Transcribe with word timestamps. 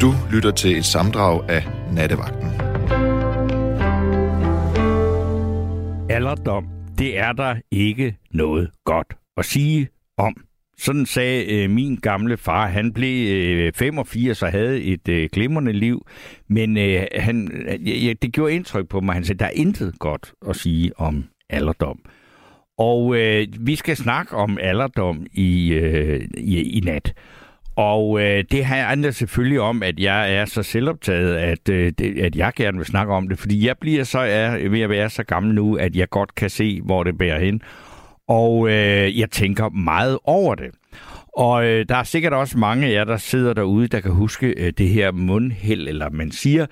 Du 0.00 0.12
lytter 0.32 0.50
til 0.50 0.76
et 0.76 0.84
samdrag 0.84 1.50
af 1.50 1.62
Nattevagten. 1.92 2.48
Alderdom, 6.10 6.68
det 6.98 7.18
er 7.18 7.32
der 7.32 7.56
ikke 7.70 8.16
noget 8.30 8.70
godt 8.84 9.16
at 9.36 9.44
sige 9.44 9.88
om. 10.18 10.36
Sådan 10.78 11.06
sagde 11.06 11.54
øh, 11.54 11.70
min 11.70 11.96
gamle 11.96 12.36
far. 12.36 12.66
Han 12.66 12.92
blev 12.92 13.28
øh, 13.36 13.72
85 13.72 14.42
og 14.42 14.50
havde 14.50 14.82
et 14.82 15.08
øh, 15.08 15.28
glimrende 15.32 15.72
liv, 15.72 16.06
men 16.48 16.76
øh, 16.76 17.06
han, 17.14 17.66
ja, 17.86 18.12
det 18.22 18.32
gjorde 18.32 18.54
indtryk 18.54 18.88
på 18.88 19.00
mig. 19.00 19.14
Han 19.14 19.24
sagde, 19.24 19.38
der 19.38 19.46
er 19.46 19.50
intet 19.50 19.98
godt 19.98 20.32
at 20.48 20.56
sige 20.56 20.92
om 21.00 21.24
alderdom. 21.50 21.98
Og 22.78 23.16
øh, 23.16 23.46
vi 23.60 23.76
skal 23.76 23.96
snakke 23.96 24.36
om 24.36 24.58
alderdom 24.60 25.26
i, 25.32 25.72
øh, 25.72 26.28
i, 26.36 26.78
i 26.78 26.80
nat. 26.80 27.14
Og 27.76 28.20
øh, 28.20 28.44
det 28.50 28.64
handler 28.64 29.10
selvfølgelig 29.10 29.60
om, 29.60 29.82
at 29.82 30.00
jeg 30.00 30.34
er 30.34 30.44
så 30.44 30.62
selvoptaget, 30.62 31.36
at, 31.36 31.68
øh, 31.68 31.92
det, 31.98 32.18
at 32.18 32.36
jeg 32.36 32.52
gerne 32.56 32.78
vil 32.78 32.86
snakke 32.86 33.12
om 33.12 33.28
det, 33.28 33.38
fordi 33.38 33.66
jeg 33.66 33.76
bliver 33.80 34.04
så 34.04 34.18
er, 34.18 34.68
ved 34.68 34.80
at 34.80 34.90
være 34.90 35.10
så 35.10 35.22
gammel 35.22 35.54
nu, 35.54 35.76
at 35.76 35.96
jeg 35.96 36.10
godt 36.10 36.34
kan 36.34 36.50
se, 36.50 36.80
hvor 36.80 37.04
det 37.04 37.18
bærer 37.18 37.40
hen. 37.40 37.60
Og 38.28 38.68
øh, 38.68 39.18
jeg 39.18 39.30
tænker 39.30 39.68
meget 39.68 40.18
over 40.24 40.54
det. 40.54 40.70
Og 41.36 41.66
øh, 41.66 41.86
der 41.88 41.96
er 41.96 42.02
sikkert 42.02 42.32
også 42.32 42.58
mange 42.58 42.86
af 42.86 42.92
jer, 42.92 43.04
der 43.04 43.16
sidder 43.16 43.52
derude, 43.52 43.88
der 43.88 44.00
kan 44.00 44.10
huske 44.10 44.46
øh, 44.46 44.72
det 44.78 44.88
her 44.88 45.12
mundhæld, 45.12 45.88
eller 45.88 46.10
man 46.10 46.30
siger, 46.30 46.66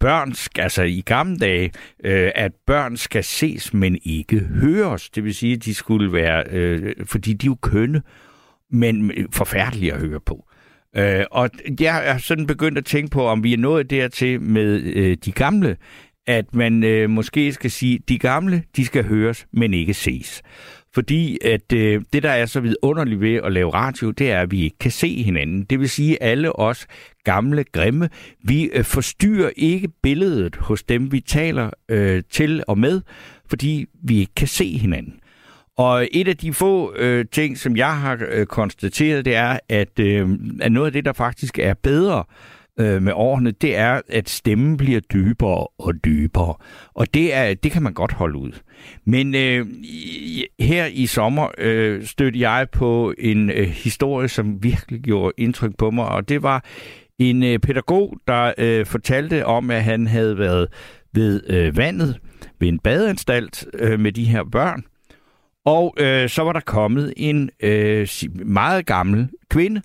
børn, 0.00 0.34
altså 0.58 0.82
i 0.82 1.02
gamle 1.06 1.38
dage, 1.38 1.70
øh, 2.04 2.30
at 2.34 2.52
børn 2.66 2.96
skal 2.96 3.24
ses, 3.24 3.74
men 3.74 3.98
ikke 4.04 4.40
høres. 4.40 5.10
Det 5.10 5.24
vil 5.24 5.34
sige, 5.34 5.54
at 5.54 5.64
de 5.64 5.74
skulle 5.74 6.12
være, 6.12 6.44
øh, 6.50 6.94
fordi 7.04 7.32
de 7.32 7.46
er 7.46 7.50
jo 7.50 7.56
kønne, 7.62 8.02
men 8.74 9.12
forfærdelig 9.30 9.92
at 9.92 10.00
høre 10.00 10.20
på. 10.20 10.46
Øh, 10.96 11.24
og 11.30 11.50
jeg 11.80 12.08
er 12.08 12.18
sådan 12.18 12.46
begyndt 12.46 12.78
at 12.78 12.84
tænke 12.84 13.10
på, 13.10 13.26
om 13.26 13.44
vi 13.44 13.52
er 13.52 13.58
nået 13.58 13.90
dertil 13.90 14.40
med 14.40 14.82
øh, 14.82 15.16
de 15.24 15.32
gamle, 15.32 15.76
at 16.26 16.54
man 16.54 16.84
øh, 16.84 17.10
måske 17.10 17.52
skal 17.52 17.70
sige, 17.70 17.98
de 18.08 18.18
gamle, 18.18 18.62
de 18.76 18.84
skal 18.84 19.04
høres, 19.04 19.46
men 19.52 19.74
ikke 19.74 19.94
ses. 19.94 20.42
Fordi 20.94 21.38
at 21.44 21.72
øh, 21.72 22.02
det, 22.12 22.22
der 22.22 22.30
er 22.30 22.46
så 22.46 22.60
vidunderligt 22.60 23.20
ved 23.20 23.34
at 23.34 23.52
lave 23.52 23.74
radio, 23.74 24.10
det 24.10 24.30
er, 24.30 24.40
at 24.40 24.50
vi 24.50 24.62
ikke 24.62 24.78
kan 24.78 24.90
se 24.90 25.22
hinanden. 25.22 25.64
Det 25.64 25.80
vil 25.80 25.88
sige, 25.88 26.22
at 26.22 26.30
alle 26.30 26.58
os 26.58 26.86
gamle, 27.24 27.64
grimme, 27.64 28.08
vi 28.44 28.64
øh, 28.64 28.84
forstyrrer 28.84 29.50
ikke 29.56 29.88
billedet 30.02 30.56
hos 30.56 30.82
dem, 30.82 31.12
vi 31.12 31.20
taler 31.20 31.70
øh, 31.88 32.22
til 32.30 32.62
og 32.68 32.78
med, 32.78 33.00
fordi 33.48 33.86
vi 34.02 34.18
ikke 34.18 34.34
kan 34.34 34.48
se 34.48 34.78
hinanden. 34.78 35.14
Og 35.76 36.08
et 36.12 36.28
af 36.28 36.36
de 36.36 36.52
få 36.52 36.94
øh, 36.96 37.24
ting, 37.32 37.58
som 37.58 37.76
jeg 37.76 37.96
har 38.00 38.18
øh, 38.30 38.46
konstateret, 38.46 39.24
det 39.24 39.34
er, 39.34 39.58
at, 39.68 39.98
øh, 40.00 40.28
at 40.60 40.72
noget 40.72 40.86
af 40.86 40.92
det, 40.92 41.04
der 41.04 41.12
faktisk 41.12 41.58
er 41.58 41.74
bedre 41.74 42.24
øh, 42.80 43.02
med 43.02 43.12
årene, 43.16 43.50
det 43.50 43.76
er, 43.76 44.00
at 44.08 44.28
stemmen 44.28 44.76
bliver 44.76 45.00
dybere 45.00 45.66
og 45.78 45.94
dybere. 46.04 46.54
Og 46.94 47.14
det, 47.14 47.34
er, 47.34 47.54
det 47.54 47.72
kan 47.72 47.82
man 47.82 47.94
godt 47.94 48.12
holde 48.12 48.38
ud. 48.38 48.52
Men 49.04 49.34
øh, 49.34 49.66
her 50.60 50.86
i 50.86 51.06
sommer 51.06 51.48
øh, 51.58 52.04
stødte 52.04 52.40
jeg 52.40 52.66
på 52.72 53.14
en 53.18 53.50
øh, 53.50 53.68
historie, 53.68 54.28
som 54.28 54.62
virkelig 54.62 55.00
gjorde 55.00 55.32
indtryk 55.38 55.76
på 55.78 55.90
mig, 55.90 56.08
og 56.08 56.28
det 56.28 56.42
var 56.42 56.64
en 57.18 57.42
øh, 57.42 57.58
pædagog, 57.58 58.16
der 58.28 58.52
øh, 58.58 58.86
fortalte 58.86 59.46
om, 59.46 59.70
at 59.70 59.84
han 59.84 60.06
havde 60.06 60.38
været 60.38 60.68
ved 61.12 61.42
øh, 61.50 61.76
vandet 61.76 62.18
ved 62.60 62.68
en 62.68 62.78
badeanstalt 62.78 63.66
øh, 63.78 64.00
med 64.00 64.12
de 64.12 64.24
her 64.24 64.44
børn, 64.52 64.84
og 65.64 65.94
øh, 65.98 66.28
så 66.28 66.42
var 66.42 66.52
der 66.52 66.60
kommet 66.60 67.14
en 67.16 67.50
øh, 67.60 68.08
meget 68.44 68.86
gammel 68.86 69.28
kvinde, 69.48 69.82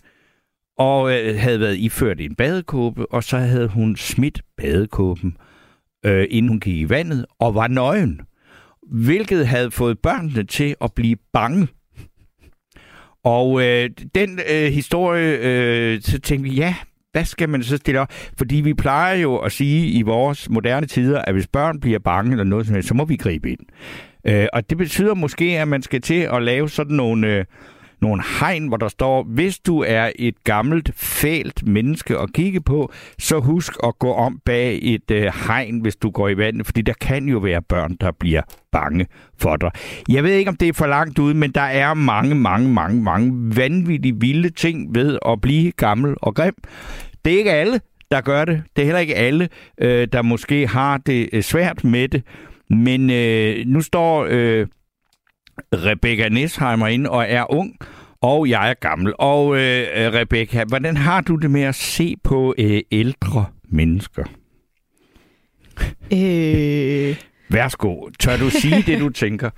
og 0.77 1.13
øh, 1.13 1.39
havde 1.39 1.59
været 1.59 1.77
iført 1.77 2.19
i 2.19 2.25
en 2.25 2.35
badekåbe, 2.35 3.11
og 3.11 3.23
så 3.23 3.37
havde 3.37 3.67
hun 3.67 3.95
smidt 3.95 4.41
badekåben, 4.57 5.37
øh, 6.05 6.27
inden 6.29 6.49
hun 6.49 6.59
gik 6.59 6.75
i 6.75 6.89
vandet, 6.89 7.25
og 7.39 7.55
var 7.55 7.67
nøgen. 7.67 8.21
Hvilket 8.91 9.47
havde 9.47 9.71
fået 9.71 9.99
børnene 9.99 10.43
til 10.43 10.75
at 10.81 10.93
blive 10.93 11.15
bange. 11.33 11.67
Og 13.23 13.61
øh, 13.63 13.89
den 14.15 14.39
øh, 14.51 14.71
historie, 14.71 15.37
øh, 15.41 16.01
så 16.01 16.19
tænkte 16.19 16.49
vi, 16.49 16.55
ja, 16.55 16.75
hvad 17.11 17.25
skal 17.25 17.49
man 17.49 17.63
så 17.63 17.77
stille 17.77 17.99
op? 17.99 18.11
Fordi 18.37 18.55
vi 18.55 18.73
plejer 18.73 19.15
jo 19.15 19.37
at 19.37 19.51
sige 19.51 19.87
i 19.87 20.01
vores 20.01 20.49
moderne 20.49 20.87
tider, 20.87 21.21
at 21.21 21.33
hvis 21.33 21.47
børn 21.47 21.79
bliver 21.79 21.99
bange 21.99 22.31
eller 22.31 22.43
noget 22.43 22.65
som 22.65 22.73
helst, 22.73 22.87
så 22.87 22.93
må 22.93 23.05
vi 23.05 23.15
gribe 23.15 23.51
ind. 23.51 23.59
Øh, 24.27 24.47
og 24.53 24.69
det 24.69 24.77
betyder 24.77 25.13
måske, 25.13 25.45
at 25.45 25.67
man 25.67 25.81
skal 25.81 26.01
til 26.01 26.27
at 26.33 26.43
lave 26.43 26.69
sådan 26.69 26.95
nogle, 26.95 27.27
øh, 27.27 27.45
nogle 28.01 28.23
hegn, 28.39 28.67
hvor 28.67 28.77
der 28.77 28.87
står, 28.87 29.23
hvis 29.23 29.59
du 29.59 29.83
er 29.87 30.11
et 30.15 30.43
gammelt, 30.43 30.91
fælt 30.95 31.67
menneske 31.67 32.17
at 32.17 32.33
kigge 32.33 32.61
på, 32.61 32.91
så 33.19 33.39
husk 33.39 33.73
at 33.83 33.99
gå 33.99 34.13
om 34.13 34.39
bag 34.45 34.79
et 34.81 35.11
øh, 35.11 35.31
hegn, 35.47 35.79
hvis 35.79 35.95
du 35.95 36.09
går 36.09 36.29
i 36.29 36.37
vandet, 36.37 36.65
fordi 36.65 36.81
der 36.81 36.93
kan 37.01 37.25
jo 37.25 37.37
være 37.37 37.61
børn, 37.61 37.95
der 38.01 38.11
bliver 38.11 38.41
bange 38.71 39.07
for 39.37 39.55
dig. 39.55 39.71
Jeg 40.09 40.23
ved 40.23 40.33
ikke, 40.33 40.49
om 40.49 40.55
det 40.55 40.67
er 40.67 40.73
for 40.73 40.87
langt 40.87 41.19
ude, 41.19 41.33
men 41.33 41.51
der 41.51 41.61
er 41.61 41.93
mange, 41.93 42.35
mange, 42.35 42.69
mange, 42.69 43.01
mange 43.01 43.55
vanvittige 43.55 44.15
vilde 44.19 44.49
ting 44.49 44.95
ved 44.95 45.19
at 45.27 45.41
blive 45.41 45.71
gammel 45.71 46.15
og 46.21 46.35
grim. 46.35 46.55
Det 47.25 47.33
er 47.33 47.37
ikke 47.37 47.51
alle, 47.51 47.79
der 48.11 48.21
gør 48.21 48.45
det. 48.45 48.63
Det 48.75 48.81
er 48.81 48.85
heller 48.85 48.99
ikke 48.99 49.15
alle, 49.15 49.49
øh, 49.81 50.07
der 50.13 50.21
måske 50.21 50.67
har 50.67 50.97
det 50.97 51.29
øh, 51.33 51.43
svært 51.43 51.83
med 51.83 52.07
det. 52.07 52.23
Men 52.69 53.09
øh, 53.09 53.65
nu 53.65 53.81
står 53.81 54.27
øh, 54.29 54.67
Rebecca 55.73 56.29
Nesheimer 56.29 56.87
inde 56.87 57.09
og 57.09 57.25
er 57.29 57.53
ung, 57.53 57.77
og 58.21 58.49
jeg 58.49 58.69
er 58.69 58.73
gammel. 58.73 59.13
Og 59.19 59.57
øh, 59.57 60.13
Rebecca, 60.13 60.63
hvordan 60.63 60.97
har 60.97 61.21
du 61.21 61.35
det 61.35 61.51
med 61.51 61.61
at 61.61 61.75
se 61.75 62.15
på 62.23 62.55
øh, 62.57 62.81
ældre 62.91 63.45
mennesker? 63.63 64.23
Øh... 66.13 67.15
Værsgo, 67.49 68.09
tør 68.19 68.37
du 68.37 68.49
sige 68.49 68.81
det, 68.81 68.99
du 68.99 69.09
tænker? 69.23 69.49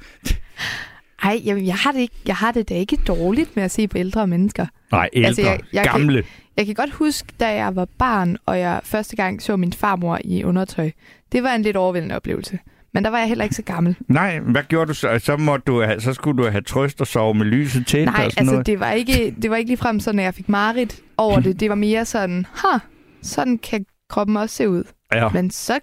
Ej, 1.24 1.42
jeg, 1.46 1.66
jeg, 1.66 1.76
har 1.76 1.92
det 1.92 2.00
ikke, 2.00 2.16
jeg 2.28 2.36
har 2.36 2.52
det 2.52 2.70
da 2.70 2.74
ikke 2.74 2.96
dårligt 2.96 3.56
med 3.56 3.64
at 3.64 3.72
se 3.72 3.88
på 3.88 3.98
ældre 3.98 4.28
mennesker. 4.28 4.66
Nej, 4.92 5.10
ældre, 5.14 5.28
altså, 5.28 5.42
jeg, 5.42 5.60
jeg 5.74 5.86
gamle. 5.86 6.22
Kan, 6.22 6.32
jeg 6.58 6.66
kan 6.66 6.76
godt 6.76 6.92
huske, 6.92 7.28
da 7.40 7.54
jeg 7.54 7.76
var 7.76 7.88
barn, 7.98 8.38
og 8.46 8.60
jeg 8.60 8.82
første 8.84 9.16
gang 9.16 9.42
så 9.42 9.58
min 9.58 9.74
farmor 9.74 10.20
i 10.24 10.44
undertøj. 10.44 10.92
Det 11.32 11.44
var 11.44 11.56
en 11.56 11.62
lidt 11.62 11.76
overvældende 11.76 12.16
oplevelse. 12.16 12.60
Men 12.94 13.04
der 13.04 13.10
var 13.10 13.18
jeg 13.18 13.28
heller 13.28 13.44
ikke 13.44 13.56
så 13.56 13.62
gammel. 13.62 13.96
Nej, 14.08 14.40
hvad 14.40 14.64
gjorde 14.64 14.88
du 14.88 14.94
så? 14.94 15.20
Så, 15.20 15.38
måtte 15.38 15.64
du 15.68 15.82
have, 15.82 16.02
så 16.02 16.14
skulle 16.14 16.44
du 16.44 16.50
have 16.50 16.62
trøst 16.62 17.02
og 17.02 17.08
sove 17.08 17.34
med 17.34 17.46
lyset 17.46 17.88
til. 17.88 18.06
Nej, 18.06 18.26
og 18.26 18.32
sådan 18.32 18.42
altså 18.42 18.52
noget. 18.54 18.66
det 18.66 18.80
var, 18.80 18.92
ikke, 18.92 19.36
det 19.42 19.50
var 19.50 19.56
ikke 19.56 19.70
ligefrem 19.70 20.00
sådan, 20.00 20.20
at 20.20 20.26
jeg 20.26 20.34
fik 20.34 20.50
marit 20.50 21.02
over 21.18 21.40
det. 21.40 21.60
Det 21.60 21.70
var 21.70 21.76
mere 21.76 22.06
sådan, 22.06 22.46
ha, 22.54 22.80
sådan 23.22 23.58
kan 23.58 23.86
kroppen 24.10 24.38
også 24.38 24.56
se 24.56 24.70
ud. 24.70 24.84
Ja. 25.14 25.30
Men 25.30 25.52
så 25.52 25.80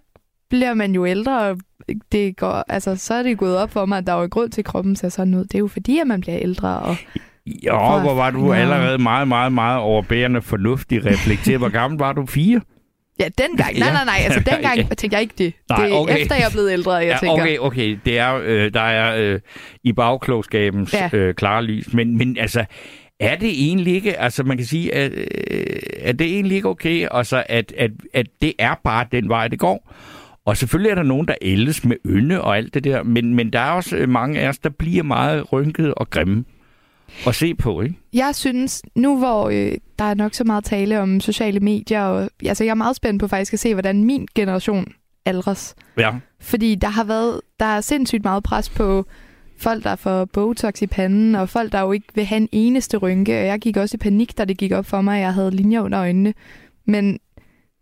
bliver 0.50 0.74
man 0.74 0.94
jo 0.94 1.06
ældre, 1.06 1.40
og 1.40 1.58
det 2.12 2.36
går, 2.36 2.64
altså, 2.68 2.96
så 2.96 3.14
er 3.14 3.22
det 3.22 3.38
gået 3.38 3.56
op 3.58 3.70
for 3.70 3.86
mig, 3.86 3.98
at 3.98 4.06
der 4.06 4.12
er 4.12 4.20
jo 4.20 4.28
grund 4.30 4.50
til, 4.50 4.60
at 4.60 4.64
kroppen 4.64 4.96
ser 4.96 5.08
sådan 5.08 5.34
ud. 5.34 5.44
Det 5.44 5.54
er 5.54 5.58
jo 5.58 5.68
fordi, 5.68 5.98
at 5.98 6.06
man 6.06 6.20
bliver 6.20 6.38
ældre. 6.38 6.78
Og 6.78 6.96
jo, 7.46 7.98
hvor 8.00 8.14
var 8.14 8.30
du 8.30 8.52
allerede 8.52 8.98
meget, 8.98 9.28
meget, 9.28 9.52
meget 9.52 9.78
overbærende 9.78 10.42
fornuftig 10.42 11.06
reflekteret. 11.06 11.58
Hvor 11.58 11.68
gammel 11.68 11.98
var 11.98 12.12
du? 12.12 12.26
Fire? 12.26 12.60
Ja, 13.20 13.28
dengang. 13.38 13.78
Nej, 13.78 13.92
nej, 13.92 14.04
nej. 14.04 14.18
Altså, 14.24 14.40
dengang 14.52 14.76
ja. 14.76 14.82
tænkte 14.82 15.14
jeg 15.14 15.22
ikke 15.22 15.34
det. 15.38 15.52
Nej, 15.68 15.84
det 15.84 15.92
er 15.94 15.96
okay. 15.96 16.18
efter, 16.18 16.34
jeg 16.34 16.44
er 16.44 16.50
blevet 16.50 16.72
ældre, 16.72 16.92
jeg 16.92 17.06
ja, 17.06 17.16
tænker. 17.20 17.42
Okay, 17.42 17.58
okay. 17.58 17.98
Det 18.04 18.18
er, 18.18 18.40
øh, 18.44 18.74
der 18.74 18.80
er 18.80 19.32
øh, 19.32 19.40
i 19.84 19.92
bagklogskabens 19.92 20.94
ja. 20.94 21.10
øh, 21.12 21.34
klare 21.34 21.62
lys. 21.62 21.94
Men, 21.94 22.18
men 22.18 22.36
altså, 22.38 22.64
er 23.20 23.36
det 23.36 23.50
egentlig 23.68 23.94
ikke, 23.94 24.18
altså 24.18 24.42
man 24.42 24.56
kan 24.56 24.66
sige, 24.66 24.94
at, 24.94 25.12
øh, 25.12 25.26
er 25.96 26.12
det 26.12 26.26
egentlig 26.26 26.56
ikke 26.56 26.68
okay, 26.68 27.08
altså, 27.10 27.44
at, 27.48 27.72
at, 27.76 27.90
at 28.14 28.26
det 28.42 28.52
er 28.58 28.74
bare 28.84 29.06
den 29.12 29.28
vej, 29.28 29.48
det 29.48 29.58
går? 29.58 29.94
Og 30.46 30.56
selvfølgelig 30.56 30.90
er 30.90 30.94
der 30.94 31.02
nogen, 31.02 31.28
der 31.28 31.34
ældes 31.42 31.84
med 31.84 31.96
ynde 32.06 32.40
og 32.40 32.56
alt 32.56 32.74
det 32.74 32.84
der, 32.84 33.02
men, 33.02 33.34
men 33.34 33.52
der 33.52 33.60
er 33.60 33.70
også 33.70 33.96
øh, 33.96 34.08
mange 34.08 34.40
af 34.40 34.48
os, 34.48 34.58
der 34.58 34.70
bliver 34.70 35.02
meget 35.02 35.52
rynket 35.52 35.94
og 35.94 36.10
grimme 36.10 36.44
at 37.26 37.34
se 37.34 37.54
på, 37.54 37.80
ikke? 37.80 37.94
Jeg 38.12 38.34
synes, 38.34 38.82
nu 38.94 39.18
hvor 39.18 39.48
øh, 39.48 39.72
der 39.98 40.04
er 40.04 40.14
nok 40.14 40.34
så 40.34 40.44
meget 40.44 40.64
tale 40.64 41.00
om 41.00 41.20
sociale 41.20 41.60
medier, 41.60 42.02
og, 42.02 42.30
altså 42.44 42.64
jeg 42.64 42.70
er 42.70 42.74
meget 42.74 42.96
spændt 42.96 43.20
på 43.20 43.28
faktisk 43.28 43.52
at 43.52 43.58
se, 43.58 43.74
hvordan 43.74 44.04
min 44.04 44.28
generation 44.34 44.92
aldres. 45.26 45.74
Ja. 45.98 46.14
Fordi 46.40 46.74
der 46.74 46.88
har 46.88 47.04
været, 47.04 47.40
der 47.60 47.66
er 47.66 47.80
sindssygt 47.80 48.24
meget 48.24 48.42
pres 48.42 48.70
på 48.70 49.06
folk, 49.58 49.84
der 49.84 49.96
får 49.96 50.24
Botox 50.24 50.82
i 50.82 50.86
panden, 50.86 51.34
og 51.34 51.48
folk, 51.48 51.72
der 51.72 51.80
jo 51.80 51.92
ikke 51.92 52.06
vil 52.14 52.24
have 52.24 52.36
en 52.36 52.48
eneste 52.52 52.96
rynke. 52.96 53.38
Og 53.38 53.46
jeg 53.46 53.58
gik 53.58 53.76
også 53.76 53.94
i 53.94 53.98
panik, 53.98 54.38
da 54.38 54.44
det 54.44 54.58
gik 54.58 54.72
op 54.72 54.86
for 54.86 55.00
mig, 55.00 55.16
at 55.16 55.22
jeg 55.22 55.34
havde 55.34 55.50
linjer 55.50 55.80
under 55.80 56.00
øjnene. 56.00 56.34
Men 56.84 57.18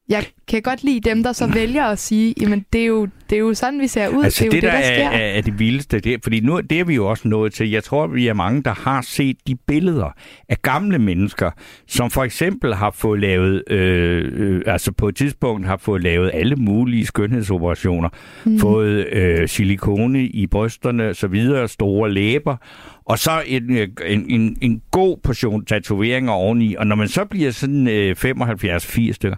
jeg 0.08 0.24
kan 0.48 0.62
godt 0.62 0.84
lide 0.84 1.10
dem, 1.10 1.22
der 1.22 1.32
så 1.32 1.46
vælger 1.46 1.84
at 1.84 1.98
sige, 1.98 2.34
jamen 2.40 2.64
det 2.72 2.80
er 2.80 2.86
jo, 2.86 3.08
det 3.30 3.36
er 3.36 3.40
jo 3.40 3.54
sådan, 3.54 3.80
vi 3.80 3.86
ser 3.86 4.08
ud. 4.08 4.24
Altså 4.24 4.44
det 4.44 4.46
er 4.46 4.50
det, 4.50 4.62
jo 4.62 4.70
der, 4.70 4.76
det, 4.76 4.84
der 4.84 4.94
sker. 4.94 5.08
Er, 5.08 5.38
er 5.38 5.40
det 5.40 5.58
vildeste, 5.58 6.00
det, 6.00 6.20
fordi 6.22 6.40
nu 6.40 6.60
det 6.60 6.80
er 6.80 6.84
vi 6.84 6.94
jo 6.94 7.08
også 7.08 7.28
nået 7.28 7.52
til. 7.52 7.70
Jeg 7.70 7.84
tror, 7.84 8.06
vi 8.06 8.26
er 8.26 8.34
mange, 8.34 8.62
der 8.62 8.74
har 8.74 9.02
set 9.02 9.36
de 9.46 9.56
billeder 9.66 10.14
af 10.48 10.62
gamle 10.62 10.98
mennesker, 10.98 11.50
som 11.88 12.10
for 12.10 12.24
eksempel 12.24 12.74
har 12.74 12.90
fået 12.90 13.20
lavet, 13.20 13.62
øh, 13.70 14.32
øh, 14.32 14.62
altså 14.66 14.92
på 14.92 15.08
et 15.08 15.16
tidspunkt 15.16 15.66
har 15.66 15.76
fået 15.76 16.02
lavet 16.02 16.30
alle 16.34 16.56
mulige 16.56 17.06
skønhedsoperationer, 17.06 18.08
mm. 18.44 18.58
fået 18.58 19.06
øh, 19.12 19.48
silikone 19.48 20.26
i 20.26 20.46
brysterne, 20.46 21.14
så 21.14 21.26
videre, 21.26 21.68
store 21.68 22.12
læber, 22.12 22.56
og 23.04 23.18
så 23.18 23.42
en, 23.46 23.78
en, 24.06 24.26
en, 24.28 24.56
en 24.60 24.82
god 24.90 25.16
portion 25.24 25.64
tatoveringer 25.64 26.32
oveni. 26.32 26.74
Og 26.74 26.86
når 26.86 26.96
man 26.96 27.08
så 27.08 27.24
bliver 27.24 27.50
sådan 27.50 27.88
øh, 27.88 28.16
75-80 28.24 29.12
stykker, 29.12 29.36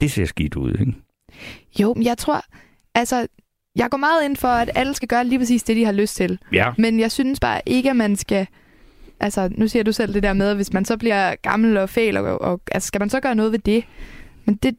det 0.00 0.10
ser 0.10 0.24
skidt 0.24 0.56
ud, 0.56 0.72
ikke? 0.80 0.94
Jo, 1.80 1.94
men 1.94 2.04
jeg 2.04 2.18
tror, 2.18 2.42
altså, 2.94 3.26
jeg 3.76 3.90
går 3.90 3.98
meget 3.98 4.24
ind 4.24 4.36
for, 4.36 4.48
at 4.48 4.70
alle 4.74 4.94
skal 4.94 5.08
gøre 5.08 5.24
lige 5.24 5.38
præcis 5.38 5.62
det, 5.62 5.76
de 5.76 5.84
har 5.84 5.92
lyst 5.92 6.16
til. 6.16 6.38
Ja. 6.52 6.72
Men 6.78 7.00
jeg 7.00 7.12
synes 7.12 7.40
bare 7.40 7.60
ikke, 7.66 7.90
at 7.90 7.96
man 7.96 8.16
skal... 8.16 8.46
Altså, 9.20 9.48
nu 9.52 9.68
siger 9.68 9.82
du 9.82 9.92
selv 9.92 10.14
det 10.14 10.22
der 10.22 10.32
med, 10.32 10.48
at 10.48 10.56
hvis 10.56 10.72
man 10.72 10.84
så 10.84 10.96
bliver 10.96 11.34
gammel 11.42 11.76
og 11.76 11.88
fæl, 11.88 12.16
og, 12.16 12.40
og 12.40 12.60
altså, 12.72 12.86
skal 12.86 12.98
man 12.98 13.10
så 13.10 13.20
gøre 13.20 13.34
noget 13.34 13.52
ved 13.52 13.58
det? 13.58 13.84
Men 14.44 14.54
det, 14.54 14.76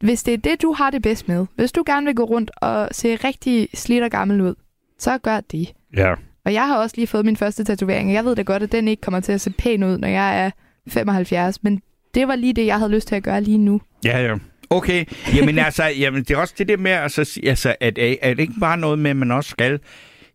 hvis 0.00 0.22
det 0.22 0.34
er 0.34 0.38
det, 0.38 0.62
du 0.62 0.72
har 0.72 0.90
det 0.90 1.02
bedst 1.02 1.28
med, 1.28 1.46
hvis 1.54 1.72
du 1.72 1.82
gerne 1.86 2.06
vil 2.06 2.14
gå 2.14 2.24
rundt 2.24 2.50
og 2.56 2.88
se 2.92 3.16
rigtig 3.16 3.68
slidt 3.74 4.04
og 4.04 4.10
gammel 4.10 4.40
ud, 4.40 4.54
så 4.98 5.18
gør 5.18 5.40
det. 5.40 5.72
Ja. 5.96 6.14
Og 6.44 6.52
jeg 6.52 6.66
har 6.66 6.76
også 6.76 6.96
lige 6.96 7.06
fået 7.06 7.24
min 7.24 7.36
første 7.36 7.64
tatovering, 7.64 8.08
og 8.08 8.14
jeg 8.14 8.24
ved 8.24 8.36
da 8.36 8.42
godt, 8.42 8.62
at 8.62 8.72
den 8.72 8.88
ikke 8.88 9.00
kommer 9.00 9.20
til 9.20 9.32
at 9.32 9.40
se 9.40 9.50
pæn 9.50 9.82
ud, 9.82 9.98
når 9.98 10.08
jeg 10.08 10.44
er 10.44 10.50
75, 10.88 11.62
men 11.62 11.82
det 12.14 12.28
var 12.28 12.36
lige 12.36 12.52
det, 12.52 12.66
jeg 12.66 12.78
havde 12.78 12.90
lyst 12.90 13.08
til 13.08 13.14
at 13.14 13.22
gøre 13.22 13.40
lige 13.40 13.58
nu. 13.58 13.80
Ja, 14.04 14.22
ja. 14.22 14.36
Okay, 14.72 15.04
jamen 15.36 15.58
altså, 15.58 15.84
jamen, 15.84 16.22
det 16.22 16.30
er 16.30 16.36
også 16.36 16.54
det 16.58 16.68
der 16.68 16.76
med, 16.76 16.90
altså, 16.90 17.40
altså 17.46 17.74
at, 17.80 17.98
at, 17.98 18.36
det 18.36 18.40
ikke 18.40 18.60
bare 18.60 18.78
noget 18.78 18.98
med, 18.98 19.10
at 19.10 19.16
man 19.16 19.30
også 19.30 19.50
skal 19.50 19.80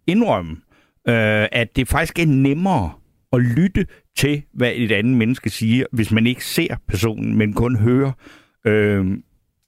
indrømme, 0.07 0.51
øh, 1.07 1.47
at 1.51 1.75
det 1.75 1.87
faktisk 1.87 2.19
er 2.19 2.25
nemmere 2.25 2.91
at 3.33 3.41
lytte 3.41 3.85
til, 4.17 4.43
hvad 4.53 4.71
et 4.75 4.91
andet 4.91 5.17
menneske 5.17 5.49
siger, 5.49 5.85
hvis 5.91 6.11
man 6.11 6.27
ikke 6.27 6.45
ser 6.45 6.75
personen, 6.87 7.37
men 7.37 7.53
kun 7.53 7.75
hører. 7.75 8.11
Øh, 8.67 9.05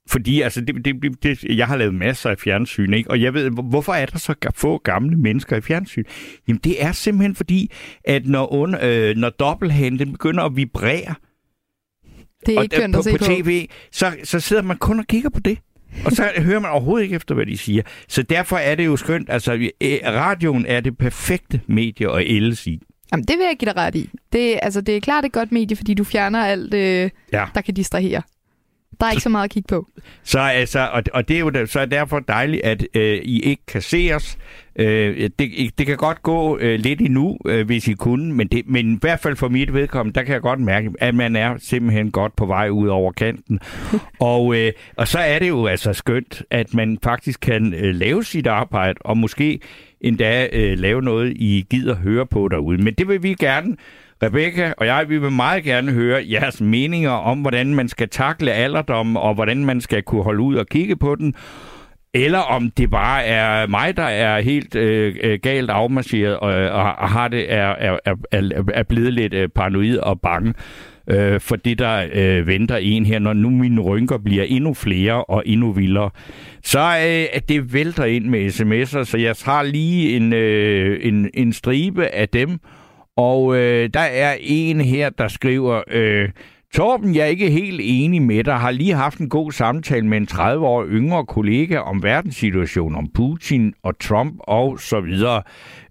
fordi 0.10 0.42
altså, 0.42 0.62
det, 0.62 0.86
det, 0.86 1.24
det, 1.24 1.44
jeg 1.44 1.68
har 1.68 1.78
lavet 1.78 1.94
masser 1.94 2.30
af 2.30 2.38
fjernsyn, 2.38 2.94
ikke? 2.94 3.12
og 3.12 3.22
jeg 3.22 3.34
ved, 3.34 3.52
hvorfor 3.70 3.94
er 3.94 4.06
der 4.06 4.18
så 4.18 4.36
få 4.56 4.78
gamle 4.78 5.18
mennesker 5.18 5.58
i 5.58 5.62
fjernsyn? 5.62 6.04
Jamen 6.48 6.60
det 6.64 6.84
er 6.84 6.92
simpelthen 6.92 7.36
fordi, 7.36 7.72
at 8.04 8.26
når, 8.26 8.54
under, 8.54 8.80
øh, 8.82 9.16
når 9.16 9.30
dobbelthænden 9.30 10.12
begynder 10.12 10.44
at 10.44 10.56
vibrere, 10.56 11.16
det 12.46 12.54
er 12.54 12.58
og 12.58 12.64
ikke 12.64 12.76
der- 12.76 12.82
kønt 12.82 12.94
på, 12.94 13.00
at 13.00 13.04
se 13.06 13.12
på 13.12 13.18
på. 13.18 13.24
tv, 13.26 13.68
så, 13.92 14.12
så 14.24 14.40
sidder 14.40 14.62
man 14.64 14.78
kun 14.78 15.00
og 15.00 15.06
kigger 15.08 15.30
på 15.30 15.40
det. 15.40 15.58
Og 16.06 16.12
så 16.12 16.32
hører 16.48 16.60
man 16.60 16.72
overhovedet 16.72 17.04
ikke 17.04 17.16
efter, 17.16 17.36
hvad 17.36 17.46
de 17.46 17.58
siger. 17.58 17.84
Så 18.08 18.24
derfor 18.24 18.58
er 18.58 18.76
det 18.76 18.86
jo 18.86 18.96
skønt. 18.98 19.30
Altså, 19.30 19.54
øh, 19.82 19.98
radioen 20.06 20.66
er 20.66 20.80
det 20.80 20.98
perfekte 20.98 21.62
medie 21.68 22.12
at 22.12 22.24
ældes 22.28 22.68
i. 22.68 22.80
Jamen, 23.12 23.24
det 23.26 23.38
vil 23.38 23.46
jeg 23.46 23.56
give 23.60 23.70
dig 23.72 23.78
ret 23.78 23.96
i. 23.96 24.10
Det, 24.34 24.60
altså, 24.62 24.82
det 24.82 24.96
er 24.98 25.02
klart 25.02 25.26
et 25.26 25.32
godt 25.32 25.52
medie, 25.52 25.78
fordi 25.78 25.94
du 25.94 26.04
fjerner 26.04 26.40
alt, 26.46 26.74
øh, 26.74 27.10
Ja. 27.34 27.46
der 27.56 27.62
kan 27.62 27.74
distrahere. 27.74 28.22
Der 29.00 29.06
er 29.06 29.12
ikke 29.12 29.24
så 29.24 29.30
meget 29.30 29.44
at 29.44 29.52
kigge 29.52 29.68
på. 29.68 29.88
Så, 30.24 30.40
altså, 30.40 30.90
og, 30.94 31.04
og 31.14 31.28
det 31.28 31.36
er 31.36 31.40
jo 31.40 31.50
der, 31.50 31.66
så 31.66 31.80
er 31.80 31.86
derfor 31.86 32.20
dejligt, 32.20 32.64
at 32.64 32.86
øh, 32.94 33.18
I 33.24 33.40
ikke 33.40 33.66
kan 33.68 33.82
se 33.82 34.12
os. 34.16 34.38
Øh, 34.76 35.30
det, 35.40 35.78
det 35.78 35.86
kan 35.88 35.98
godt 35.98 36.24
gå 36.24 36.58
øh, 36.58 36.80
lidt 36.80 37.02
endnu, 37.02 37.38
øh, 37.46 37.66
hvis 37.66 37.88
I 37.88 37.94
kunne, 37.94 38.34
men, 38.34 38.48
det, 38.48 38.68
men 38.68 38.94
i 38.94 38.98
hvert 39.02 39.20
fald 39.20 39.36
for 39.36 39.50
mit 39.50 39.74
vedkommende, 39.74 40.20
der 40.20 40.26
kan 40.26 40.34
jeg 40.34 40.42
godt 40.42 40.60
mærke, 40.60 40.92
at 41.00 41.16
man 41.16 41.36
er 41.36 41.56
simpelthen 41.60 42.12
godt 42.12 42.36
på 42.36 42.46
vej 42.46 42.70
ud 42.70 42.88
over 42.88 43.12
kanten. 43.12 43.60
og, 44.20 44.56
øh, 44.56 44.72
og 44.98 45.08
så 45.08 45.20
er 45.20 45.40
det 45.40 45.48
jo 45.48 45.66
altså 45.66 45.94
skønt, 45.94 46.44
at 46.50 46.74
man 46.74 46.98
faktisk 47.04 47.40
kan 47.40 47.74
øh, 47.74 47.96
lave 47.96 48.24
sit 48.24 48.48
arbejde, 48.48 49.00
og 49.02 49.18
måske 49.18 49.60
endda 50.02 50.48
øh, 50.54 50.80
lave 50.80 51.02
noget, 51.02 51.34
I 51.36 51.66
gider 51.70 51.96
høre 51.96 52.26
på 52.26 52.48
derude. 52.48 52.78
Men 52.78 52.94
det 52.94 53.08
vil 53.08 53.24
vi 53.24 53.34
gerne 53.34 53.76
Rebecca 54.24 54.74
og 54.78 54.86
jeg, 54.86 55.06
vi 55.10 55.18
vil 55.18 55.32
meget 55.32 55.64
gerne 55.64 55.92
høre 55.92 56.26
jeres 56.32 56.62
meninger 56.62 57.12
om, 57.12 57.42
hvordan 57.42 57.76
man 57.76 57.88
skal 57.88 58.10
takle 58.10 58.52
alderdommen, 58.52 59.18
og 59.18 59.34
hvordan 59.34 59.66
man 59.66 59.82
skal 59.82 60.04
kunne 60.04 60.24
holde 60.24 60.42
ud 60.42 60.56
og 60.56 60.66
kigge 60.68 60.96
på 60.96 61.16
den. 61.16 61.34
Eller 62.14 62.40
om 62.40 62.72
det 62.72 62.92
bare 62.92 63.26
er 63.26 63.68
mig, 63.68 63.98
der 63.98 64.04
er 64.04 64.42
helt 64.42 64.76
øh, 64.76 65.16
øh 65.24 65.40
galt 65.44 65.70
afmarcheret 65.70 66.38
og, 66.38 66.54
og, 66.54 66.96
og 66.96 67.10
har 67.10 67.28
det, 67.28 67.54
er, 67.54 67.76
er, 67.78 67.98
er, 68.06 68.64
er, 68.74 68.84
blevet 68.84 69.14
lidt 69.14 69.34
øh, 69.34 69.50
paranoid 69.50 69.98
og 69.98 70.22
bange 70.22 70.54
øh, 71.08 71.40
for 71.40 71.56
det, 71.56 71.80
der 71.80 72.08
øh, 72.14 72.48
venter 72.48 72.78
en 72.78 73.06
her, 73.06 73.20
når 73.20 73.34
nu 73.34 73.50
mine 73.50 73.82
rynker 73.82 74.18
bliver 74.18 74.44
endnu 74.44 74.74
flere 74.74 75.24
og 75.24 75.44
endnu 75.46 75.72
vildere. 75.72 76.10
Så 76.64 76.80
øh, 76.80 77.26
at 77.34 77.50
det 77.50 77.74
vælter 77.74 78.06
ind 78.06 78.26
med 78.26 78.48
sms'er, 78.48 79.04
så 79.04 79.18
jeg 79.18 79.36
har 79.46 79.64
lige 79.64 80.16
en, 80.16 80.34
øh, 80.34 81.00
en, 81.02 81.30
en 81.34 81.54
stribe 81.54 82.08
af 82.08 82.30
dem, 82.30 82.60
og 83.20 83.56
øh, 83.56 83.90
der 83.94 84.00
er 84.00 84.36
en 84.40 84.82
her, 84.82 85.10
der 85.10 85.28
skriver, 85.28 85.82
øh, 85.92 86.30
Torben, 86.74 87.16
jeg 87.16 87.22
er 87.22 87.26
ikke 87.26 87.50
helt 87.50 87.82
enig 87.84 88.22
med 88.22 88.44
dig. 88.44 88.54
Har 88.54 88.72
lige 88.72 88.94
haft 88.94 89.20
en 89.20 89.30
god 89.30 89.52
samtale 89.52 90.08
med 90.08 90.18
en 90.18 90.28
30 90.28 90.66
år 90.66 90.86
yngre 90.86 91.26
kollega 91.26 91.78
om 91.78 92.04
verdenssituationen, 92.04 92.98
om 92.98 93.08
Putin 93.14 93.74
og 93.84 94.00
Trump 94.00 94.36
og 94.40 94.80
så 94.80 95.00
videre. 95.00 95.42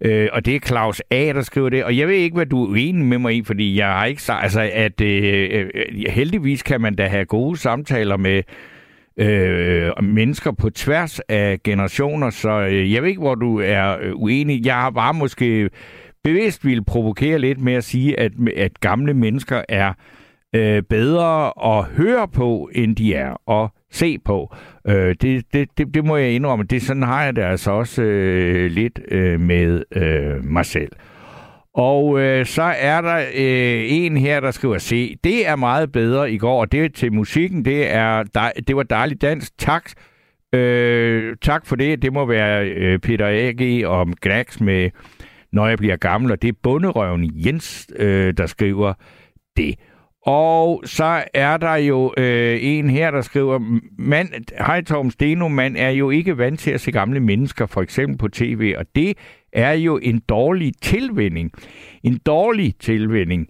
Øh, 0.00 0.28
og 0.32 0.46
det 0.46 0.54
er 0.56 0.60
Claus 0.60 1.02
A., 1.10 1.32
der 1.34 1.42
skriver 1.42 1.68
det. 1.68 1.84
Og 1.84 1.96
jeg 1.96 2.08
ved 2.08 2.14
ikke, 2.14 2.34
hvad 2.34 2.46
du 2.46 2.72
er 2.72 2.76
enig 2.76 3.06
med 3.06 3.18
mig 3.18 3.36
i, 3.36 3.42
fordi 3.44 3.78
jeg 3.78 3.86
har 3.86 4.04
ikke 4.04 4.22
sagt, 4.22 4.42
altså, 4.42 4.70
at 4.74 5.00
øh, 5.00 5.48
øh, 5.52 5.70
øh, 5.74 6.10
heldigvis 6.10 6.62
kan 6.62 6.80
man 6.80 6.94
da 6.94 7.06
have 7.06 7.24
gode 7.24 7.56
samtaler 7.56 8.16
med 8.16 8.42
øh, 9.16 10.04
mennesker 10.04 10.52
på 10.52 10.70
tværs 10.70 11.20
af 11.20 11.62
generationer, 11.64 12.30
så 12.30 12.50
øh, 12.50 12.92
jeg 12.92 13.02
ved 13.02 13.08
ikke, 13.08 13.20
hvor 13.20 13.34
du 13.34 13.60
er 13.60 13.96
øh, 14.00 14.12
uenig. 14.14 14.66
Jeg 14.66 14.74
har 14.74 14.90
bare 14.90 15.14
måske 15.14 15.70
bevidst 16.28 16.64
ville 16.64 16.84
provokere 16.84 17.38
lidt 17.38 17.60
med 17.60 17.72
at 17.72 17.84
sige, 17.84 18.20
at, 18.20 18.32
at 18.56 18.80
gamle 18.80 19.14
mennesker 19.14 19.62
er 19.68 19.92
øh, 20.54 20.82
bedre 20.82 21.52
at 21.78 21.84
høre 21.84 22.28
på, 22.28 22.70
end 22.72 22.96
de 22.96 23.14
er 23.14 23.50
at 23.62 23.70
se 23.90 24.18
på. 24.18 24.54
Øh, 24.86 25.14
det, 25.20 25.44
det, 25.52 25.68
det, 25.78 25.94
det 25.94 26.04
må 26.04 26.16
jeg 26.16 26.30
indrømme. 26.30 26.64
Det 26.64 26.82
sådan 26.82 27.02
har 27.02 27.24
jeg 27.24 27.36
det 27.36 27.42
altså 27.42 27.70
også 27.70 28.02
øh, 28.02 28.70
lidt 28.70 29.00
øh, 29.10 29.40
med 29.40 29.82
øh, 29.92 30.44
mig 30.44 30.66
selv. 30.66 30.92
Og 31.74 32.20
øh, 32.20 32.46
så 32.46 32.62
er 32.62 33.00
der 33.00 33.16
øh, 33.16 33.84
en 33.88 34.16
her, 34.16 34.40
der 34.40 34.50
skriver, 34.50 34.78
se, 34.78 35.16
det 35.24 35.48
er 35.48 35.56
meget 35.56 35.92
bedre 35.92 36.32
i 36.32 36.38
går, 36.38 36.60
og 36.60 36.72
det 36.72 36.84
er 36.84 36.88
til 36.88 37.12
musikken, 37.12 37.64
det, 37.64 37.94
er, 37.94 38.22
dej, 38.22 38.52
det 38.68 38.76
var 38.76 38.82
dejligt 38.82 39.22
dansk. 39.22 39.58
Tak, 39.58 39.90
øh, 40.54 41.36
tak 41.42 41.66
for 41.66 41.76
det. 41.76 42.02
Det 42.02 42.12
må 42.12 42.26
være 42.26 42.68
øh, 42.68 42.98
Peter 42.98 43.26
A.G. 43.26 43.86
om 43.86 44.14
Gnax 44.22 44.60
med 44.60 44.90
når 45.52 45.66
jeg 45.66 45.78
bliver 45.78 45.96
gammel, 45.96 46.32
og 46.32 46.42
det 46.42 46.48
er 46.48 46.58
bunderøven 46.62 47.32
Jens, 47.46 47.86
øh, 47.96 48.34
der 48.36 48.46
skriver 48.46 48.92
det. 49.56 49.74
Og 50.26 50.82
så 50.84 51.24
er 51.34 51.56
der 51.56 51.74
jo 51.74 52.14
øh, 52.16 52.58
en 52.62 52.90
her, 52.90 53.10
der 53.10 53.20
skriver, 53.20 53.80
man, 53.98 54.28
hej 54.58 54.82
Torben 54.84 55.10
Steno, 55.10 55.48
man 55.48 55.76
er 55.76 55.90
jo 55.90 56.10
ikke 56.10 56.38
vant 56.38 56.60
til 56.60 56.70
at 56.70 56.80
se 56.80 56.92
gamle 56.92 57.20
mennesker, 57.20 57.66
for 57.66 57.82
eksempel 57.82 58.18
på 58.18 58.28
tv, 58.28 58.74
og 58.78 58.86
det 58.94 59.16
er 59.52 59.72
jo 59.72 59.98
en 60.02 60.22
dårlig 60.28 60.72
tilvænning. 60.82 61.52
En 62.02 62.18
dårlig 62.26 62.74
tilvænning. 62.80 63.46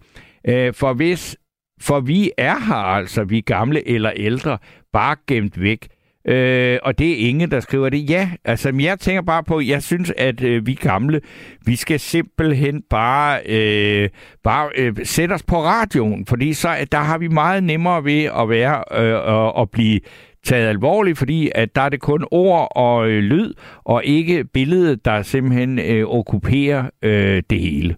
Øh, 0.49 0.75
for 0.75 0.93
hvis, 0.93 1.37
for 1.81 2.01
vi 2.01 2.31
er 2.39 2.67
her 2.67 2.75
altså, 2.75 3.25
vi 3.25 3.41
gamle 3.41 3.89
eller 3.89 4.13
ældre, 4.17 4.59
bare 4.93 5.17
gemt 5.27 5.61
væk. 5.61 5.89
Øh, 6.29 6.79
og 6.83 6.99
det 6.99 7.11
er 7.11 7.29
ingen, 7.29 7.51
der 7.51 7.61
skriver 7.61 7.89
det. 7.89 8.11
Ja, 8.11 8.31
altså 8.45 8.73
jeg 8.81 9.01
tænker 9.01 9.23
bare 9.23 9.45
på, 9.45 9.61
jeg 9.61 9.83
synes, 9.83 10.13
at 10.17 10.43
øh, 10.43 10.67
vi 10.67 10.75
gamle, 10.75 11.21
vi 11.65 11.77
skal 11.77 12.01
simpelthen 12.01 12.83
bare, 12.91 13.41
øh, 13.47 14.09
bare 14.45 14.71
øh, 14.77 14.95
sætte 15.03 15.33
os 15.33 15.43
på 15.43 15.63
radioen, 15.63 16.27
fordi 16.27 16.53
så 16.53 16.87
der 16.93 16.99
har 16.99 17.19
vi 17.19 17.29
meget 17.29 17.65
nemmere 17.65 18.05
ved 18.05 18.23
at 18.23 18.49
være 18.49 19.03
øh, 19.03 19.15
og, 19.15 19.55
og 19.55 19.71
blive 19.71 20.01
taget 20.45 20.69
alvorligt, 20.69 21.19
fordi 21.19 21.51
at 21.55 21.77
der 21.77 21.83
er 21.83 21.89
det 21.89 22.01
kun 22.01 22.25
ord 22.31 22.69
og 22.77 23.09
øh, 23.09 23.23
lyd, 23.23 23.55
og 23.85 24.05
ikke 24.05 24.45
billedet, 24.45 25.05
der 25.05 25.23
simpelthen 25.23 25.79
øh, 25.79 26.05
okkuperer 26.07 26.91
øh, 27.03 27.43
det 27.51 27.61
hele. 27.61 27.97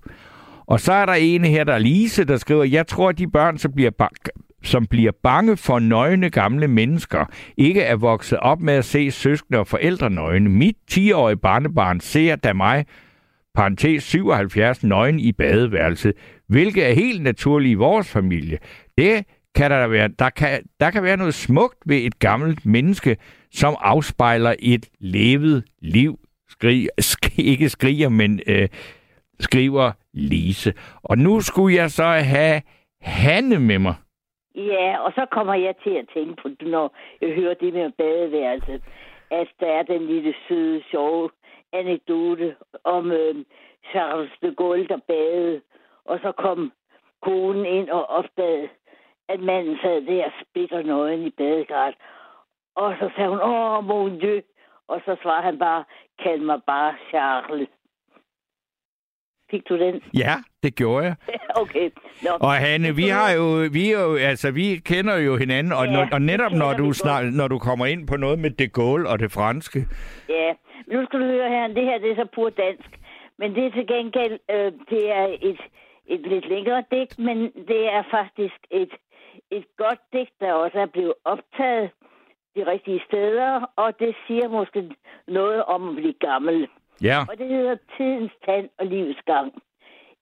Og 0.67 0.81
så 0.81 0.93
er 0.93 1.07
der 1.07 1.13
en 1.13 1.45
her, 1.45 1.65
der 1.65 1.73
er 1.73 1.79
Lise, 1.79 2.25
der 2.25 2.37
skriver, 2.37 2.65
jeg 2.65 2.87
tror, 2.87 3.09
at 3.09 3.19
de 3.19 3.31
børn, 3.31 3.59
som 3.59 3.73
bliver, 3.73 3.91
som 4.63 4.87
bliver 4.87 5.13
bange 5.23 5.57
for 5.57 5.79
nøgne 5.79 6.31
gamle 6.31 6.69
mennesker, 6.69 7.25
ikke 7.57 7.83
er 7.83 7.97
vokset 7.97 8.39
op 8.39 8.61
med 8.61 8.75
at 8.75 8.85
se 8.85 9.11
søskende 9.11 9.59
og 9.59 9.67
forældre 9.67 10.11
nøgne. 10.11 10.51
Mit 10.51 10.77
10-årige 10.93 11.37
barnebarn 11.37 12.01
ser 12.01 12.37
da 12.37 12.53
mig, 12.53 12.87
parentes 13.55 14.03
77, 14.03 14.85
nøgen 14.85 15.21
i 15.21 15.33
badeværelset, 15.33 16.13
hvilket 16.49 16.89
er 16.89 16.93
helt 16.93 17.23
naturligt 17.23 17.73
i 17.73 17.75
vores 17.75 18.09
familie. 18.09 18.59
Det 18.99 19.25
kan 19.55 19.71
der 19.71 19.87
være, 19.87 20.09
der 20.19 20.31
kan, 20.31 20.63
der 20.81 20.91
kan 20.91 21.03
være 21.03 21.17
noget 21.17 21.35
smukt 21.35 21.79
ved 21.87 21.97
et 21.97 22.19
gammelt 22.19 22.67
menneske, 22.67 23.17
som 23.53 23.77
afspejler 23.81 24.55
et 24.59 24.87
levet 25.01 25.65
liv. 25.83 26.19
Skrig, 26.49 26.89
sk, 26.99 27.39
ikke 27.39 27.69
skriger, 27.69 28.09
men 28.09 28.41
øh, 28.47 28.69
skriver 29.41 29.93
Lise. 30.15 30.73
Og 31.03 31.19
nu 31.19 31.41
skulle 31.41 31.77
jeg 31.77 31.91
så 31.91 32.05
have 32.05 32.63
Hanne 33.01 33.59
med 33.59 33.79
mig. 33.79 33.95
Ja, 34.55 34.99
og 34.99 35.13
så 35.13 35.27
kommer 35.31 35.55
jeg 35.55 35.75
til 35.85 35.91
at 35.91 36.09
tænke 36.15 36.43
på, 36.43 36.49
når 36.61 36.97
jeg 37.21 37.35
hører 37.35 37.55
det 37.55 37.75
med 37.75 37.91
badeværelset, 37.91 38.83
at 39.31 39.49
der 39.61 39.67
er 39.67 39.83
den 39.83 40.07
lille 40.07 40.35
søde, 40.49 40.83
sjove 40.91 41.31
anekdote 41.73 42.57
om 42.85 43.13
øh, 43.13 43.35
Charles 43.91 44.31
de 44.43 44.55
Gaulle, 44.55 44.89
der 44.89 44.97
badede, 44.97 45.61
og 46.05 46.19
så 46.23 46.33
kom 46.33 46.73
konen 47.23 47.67
ind 47.67 47.91
og 47.91 48.07
opdagede, 48.07 48.69
at 49.29 49.41
manden 49.41 49.79
sad 49.83 50.07
der 50.07 50.31
splitter 50.41 50.83
nøgen 50.83 51.27
i 51.27 51.31
badegrad. 51.31 51.93
Og 52.75 52.95
så 53.01 53.11
sagde 53.17 53.31
hun, 53.31 53.41
åh, 53.41 53.85
mon 53.85 54.19
Dieu. 54.19 54.41
Og 54.89 55.01
så 55.05 55.17
svarede 55.23 55.43
han 55.43 55.59
bare, 55.59 55.85
kald 56.19 56.41
mig 56.41 56.61
bare 56.67 56.95
Charles. 57.09 57.69
Fik 59.51 59.69
du 59.69 59.79
den? 59.79 60.03
Ja, 60.15 60.35
det 60.63 60.75
gjorde 60.77 61.05
jeg. 61.07 61.15
okay. 61.63 61.91
Nå. 62.23 62.31
Og 62.41 62.53
Hanne, 62.53 62.97
vi 62.97 63.09
har 63.09 63.31
jo, 63.33 63.69
vi 63.73 63.93
er 63.93 64.01
jo, 64.03 64.17
altså, 64.17 64.51
vi 64.51 64.77
kender 64.85 65.17
jo 65.17 65.37
hinanden, 65.37 65.73
og, 65.73 65.87
Ja, 65.87 65.93
når, 65.93 66.09
og 66.13 66.23
netop 66.23 66.53
når 66.53 66.73
du, 66.73 66.93
snart, 66.93 67.25
når 67.35 67.49
du 67.49 67.59
kommer 67.59 67.87
ind 67.87 68.07
på 68.07 68.17
noget 68.17 68.39
med 68.39 68.51
de 68.51 68.69
Gaulle 68.69 69.09
og 69.09 69.19
det 69.19 69.33
franske, 69.33 69.87
Ja, 70.29 70.53
nu 70.93 71.05
skal 71.07 71.21
du 71.21 71.25
høre 71.25 71.49
her. 71.49 71.69
Det 71.69 71.85
her 71.85 71.99
det 71.99 72.11
er 72.11 72.15
så 72.17 72.29
pur 72.35 72.51
dansk. 72.51 72.91
Men 73.39 73.55
det 73.55 73.67
er 73.67 73.71
til 73.71 73.87
gengæld, 73.87 74.39
øh, 74.51 74.73
det 74.91 75.11
er 75.21 75.27
et, 75.43 75.61
et 76.07 76.21
lidt 76.33 76.49
længere 76.49 76.85
digt, 76.93 77.19
men 77.19 77.37
det 77.69 77.83
er 77.97 78.03
faktisk 78.11 78.59
et, 78.71 78.93
et 79.51 79.65
godt 79.77 80.01
digt, 80.13 80.31
der 80.41 80.53
også 80.53 80.79
er 80.79 80.87
blevet 80.87 81.15
optaget 81.25 81.91
de 82.57 82.67
rigtige 82.67 83.03
steder, 83.09 83.71
og 83.77 83.99
det 84.01 84.15
siger 84.27 84.49
måske 84.49 84.91
noget 85.29 85.65
om 85.65 85.89
at 85.89 85.95
blive 85.97 86.15
gammel. 86.21 86.69
ja, 87.03 87.19
Og 87.31 87.39
det 87.39 87.49
hedder 87.49 87.77
Tidens 87.97 88.33
tand 88.47 88.69
og 88.79 88.87
livets 88.87 89.23
gang. 89.27 89.53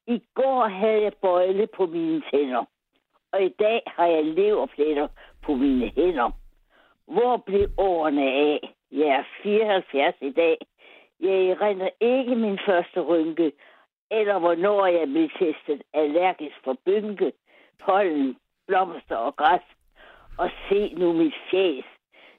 I 0.09 0.23
går 0.35 0.69
havde 0.69 1.03
jeg 1.03 1.13
bøjle 1.23 1.67
på 1.67 1.87
mine 1.87 2.23
tænder, 2.31 2.65
og 3.33 3.43
i 3.43 3.49
dag 3.49 3.83
har 3.87 4.07
jeg 4.07 4.25
leverpletter 4.25 5.09
på 5.43 5.55
mine 5.55 5.93
hænder. 5.97 6.31
Hvor 7.07 7.37
blev 7.37 7.69
årene 7.79 8.23
af? 8.23 8.75
Jeg 8.93 9.09
er 9.09 9.25
74 9.43 10.15
i 10.21 10.31
dag. 10.31 10.59
Jeg 11.21 11.47
erindrer 11.47 11.91
ikke 12.01 12.37
min 12.37 12.59
første 12.67 13.01
rynke, 13.01 13.53
eller 14.11 14.39
hvornår 14.39 14.87
jeg 14.87 15.09
blev 15.09 15.29
testet 15.31 15.83
allergisk 15.95 16.57
for 16.65 16.77
bynke, 16.85 17.33
pollen, 17.85 18.37
blomster 18.67 19.17
og 19.17 19.37
græs. 19.37 19.67
Og 20.39 20.51
se 20.69 20.95
nu 20.95 21.13
mit 21.13 21.35
fjes. 21.51 21.85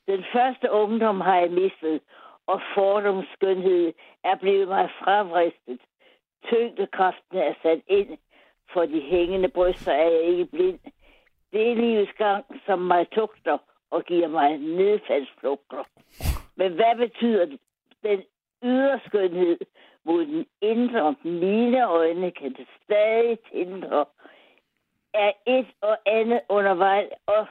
Den 0.08 0.26
første 0.34 0.72
ungdom 0.72 1.22
har 1.22 1.36
jeg 1.40 1.52
mistet, 1.52 2.02
og 2.48 2.62
fordomsskønhed 2.76 3.94
er 4.24 4.36
blevet 4.36 4.68
mig 4.68 4.90
fravristet. 5.00 5.80
Tyngdekraften 6.46 7.38
er 7.38 7.53
sat 7.62 7.81
ind, 7.88 8.17
for 8.74 8.86
de 8.86 9.01
hængende 9.01 9.50
bryster 9.50 9.91
er 9.91 10.10
jeg 10.10 10.24
ikke 10.24 10.46
blind. 10.46 10.79
Det 11.51 11.72
er 11.72 11.75
livets 11.75 12.13
gang, 12.17 12.46
som 12.65 12.79
mig 12.79 13.10
tugter 13.12 13.58
og 13.91 14.03
giver 14.03 14.27
mig 14.27 14.58
nedfaldsflugter. 14.58 15.84
Men 16.55 16.74
hvad 16.74 16.96
betyder 16.98 17.46
den 18.03 18.24
ydre 18.63 19.00
skønhed 19.05 19.58
mod 20.05 20.25
den 20.25 20.46
indre? 20.62 21.15
Mine 21.24 21.88
øjne 21.88 22.31
kan 22.31 22.53
det 22.53 22.67
stadig 22.84 23.39
tindre. 23.39 24.05
Er 25.13 25.31
et 25.48 25.67
og 25.81 25.98
andet 26.05 26.41
undervejs, 26.50 27.10
og, 27.25 27.48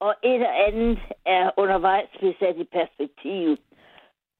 og 0.00 0.14
et 0.22 0.42
og 0.46 0.68
andet 0.68 0.98
er 1.26 1.50
undervejs 1.56 2.08
besat 2.20 2.56
i 2.56 2.64
perspektiv. 2.64 3.56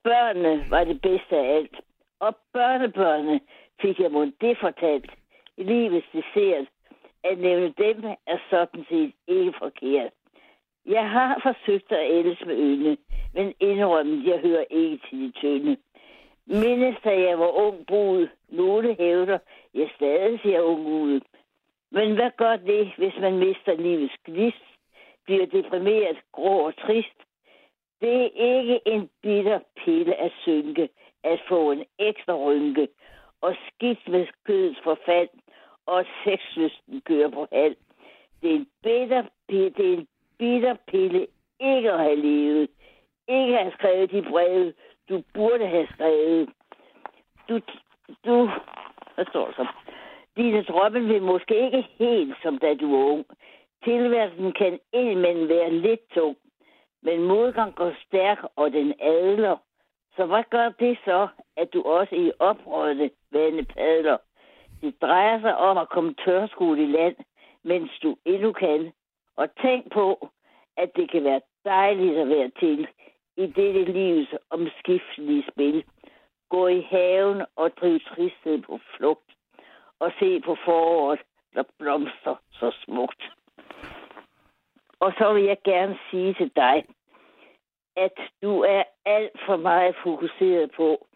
Børnene 0.05 0.71
var 0.71 0.85
det 0.85 1.03
bedste 1.03 1.37
af 1.37 1.57
alt. 1.57 1.81
Og 2.21 2.37
børnebørnene 2.53 3.41
fik 3.83 4.01
jeg 4.01 4.13
mod 4.13 4.33
det 4.41 4.59
fortalt. 4.61 5.11
I 5.57 5.63
livets 5.63 6.07
dessert. 6.13 6.67
At 7.25 7.39
nævne 7.39 7.75
dem 7.79 8.05
er 8.27 8.39
sådan 8.51 8.85
set 8.89 9.13
ikke 9.27 9.53
forkert. 9.59 10.13
Jeg 10.87 11.11
har 11.11 11.41
forsøgt 11.43 11.93
at 11.93 12.11
ældes 12.11 12.39
med 12.47 12.57
ynde, 12.57 12.97
men 13.35 13.55
indrømmet, 13.61 14.27
jeg 14.27 14.39
hører 14.39 14.65
ikke 14.71 15.07
til 15.09 15.19
de 15.19 15.31
tynde. 15.31 15.77
Mindes, 16.47 16.97
da 17.05 17.21
jeg 17.21 17.39
var 17.39 17.51
ung 17.51 17.87
brud, 17.87 18.29
nogle 18.49 18.95
hævder, 18.95 19.39
jeg 19.75 19.91
stadig 19.97 20.41
ser 20.43 20.61
ung 20.61 20.87
ud. 20.87 21.21
Men 21.91 22.15
hvad 22.15 22.31
gør 22.37 22.57
det, 22.57 22.93
hvis 22.97 23.15
man 23.21 23.39
mister 23.39 23.77
livets 23.77 24.15
gnist, 24.25 24.65
bliver 25.25 25.47
deprimeret, 25.47 26.17
grå 26.33 26.67
og 26.67 26.77
trist? 26.77 27.19
Det 28.01 28.21
er 28.21 28.59
ikke 28.59 28.81
en 28.87 29.11
bitter 29.23 29.61
pille 29.85 30.15
at 30.15 30.33
synke, 30.43 30.89
at 31.25 31.41
få 31.49 31.73
en 31.73 31.85
ekstra 31.99 32.35
rynke, 32.35 32.89
og 33.47 33.55
skidt 33.67 34.09
med 34.09 34.27
kødets 34.45 34.81
forfald, 34.85 35.29
og 35.87 36.05
sexlysten 36.25 37.01
kører 37.01 37.31
på 37.31 37.47
halv. 37.53 37.77
Det 38.43 38.51
er 38.51 38.55
en 38.55 38.67
bitter 38.83 39.23
det 39.49 39.67
er 39.79 39.99
en 39.99 40.07
bitter 40.39 40.77
pille 40.87 41.27
ikke 41.61 41.93
at 41.93 41.99
have 41.99 42.17
levet. 42.17 42.71
Ikke 43.29 43.59
at 43.59 43.63
have 43.63 43.73
skrevet 43.79 44.11
de 44.11 44.23
breve, 44.23 44.73
du 45.09 45.23
burde 45.35 45.67
have 45.67 45.89
skrevet. 45.95 46.49
Du, 47.49 47.61
du, 48.25 48.51
hvad 49.15 49.25
står 49.31 49.53
så? 49.53 49.67
Dine 50.37 50.63
drømme 50.63 51.01
vil 51.01 51.23
måske 51.23 51.65
ikke 51.65 51.89
helt 51.99 52.37
som 52.43 52.59
da 52.59 52.75
du 52.75 52.97
var 52.97 53.05
ung. 53.05 53.27
Tilværelsen 53.85 54.53
kan 54.53 54.79
indimellem 54.93 55.49
være 55.49 55.71
lidt 55.73 56.11
tung, 56.15 56.37
men 57.03 57.23
modgang 57.23 57.75
går 57.75 57.93
stærk, 58.07 58.39
og 58.57 58.73
den 58.73 58.95
adler. 59.01 59.57
Så 60.17 60.27
hvad 60.27 60.45
gør 60.51 60.69
det 60.69 60.99
så, 61.05 61.29
at 61.57 61.73
du 61.73 61.83
også 61.83 62.15
i 62.15 62.33
oprørte 62.39 63.11
vande 63.33 63.65
padler? 63.65 64.17
Det 64.81 65.03
drejer 65.03 65.41
sig 65.41 65.57
om 65.57 65.79
at 65.79 65.89
komme 65.89 66.15
tørskud 66.25 66.77
i 66.77 66.87
land, 66.87 67.17
mens 67.63 67.91
du 68.03 68.17
endnu 68.25 68.53
kan. 68.53 68.93
Og 69.37 69.49
tænk 69.63 69.93
på, 69.93 70.29
at 70.77 70.91
det 70.97 71.11
kan 71.11 71.25
være 71.25 71.41
dejligt 71.65 72.19
at 72.19 72.29
være 72.29 72.51
til 72.61 72.89
i 73.37 73.47
dette 73.47 73.85
livs 73.85 74.35
omskiftelige 74.51 75.45
spil. 75.53 75.85
Gå 76.49 76.67
i 76.67 76.81
haven 76.81 77.43
og 77.57 77.71
driv 77.81 78.01
tristhed 78.01 78.63
på 78.63 78.81
flugt. 78.97 79.31
Og 80.01 80.13
se 80.19 80.41
på 80.41 80.57
foråret, 80.65 81.21
der 81.55 81.63
blomster 81.79 82.37
så 82.53 82.77
smukt. 82.85 83.23
Og 85.01 85.13
så 85.19 85.33
vil 85.33 85.45
jeg 85.45 85.57
gerne 85.65 85.99
sige 86.11 86.35
til 86.35 86.51
dig, 86.57 86.85
at 87.97 88.13
du 88.43 88.61
er 88.61 88.83
alt 89.07 89.37
for 89.47 89.57
meget 89.57 89.95
fokuseret 90.03 90.71
på, 90.77 91.07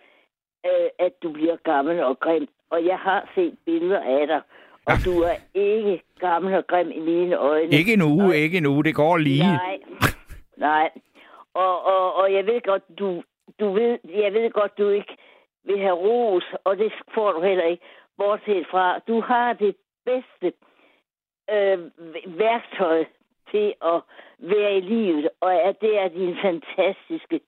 øh, 0.66 0.88
at 0.98 1.12
du 1.22 1.32
bliver 1.32 1.56
gammel 1.56 2.02
og 2.02 2.20
grim. 2.20 2.48
Og 2.70 2.84
jeg 2.84 2.98
har 2.98 3.30
set 3.34 3.58
billeder 3.64 4.00
af 4.00 4.26
dig, 4.26 4.40
og 4.86 4.96
du 5.04 5.20
er 5.20 5.36
ikke 5.54 6.02
gammel 6.18 6.54
og 6.54 6.66
grim 6.66 6.90
i 6.90 7.00
mine 7.00 7.36
øjne. 7.36 7.72
ikke 7.72 7.92
en 7.92 8.02
uge, 8.02 8.36
ikke 8.36 8.68
uge, 8.68 8.84
det 8.84 8.94
går 8.94 9.16
lige. 9.16 9.42
Nej, 9.42 9.78
nej. 10.56 10.90
Og, 11.54 11.84
og, 11.84 12.14
og 12.14 12.32
jeg 12.32 12.46
ved 12.46 12.60
godt, 12.62 12.82
du, 12.98 13.22
du 13.60 13.72
ved, 13.72 13.98
jeg 14.04 14.32
ved 14.32 14.50
godt, 14.50 14.78
du 14.78 14.88
ikke 14.88 15.16
vil 15.64 15.78
have 15.78 15.94
ros, 15.94 16.44
og 16.64 16.78
det 16.78 16.92
får 17.14 17.32
du 17.32 17.40
heller 17.42 17.64
ikke, 17.64 17.84
bortset 18.16 18.66
fra, 18.70 18.98
du 19.08 19.20
har 19.20 19.52
det 19.52 19.76
bedste 20.04 20.52
øh, 21.50 21.78
værktøj 22.38 23.04
til 23.50 23.74
at 23.92 23.98
være 24.52 24.76
i 24.76 24.80
livet, 24.80 25.28
og 25.40 25.52
at 25.68 25.74
det 25.80 25.92
er 26.02 26.08
din 26.08 26.34
fantastiske 26.46 27.40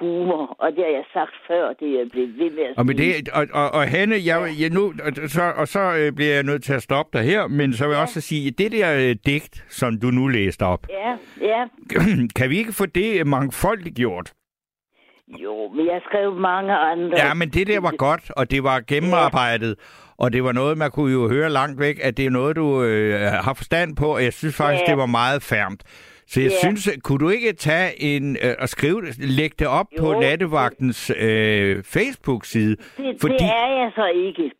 humor, 0.00 0.56
og 0.58 0.72
det 0.72 0.84
har 0.84 0.92
jeg 0.92 1.04
sagt 1.12 1.34
før, 1.48 1.72
det 1.72 1.88
er 1.94 1.98
jeg 1.98 2.08
blevet 2.10 2.38
ved 2.38 2.50
med 2.50 2.64
at 2.64 2.78
Og, 2.78 2.86
med 2.86 2.94
det, 2.94 3.28
og, 3.28 3.46
og, 3.52 3.70
og 3.70 3.82
Hanne, 3.88 4.16
jeg, 4.24 4.38
jeg 4.60 4.70
nu, 4.70 4.84
og 5.06 5.28
så, 5.36 5.52
og 5.56 5.68
så 5.68 5.80
øh, 5.98 6.12
bliver 6.12 6.34
jeg 6.34 6.42
nødt 6.42 6.62
til 6.64 6.72
at 6.72 6.82
stoppe 6.82 7.18
dig 7.18 7.24
her, 7.26 7.46
men 7.46 7.72
så 7.72 7.84
vil 7.86 7.92
jeg 7.94 8.02
også 8.02 8.20
sige, 8.20 8.50
det 8.50 8.72
der 8.72 8.94
øh, 8.94 9.16
digt, 9.26 9.64
som 9.68 10.00
du 10.00 10.06
nu 10.06 10.28
læste 10.28 10.62
op, 10.62 10.86
Ja, 10.90 11.16
ja. 11.40 11.64
kan 12.38 12.50
vi 12.50 12.58
ikke 12.58 12.72
få 12.72 12.86
det 12.86 13.26
mangfoldigt 13.26 13.96
gjort? 13.96 14.32
Jo, 15.28 15.68
men 15.68 15.86
jeg 15.86 16.00
skrev 16.08 16.32
mange 16.32 16.72
andre. 16.72 17.18
Ja, 17.18 17.34
men 17.34 17.48
det 17.48 17.66
der 17.66 17.80
var 17.80 17.94
godt, 18.06 18.30
og 18.36 18.50
det 18.50 18.64
var 18.64 18.80
gennemarbejdet, 18.80 19.78
og 20.18 20.32
det 20.32 20.44
var 20.44 20.52
noget, 20.52 20.78
man 20.78 20.90
kunne 20.90 21.12
jo 21.12 21.28
høre 21.28 21.50
langt 21.50 21.80
væk, 21.80 21.96
at 22.02 22.16
det 22.16 22.26
er 22.26 22.30
noget, 22.30 22.56
du 22.56 22.82
øh, 22.82 23.20
har 23.20 23.54
forstand 23.54 23.96
på, 23.96 24.06
og 24.14 24.24
jeg 24.24 24.32
synes 24.32 24.56
faktisk, 24.56 24.82
Ja. 24.86 24.90
det 24.92 24.98
var 24.98 25.06
meget 25.06 25.42
færmt. 25.42 25.82
Så 26.26 26.40
jeg 26.40 26.50
Ja. 26.50 26.56
synes, 26.62 26.90
kunne 27.04 27.18
du 27.18 27.28
ikke 27.28 27.52
tage 27.52 28.02
en 28.02 28.36
øh, 28.44 28.54
og 28.58 28.68
skrive 28.68 29.00
lægge 29.18 29.56
det 29.58 29.66
op 29.66 29.86
Jo. 29.98 30.02
på 30.02 30.20
Nattevagtens 30.20 31.10
øh, 31.20 31.82
Facebook-side? 31.94 32.76
det, 32.96 33.16
fordi- 33.20 33.34
det 33.34 33.50
er 33.64 33.68
jeg 33.82 33.90
så 33.94 34.06
ikke. 34.28 34.52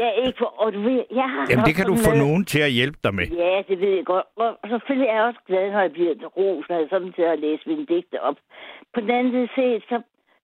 Jeg 0.00 0.06
er 0.16 0.26
ikke 0.26 0.38
for, 0.38 0.50
og 0.62 0.68
du 0.72 0.80
ved, 0.88 1.00
jeg 1.20 1.28
har 1.34 1.42
Jamen, 1.50 1.64
det 1.68 1.74
kan 1.78 1.86
du 1.86 1.96
sådan 1.96 2.06
få 2.08 2.24
nogen 2.24 2.44
til 2.52 2.60
at 2.68 2.72
hjælpe 2.78 2.98
dig 3.04 3.14
med. 3.14 3.26
Ja, 3.44 3.54
det 3.68 3.76
ved 3.80 3.92
jeg 3.98 4.04
godt. 4.12 4.26
Og 4.42 4.48
selvfølgelig 4.74 5.08
er 5.08 5.16
jeg 5.20 5.24
også 5.30 5.42
glad, 5.48 5.64
når 5.74 5.80
jeg 5.86 5.92
bliver 5.92 6.14
ros, 6.38 6.64
når 6.68 6.76
jeg 6.80 6.86
samtidig 6.90 7.28
har 7.34 7.36
læst 7.46 7.62
mine 7.66 7.86
digte 7.92 8.16
op. 8.28 8.36
På 8.94 8.98
den 9.00 9.10
anden 9.18 9.32
side 9.36 9.48
set, 9.58 9.82
så, 9.90 9.96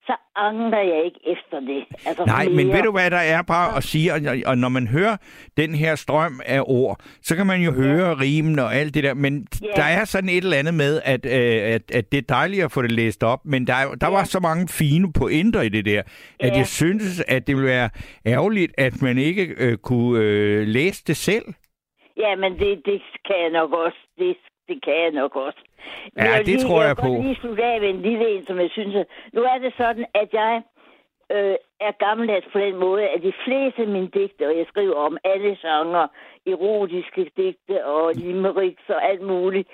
så 0.09 0.15
angrer 0.37 0.83
jeg 0.93 1.01
ikke 1.05 1.21
efter 1.35 1.61
det. 1.61 1.83
Altså, 2.07 2.25
Nej, 2.27 2.45
mere. 2.45 2.55
men 2.57 2.69
ved 2.75 2.83
du 2.83 2.93
hvad 2.93 3.11
der 3.11 3.17
er 3.37 3.43
bare 3.43 3.77
at 3.77 3.83
sige, 3.85 4.13
og, 4.15 4.21
og 4.47 4.59
når 4.59 4.69
man 4.69 4.87
hører 4.89 5.17
den 5.57 5.75
her 5.75 5.95
strøm 5.95 6.41
af 6.47 6.61
ord, 6.67 6.97
så 7.23 7.37
kan 7.37 7.47
man 7.47 7.61
jo 7.61 7.73
høre 7.73 8.15
rimen 8.25 8.59
og 8.59 8.75
alt 8.75 8.95
det 8.95 9.05
der, 9.05 9.15
men 9.15 9.47
Ja. 9.63 9.67
der 9.77 9.83
er 9.83 10.05
sådan 10.05 10.29
et 10.29 10.45
eller 10.45 10.57
andet 10.57 10.75
med, 10.75 11.01
at, 11.05 11.27
øh, 11.27 11.75
at, 11.75 11.83
at 11.99 12.13
det 12.13 12.19
er 12.19 12.23
dejligt 12.29 12.65
at 12.65 12.73
få 12.73 12.83
det 12.83 12.93
læst 12.93 13.23
op, 13.25 13.41
men 13.45 13.67
der, 13.67 13.75
er- 13.75 13.95
der 13.95 14.07
var 14.09 14.25
så 14.25 14.41
mange 14.41 14.69
fine 14.69 15.13
pointer 15.13 15.63
i 15.63 15.69
det 15.69 15.85
der, 15.85 16.03
at 16.41 16.51
Ja. 16.53 16.57
jeg 16.57 16.67
synes, 16.67 17.21
at 17.29 17.47
det 17.47 17.57
ville 17.57 17.69
være 17.71 17.91
ærgerligt, 18.27 18.73
at 18.79 19.03
man 19.03 19.19
ikke 19.19 19.55
øh, 19.59 19.77
kunne 19.79 20.21
øh, 20.25 20.67
læse 20.67 21.05
det 21.07 21.17
selv. 21.17 21.45
Ja, 22.17 22.37
men 22.37 22.53
det, 22.53 22.83
det 22.85 23.03
kan 23.27 23.37
jeg 23.43 23.51
nok 23.51 23.73
også. 23.73 23.99
Det, 24.19 24.37
det 24.69 24.85
kan 24.85 24.93
jeg 25.05 25.11
nok 25.11 25.37
også. 25.37 25.59
Men 26.15 26.25
Ja, 26.25 26.37
vil 26.39 26.47
det 26.47 26.61
tror 26.61 26.81
jeg 26.81 26.89
jeg 26.89 26.97
på. 26.97 27.13
Jeg 27.13 27.23
lige 27.23 27.35
slutte 27.43 27.65
af 27.65 27.81
med 27.81 27.89
en 27.91 28.03
lille 28.03 28.29
en, 28.35 28.47
som 28.47 28.61
jeg 28.61 28.71
synes... 28.71 28.95
at- 28.97 29.07
Nu 29.33 29.41
er 29.43 29.59
det 29.59 29.73
sådan, 29.77 30.07
at 30.15 30.29
jeg 30.33 30.63
øh, 31.33 31.57
er 31.81 31.93
gammeldags 32.07 32.47
på 32.53 32.59
den 32.59 32.77
måde, 32.77 33.03
at 33.09 33.23
de 33.23 33.33
fleste 33.45 33.83
af 33.83 33.89
mine 33.89 34.09
digte, 34.09 34.47
og 34.47 34.57
jeg 34.59 34.67
skriver 34.69 34.95
om 34.95 35.19
alle 35.25 35.57
genrer, 35.63 36.07
erotiske 36.47 37.31
digte 37.37 37.87
og 37.87 38.15
limericks 38.15 38.89
og 38.89 39.09
alt 39.11 39.23
muligt, 39.23 39.69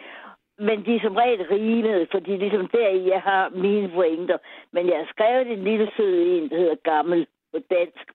men 0.58 0.84
de 0.86 0.96
er 0.96 1.00
som 1.00 1.16
regel 1.16 1.46
rimede, 1.50 2.06
fordi 2.10 2.30
ligesom 2.36 2.66
deri, 2.68 3.08
jeg 3.10 3.20
har 3.20 3.48
mine 3.54 3.88
pointer. 3.88 4.38
Men 4.72 4.88
jeg 4.88 4.96
har 4.96 5.06
skrevet 5.10 5.50
en 5.52 5.64
lille 5.64 5.90
sød 5.96 6.14
en, 6.26 6.50
der 6.50 6.56
hedder 6.56 6.74
Gammel 6.84 7.26
på 7.52 7.58
dansk. 7.70 8.06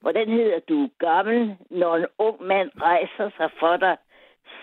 Hvordan 0.00 0.28
hedder 0.28 0.58
du 0.68 0.88
gammel, 0.98 1.56
når 1.70 1.96
en 1.96 2.06
ung 2.18 2.42
mand 2.42 2.70
rejser 2.82 3.30
sig 3.36 3.50
for 3.60 3.76
dig, 3.76 3.96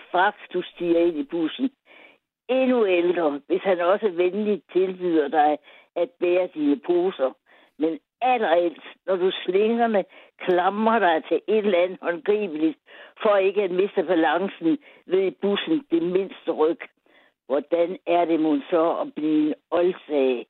straks 0.08 0.38
du 0.52 0.62
stiger 0.62 0.98
ind 1.06 1.16
i 1.18 1.22
bussen? 1.22 1.70
Endnu 2.48 2.86
ældre, 2.86 3.40
hvis 3.46 3.62
han 3.62 3.80
også 3.80 4.08
venligt 4.08 4.64
tilbyder 4.72 5.28
dig 5.28 5.58
at 5.96 6.10
bære 6.20 6.48
dine 6.54 6.80
poser. 6.86 7.32
Men 7.78 7.98
allerældst, 8.20 8.86
når 9.06 9.16
du 9.16 9.30
slingerne 9.44 10.04
klamrer 10.38 10.98
dig 10.98 11.24
til 11.28 11.40
et 11.48 11.64
eller 11.64 11.82
andet 11.82 11.98
håndgribeligt, 12.02 12.78
for 13.22 13.36
ikke 13.36 13.62
at 13.62 13.70
miste 13.70 14.02
balancen 14.02 14.78
ved 15.06 15.32
bussen 15.42 15.86
det 15.90 16.02
mindste 16.02 16.50
ryg. 16.50 16.80
Hvordan 17.46 17.98
er 18.06 18.24
det 18.24 18.40
mon 18.40 18.62
så 18.70 18.98
at 19.00 19.14
blive 19.14 19.48
en 19.48 19.54
oldsag? 19.70 20.46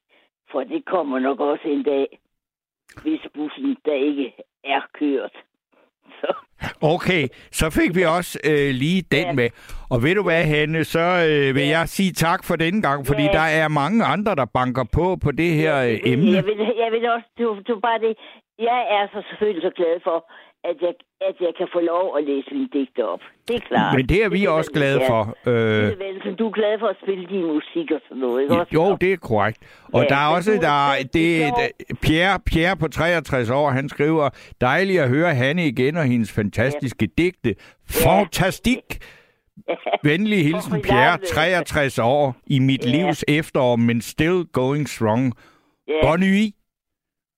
For 0.50 0.64
det 0.64 0.84
kommer 0.84 1.18
nok 1.18 1.40
også 1.40 1.68
en 1.68 1.82
dag, 1.82 2.18
hvis 3.02 3.20
bussen 3.34 3.76
der 3.84 3.94
ikke 3.94 4.32
er 4.64 4.80
kørt. 4.92 5.36
Så. 6.20 6.32
Okay, 6.82 7.28
så 7.52 7.70
fik 7.70 7.94
vi 7.96 8.02
også 8.02 8.38
øh, 8.50 8.70
lige 8.82 9.02
den 9.12 9.26
Ja. 9.26 9.32
med. 9.32 9.48
Og 9.90 10.02
ved 10.02 10.14
du 10.14 10.22
hvad, 10.22 10.44
Hanne, 10.44 10.84
så 10.84 11.00
øh, 11.28 11.54
vil 11.54 11.62
Ja. 11.68 11.78
jeg 11.78 11.88
sige 11.88 12.12
tak 12.12 12.44
for 12.44 12.56
denne 12.56 12.82
gang, 12.82 13.06
fordi 13.06 13.22
Ja. 13.22 13.32
der 13.32 13.46
er 13.62 13.68
mange 13.68 14.04
andre, 14.04 14.34
der 14.34 14.44
banker 14.44 14.84
på 14.92 15.16
på 15.24 15.30
det 15.32 15.50
her 15.60 15.74
øh, 15.88 15.98
emne. 16.12 16.32
Jeg 16.38 16.44
vil, 16.44 16.58
jeg 16.82 16.88
vil 16.92 17.10
også, 17.16 17.28
du, 17.38 17.46
du 17.68 17.80
bare 17.80 17.98
det, 17.98 18.12
jeg 18.58 18.80
er 18.96 19.04
så 19.14 19.18
selvfølgelig 19.28 19.62
så 19.62 19.72
glad 19.76 19.94
for, 20.06 20.16
at 20.70 20.76
jeg, 20.82 20.94
at 21.28 21.36
jeg 21.40 21.52
kan 21.58 21.68
få 21.72 21.80
lov 21.80 22.04
at 22.18 22.24
læse 22.24 22.48
mine 22.52 22.68
digte 22.72 23.08
op. 23.08 23.20
Det 23.48 23.56
er 23.56 23.60
klart. 23.68 23.94
Men 23.96 24.06
det 24.08 24.24
er 24.24 24.28
vi 24.28 24.38
vil 24.38 24.48
også 24.48 24.70
man 24.74 24.80
glade 24.80 25.00
for. 25.08 25.22
Øh, 25.46 25.54
Det 25.54 25.92
er 25.92 25.96
vel, 26.24 26.34
du 26.38 26.46
er 26.46 26.52
glad 26.52 26.78
for 26.78 26.86
at 26.86 26.96
spille 27.02 27.26
din 27.28 27.44
musik 27.46 27.90
og 27.90 28.00
sådan 28.08 28.20
noget, 28.20 28.42
ikke 28.42 28.54
også? 28.60 28.70
jo, 28.74 28.96
det 29.00 29.12
er 29.12 29.16
korrekt. 29.16 29.58
Og 29.92 30.02
Ja, 30.02 30.08
der 30.08 30.16
er 30.16 30.28
også, 30.36 30.52
der 30.52 30.90
er, 30.92 30.96
det- 31.02 31.12
det, 31.14 31.52
det 31.56 31.70
er 31.90 31.94
Pierre, 32.02 32.38
Pierre 32.46 32.76
på 32.76 32.88
63 32.88 33.50
år, 33.50 33.70
han 33.70 33.88
skriver, 33.88 34.28
dejligt 34.60 35.00
at 35.00 35.08
høre 35.08 35.34
Hanne 35.34 35.66
igen 35.66 35.96
og 35.96 36.04
hendes 36.04 36.32
fantastiske 36.32 37.06
digte. 37.18 37.54
Fantastik! 37.88 38.82
Venlig 40.04 40.44
hilsen. 40.44 40.82
Pierre, 40.82 41.18
63 41.18 41.98
år, 41.98 42.36
i 42.46 42.58
mit 42.58 42.84
Ja. 42.84 42.90
livs 42.90 43.24
efterår, 43.28 43.76
men 43.76 44.00
still 44.00 44.44
going 44.52 44.88
strong. 44.88 45.32
Ja, 45.88 45.92
Bon 46.02 46.20
nuit. 46.20 46.54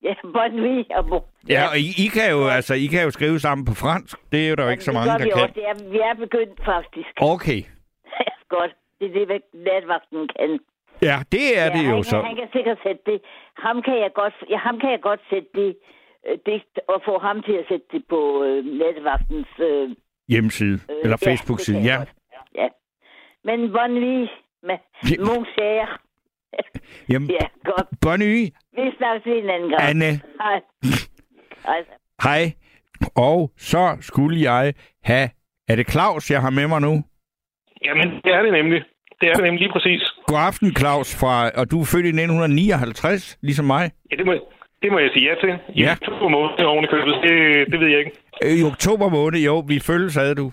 Ja 0.08 0.14
bon 0.36 0.50
nuit, 0.60 0.88
og 0.98 1.04
bo. 1.10 1.18
Ja, 1.54 1.62
og 1.70 1.76
I, 1.86 1.88
I, 2.04 2.06
kan 2.16 2.26
jo, 2.34 2.40
altså, 2.58 2.74
I 2.84 2.86
kan 2.92 3.02
jo 3.06 3.10
skrive 3.18 3.38
sammen 3.46 3.64
på 3.70 3.74
fransk. 3.84 4.16
Det 4.32 4.38
er 4.44 4.48
jo 4.50 4.54
der 4.58 4.64
jo 4.64 4.70
ikke 4.76 4.84
så 4.90 4.92
mange, 4.96 5.10
der 5.12 5.18
vi 5.24 5.30
kan. 5.34 5.42
Også. 5.42 5.54
Det 5.60 5.64
er, 5.72 5.76
vi 5.94 5.98
er 6.08 6.14
begyndt 6.24 6.58
faktisk. 6.72 7.12
Okay. 7.34 7.60
Godt. 8.56 8.72
Det 8.98 9.06
er 9.10 9.12
det, 9.18 9.26
hvad 9.30 9.40
natvagten 9.68 10.28
kan. 10.36 10.50
Ja, 11.08 11.16
det 11.32 11.44
er 11.58 11.64
ja, 11.66 11.70
det 11.76 11.82
jo 11.90 11.94
han, 11.94 12.04
så. 12.04 12.16
Han 12.30 12.36
kan 12.36 12.48
sikkert 12.56 12.78
sætte 12.86 13.02
det. 13.10 13.18
Ham 13.66 13.82
kan 13.82 13.96
jeg 14.04 14.10
godt, 14.14 14.34
ja, 14.50 14.56
ham 14.56 14.76
kan 14.80 14.90
jeg 14.90 15.00
godt 15.00 15.20
sætte 15.30 15.48
det 15.54 15.70
øh, 16.28 16.38
digt, 16.46 16.76
og 16.88 17.02
få 17.04 17.18
ham 17.18 17.42
til 17.42 17.52
at 17.52 17.64
sætte 17.70 17.86
det 17.92 18.02
på 18.08 18.20
øh, 18.44 18.64
natvagtens 18.80 19.48
øh, 19.70 19.88
Hjemmeside, 20.28 20.78
øh, 20.90 20.96
eller 21.04 21.18
ja, 21.22 21.30
Facebook-side. 21.30 21.78
Ja, 21.90 21.96
godt. 21.96 22.12
ja. 22.54 22.68
Men 23.44 23.58
bon 23.72 23.90
nuit, 23.90 24.30
Ja. 24.70 24.76
mon 25.28 25.46
cher. 25.56 26.00
Jamen, 27.10 27.30
Ja, 27.30 27.46
godt. 27.64 27.86
bon 28.00 28.18
nuit, 28.18 28.54
Vi 28.76 28.82
snakkes 28.98 29.26
en 29.26 29.50
anden 29.50 29.70
gang. 29.70 29.82
Anne. 29.82 30.10
Hej. 30.42 30.58
Hej. 31.68 31.80
Hej. 32.22 32.52
Og 33.16 33.52
så 33.58 33.96
skulle 34.00 34.40
jeg 34.52 34.74
have... 35.04 35.28
Er 35.68 35.76
det 35.76 35.90
Claus, 35.90 36.30
jeg 36.30 36.40
har 36.40 36.50
med 36.50 36.66
mig 36.68 36.80
nu? 36.80 37.04
Jamen, 37.84 38.08
det 38.24 38.32
er 38.34 38.42
det 38.42 38.52
nemlig. 38.52 38.82
Det 39.20 39.28
er 39.28 39.34
det 39.34 39.42
nemlig 39.44 39.60
lige 39.60 39.72
præcis. 39.72 40.02
God 40.26 40.38
aften, 40.38 40.76
Claus, 40.76 41.20
fra, 41.20 41.50
og 41.60 41.70
du 41.70 41.80
er 41.80 41.84
født 41.84 42.04
i 42.06 42.08
1959, 42.08 43.38
ligesom 43.42 43.64
mig. 43.64 43.90
Ja, 44.10 44.16
det 44.16 44.26
må, 44.26 44.32
det 44.82 44.92
må 44.92 44.98
jeg 44.98 45.10
sige 45.14 45.28
ja 45.28 45.34
til. 45.40 45.58
I 45.74 45.82
Ja. 45.82 45.94
to 46.20 46.28
måneder 46.28 46.64
oven 46.64 46.84
i 46.84 46.86
købet, 46.86 47.14
det, 47.22 47.32
det 47.72 47.80
ved 47.80 47.88
jeg 47.88 47.98
ikke. 47.98 48.12
Øh, 48.44 48.52
I 48.60 48.62
oktober 48.72 49.08
måned, 49.08 49.40
jo, 49.40 49.58
vi 49.68 49.80
følges 49.80 50.16
ad, 50.16 50.34
du. 50.34 50.52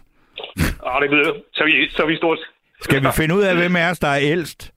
Ah, 0.86 1.01
det 1.01 1.10
ved 1.12 1.17
jeg. 1.25 1.33
Så 1.53 1.63
er 1.63 1.65
vi, 1.65 1.89
så 1.89 2.05
vi 2.05 2.15
stort. 2.17 2.39
Skal 2.81 3.01
vi 3.01 3.07
finde 3.17 3.36
ud 3.36 3.41
af, 3.41 3.55
hvem 3.57 3.75
af 3.75 3.89
os, 3.91 4.00
der 4.00 4.07
er 4.07 4.19
ældst? 4.22 4.73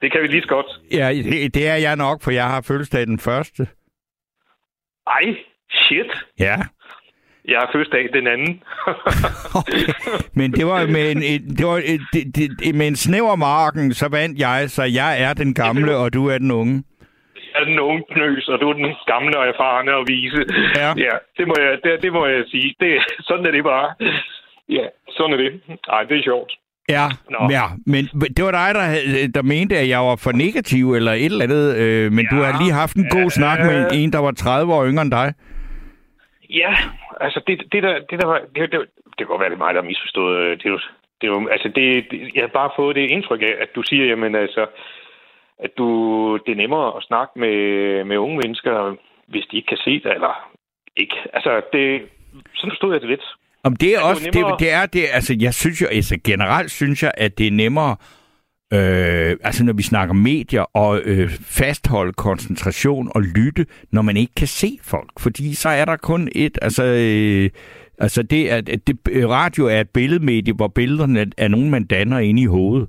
Det 0.00 0.12
kan 0.12 0.22
vi 0.22 0.26
lige 0.26 0.42
så 0.42 0.48
godt. 0.48 0.66
Ja, 0.92 1.08
det, 1.12 1.54
det 1.54 1.68
er 1.68 1.74
jeg 1.74 1.96
nok, 1.96 2.22
for 2.22 2.30
jeg 2.30 2.44
har 2.44 2.60
fødselsdag 2.68 3.06
den 3.06 3.18
første. 3.18 3.66
Ej, 5.06 5.36
shit. 5.70 6.12
Ja. 6.38 6.56
Jeg 7.48 7.58
har 7.58 7.70
fødselsdag 7.72 8.08
den 8.12 8.26
anden. 8.26 8.62
Men 10.38 10.52
det 10.52 10.66
var 10.66 10.86
med 10.86 11.10
en, 11.12 11.20
det 11.58 11.66
var 11.66 11.76
et, 11.76 12.00
det, 12.12 12.50
det, 12.60 12.74
med 12.74 12.86
en 12.86 12.96
snæver 12.96 13.36
marken, 13.36 13.92
så 13.92 14.08
vandt 14.08 14.38
jeg, 14.38 14.70
så 14.70 14.82
jeg 14.82 15.22
er 15.22 15.32
den 15.34 15.54
gamle, 15.54 15.96
og 15.96 16.12
du 16.14 16.26
er 16.28 16.38
den 16.38 16.50
unge. 16.50 16.84
Jeg 17.52 17.60
er 17.62 17.64
den 17.64 17.78
unge 17.78 18.04
knøs, 18.10 18.48
og 18.48 18.60
du 18.60 18.68
er 18.68 18.72
den 18.72 18.94
gamle 19.06 19.38
og 19.38 19.46
erfarne 19.48 19.94
og 19.94 20.04
vise. 20.08 20.42
Ja. 20.76 20.88
ja 21.06 21.14
det, 21.36 21.48
må 21.48 21.54
jeg, 21.58 21.78
det, 21.84 22.02
det 22.02 22.12
må 22.12 22.26
jeg 22.26 22.44
sige. 22.46 22.74
Det, 22.80 22.90
sådan 23.20 23.46
er 23.46 23.50
det 23.50 23.64
bare. 23.64 23.94
Ja, 24.68 24.86
sådan 25.10 25.32
er 25.32 25.36
det. 25.36 25.60
Ej, 25.88 26.02
det 26.02 26.18
er 26.18 26.22
sjovt. 26.22 26.52
Ja, 26.88 27.06
Nå. 27.30 27.48
ja, 27.50 27.62
men 27.86 28.04
det 28.36 28.44
var 28.44 28.50
dig, 28.50 28.74
der, 28.74 28.86
der 29.34 29.42
mente, 29.42 29.76
at 29.78 29.88
jeg 29.88 29.98
var 30.00 30.16
for 30.16 30.32
negativ 30.32 30.94
eller 30.94 31.12
et 31.12 31.24
eller 31.24 31.44
andet. 31.44 31.76
Øh, 31.76 32.12
men 32.12 32.24
ja, 32.30 32.36
du 32.36 32.42
har 32.42 32.62
lige 32.62 32.72
haft 32.72 32.96
en 32.96 33.06
god 33.10 33.30
snak 33.30 33.58
med 33.58 33.90
en, 33.94 34.12
der 34.12 34.18
var 34.18 34.30
30 34.30 34.74
år 34.74 34.86
yngre 34.86 35.02
end 35.02 35.10
dig. 35.10 35.34
Ja, 36.50 36.72
altså 37.20 37.40
det, 37.46 37.62
det 37.72 37.82
der, 37.82 37.94
det 38.10 38.20
der 38.20 38.26
var, 38.26 38.38
det, 38.54 38.72
det, 38.72 38.80
det 39.06 39.18
kan 39.18 39.26
godt 39.26 39.40
være, 39.40 39.50
det 39.50 39.54
er 39.60 39.64
mig, 39.64 39.74
der 39.74 39.80
har 39.82 39.88
misforstået. 39.88 40.36
øh, 40.44 40.50
Det, 40.58 40.66
er 40.66 40.70
jo- 40.70 40.88
det, 41.20 41.26
er 41.26 41.32
jo- 41.32 41.48
altså 41.48 41.68
det, 41.68 42.04
det, 42.10 42.18
jeg 42.34 42.42
har 42.42 42.48
bare 42.60 42.70
fået 42.76 42.96
det 42.96 43.10
indtryk 43.10 43.42
af, 43.42 43.54
at 43.60 43.68
du 43.74 43.82
siger, 43.82 44.04
jamen 44.06 44.34
altså, 44.34 44.66
at 45.64 45.70
du, 45.78 45.88
det 46.46 46.52
er 46.52 46.56
nemmere 46.56 46.96
at 46.96 47.02
snakke 47.02 47.32
med, 47.38 47.56
med 48.04 48.16
unge 48.16 48.36
mennesker, 48.42 48.94
hvis 49.28 49.44
de 49.50 49.56
ikke 49.56 49.66
kan 49.68 49.78
se 49.86 50.00
dig, 50.04 50.10
eller 50.14 50.50
ikke. 50.96 51.16
Altså, 51.32 51.60
det, 51.72 52.02
sådan 52.54 52.70
forstod 52.70 52.92
jeg 52.92 53.00
det 53.00 53.08
lidt. 53.10 53.26
Om 53.66 53.76
det 53.76 53.88
er 53.88 53.96
det 53.96 54.02
var 54.02 54.10
også, 54.10 54.24
det, 54.24 54.34
nemmere- 54.34 54.56
det 54.58 54.70
er 54.72 54.86
det, 54.86 55.04
altså 55.12 55.36
jeg 55.40 55.54
synes 55.54 55.80
jo, 55.82 55.86
altså 55.86 56.18
generelt 56.24 56.70
synes 56.70 57.02
jeg, 57.02 57.12
at 57.16 57.38
det 57.38 57.46
er 57.46 57.50
nemmere, 57.50 57.96
øh, 58.72 59.36
altså 59.44 59.64
når 59.64 59.72
vi 59.72 59.82
snakker 59.82 60.14
medier, 60.14 60.62
og 60.62 61.00
øh, 61.04 61.30
fastholde 61.30 62.12
koncentration 62.12 63.10
og 63.14 63.22
lytte, 63.22 63.66
når 63.92 64.02
man 64.02 64.16
ikke 64.16 64.34
kan 64.34 64.46
se 64.48 64.78
folk. 64.82 65.10
Fordi 65.20 65.54
så 65.54 65.68
er 65.68 65.84
der 65.84 65.96
kun 65.96 66.28
et, 66.34 66.58
altså, 66.62 66.84
øh, 66.84 67.50
altså 67.98 68.22
det 68.22 68.52
er, 68.52 68.60
det, 68.60 68.98
radio 69.28 69.66
er 69.66 69.80
et 69.80 69.90
billedmedie, 69.90 70.54
hvor 70.54 70.68
billederne 70.68 71.20
er, 71.20 71.26
er 71.38 71.48
nogen, 71.48 71.70
man 71.70 71.84
danner 71.84 72.18
inde 72.18 72.42
i 72.42 72.46
hovedet. 72.46 72.88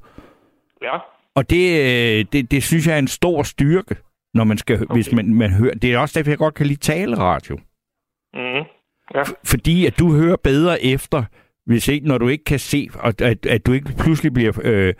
Ja, 0.82 0.98
Og 1.36 1.50
det, 1.50 1.80
øh, 2.20 2.26
det, 2.34 2.52
det 2.52 2.64
synes 2.64 2.88
jeg 2.88 2.94
er 2.96 3.00
en 3.00 3.08
stor 3.08 3.44
styrke, 3.44 3.96
når 4.34 4.44
man 4.44 4.58
skal, 4.58 4.82
okay. 4.84 4.94
hvis 4.94 5.12
man, 5.12 5.34
man 5.34 5.50
hører. 5.54 5.74
Det 5.74 5.94
er 5.94 5.98
også 5.98 6.20
derfor, 6.20 6.32
jeg 6.32 6.38
godt 6.38 6.54
kan 6.54 6.66
lide 6.66 6.80
taleradio. 6.80 7.56
mm, 8.34 8.64
ja. 9.16 9.24
Fordi 9.46 9.86
at 9.86 10.00
du 10.00 10.14
hører 10.14 10.36
bedre 10.44 10.84
efter, 10.84 11.24
hvis 11.66 11.88
ikke, 11.88 12.08
når 12.08 12.18
du 12.18 12.28
ikke 12.28 12.44
kan 12.44 12.60
se, 12.60 12.88
og 13.00 13.14
at, 13.22 13.46
at 13.46 13.66
du 13.66 13.72
ikke 13.72 13.90
pludselig 14.04 14.34
bliver, 14.34 14.54
øh, 14.64 14.94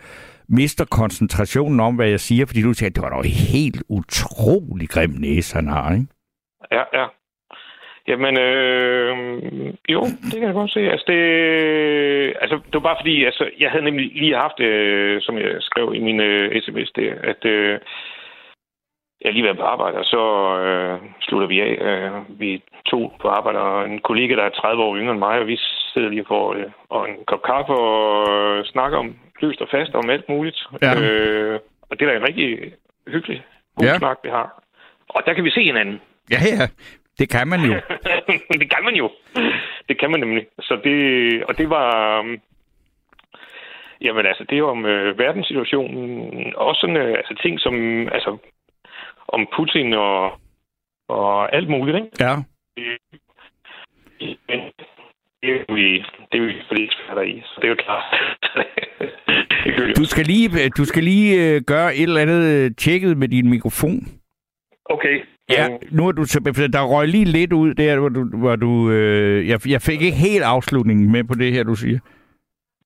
mister 0.48 0.84
koncentrationen 0.84 1.80
om, 1.80 1.96
hvad 1.96 2.08
jeg 2.08 2.20
siger, 2.20 2.46
fordi 2.46 2.62
du 2.62 2.72
siger, 2.72 2.90
det 2.90 3.02
var 3.02 3.22
da 3.22 3.28
helt 3.28 3.82
utrolig 3.88 4.88
grim 4.88 5.10
næse, 5.10 5.54
han 5.54 5.68
har, 5.68 5.92
ikke? 5.92 6.06
Ja, 6.72 6.82
ja. 7.00 7.06
Jamen, 8.08 8.38
øh, 8.38 9.16
jo, 9.88 10.02
det 10.30 10.34
kan 10.38 10.48
jeg 10.48 10.54
godt 10.54 10.70
se. 10.70 10.80
Altså, 10.80 11.04
det, 11.08 11.22
altså, 12.40 12.56
det 12.66 12.74
var 12.74 12.80
bare 12.80 13.00
fordi, 13.00 13.24
altså, 13.24 13.50
jeg 13.58 13.70
havde 13.70 13.84
nemlig 13.84 14.10
lige 14.14 14.34
haft, 14.34 14.60
øh, 14.60 15.20
som 15.20 15.38
jeg 15.38 15.56
skrev 15.60 15.92
i 15.94 15.98
min 15.98 16.20
øh, 16.20 16.62
sms, 16.62 16.90
det, 16.96 17.08
at 17.32 17.44
øh, 17.44 17.78
jeg 19.20 19.28
har 19.28 19.32
lige 19.32 19.44
været 19.44 19.56
på 19.58 19.62
arbejde, 19.74 19.98
og 19.98 20.04
så 20.04 20.22
øh, 20.66 20.98
slutter 21.20 21.48
vi 21.48 21.60
af. 21.60 21.72
Øh, 21.88 22.40
vi 22.40 22.54
er 22.54 22.58
to 22.86 23.12
på 23.20 23.28
arbejde, 23.28 23.58
og 23.58 23.84
en 23.90 23.98
kollega, 24.00 24.34
der 24.36 24.42
er 24.44 24.48
30 24.48 24.82
år 24.82 24.96
yngre 24.96 25.10
end 25.12 25.18
mig, 25.18 25.38
og 25.40 25.46
vi 25.46 25.56
sidder 25.92 26.08
lige 26.08 26.24
for 26.28 26.52
øh, 26.54 26.64
og 26.88 27.08
en 27.08 27.16
kop 27.26 27.42
kaffe 27.42 27.72
og 27.72 28.30
øh, 28.34 28.64
snakker 28.64 28.98
om 28.98 29.16
løst 29.40 29.60
og 29.60 29.68
fast 29.70 29.94
om 29.94 30.10
alt 30.10 30.28
muligt. 30.28 30.66
Ja. 30.82 31.00
Øh, 31.00 31.60
og 31.90 31.98
det 32.00 32.06
er 32.06 32.10
da 32.10 32.16
en 32.16 32.28
rigtig 32.28 32.72
hyggelig 33.06 33.42
god 33.76 33.86
Ja. 33.86 33.98
snak, 33.98 34.18
vi 34.24 34.28
har. 34.28 34.62
Og 35.08 35.22
der 35.26 35.34
kan 35.34 35.44
vi 35.44 35.50
se 35.50 35.62
hinanden. 35.64 36.00
Ja, 36.30 36.40
ja. 36.58 36.66
Det 37.18 37.28
kan 37.30 37.48
man 37.48 37.60
jo. 37.60 37.72
det 38.60 38.70
kan 38.74 38.84
man 38.84 38.94
jo. 38.94 39.10
Det 39.88 39.98
kan 40.00 40.10
man 40.10 40.20
nemlig. 40.20 40.46
Så 40.60 40.80
det, 40.84 41.44
og 41.44 41.58
det 41.58 41.70
var... 41.70 42.20
um, 42.20 42.38
Jamen 44.00 44.26
altså, 44.26 44.44
det 44.50 44.58
er 44.58 44.62
om 44.62 44.86
øh, 44.86 45.18
verdenssituationen. 45.18 46.52
Også 46.56 46.80
sådan, 46.80 46.96
øh, 46.96 47.14
altså 47.18 47.34
ting 47.42 47.60
som, 47.60 47.74
altså, 48.08 48.36
om 49.28 49.46
Putin 49.56 49.92
og, 49.92 50.32
og 51.08 51.54
alt 51.56 51.68
muligt, 51.68 51.96
ikke? 51.96 52.10
Ja. 52.20 52.36
Men 54.48 54.60
det 55.42 55.50
er 55.50 55.74
vi, 55.74 56.04
det 56.32 56.40
er 56.40 56.74
vi 56.74 56.84
eksperter 56.84 57.22
i, 57.22 57.42
så 57.44 57.54
det 57.60 57.64
er 57.64 57.68
jo 57.68 57.74
klart. 57.74 58.04
Du 59.96 60.04
skal 60.04 60.24
lige, 60.26 60.68
du 60.68 60.84
skal 60.84 61.04
lige 61.04 61.54
øh, 61.54 61.62
gøre 61.66 61.94
et 61.96 62.02
eller 62.02 62.20
andet 62.20 62.44
øh, 62.44 62.70
tjekket 62.78 63.18
med 63.18 63.28
din 63.28 63.50
mikrofon. 63.50 64.00
Okay. 64.84 65.22
Ja, 65.50 65.68
nu 65.90 66.08
er 66.08 66.12
du 66.12 66.24
tilbage. 66.24 66.68
Der 66.68 66.82
røg 66.84 67.08
lige 67.08 67.24
lidt 67.24 67.52
ud 67.52 67.74
der, 67.74 67.98
hvor 67.98 68.08
du... 68.08 68.38
Hvor 68.38 68.56
du 68.56 68.90
øh, 68.90 69.48
jeg, 69.48 69.60
jeg 69.68 69.82
fik 69.82 70.02
ikke 70.02 70.16
helt 70.16 70.44
afslutningen 70.44 71.12
med 71.12 71.24
på 71.24 71.34
det 71.34 71.52
her, 71.52 71.62
du 71.62 71.74
siger. 71.74 71.98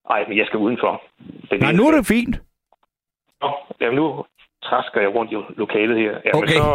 Nej, 0.09 0.29
men 0.29 0.39
jeg 0.39 0.47
skal 0.47 0.59
udenfor. 0.59 1.03
Det 1.51 1.61
Nej, 1.61 1.73
nu 1.73 1.83
er 1.89 1.97
det 1.97 2.07
fint. 2.07 2.43
Nå, 3.43 3.51
jamen 3.81 3.97
nu 3.97 4.25
træsker 4.63 5.01
jeg 5.01 5.15
rundt 5.15 5.33
i 5.33 5.37
lokalet 5.57 5.97
her. 5.99 6.13
Jamen, 6.25 6.43
Okay. 6.43 6.59
så, 6.61 6.69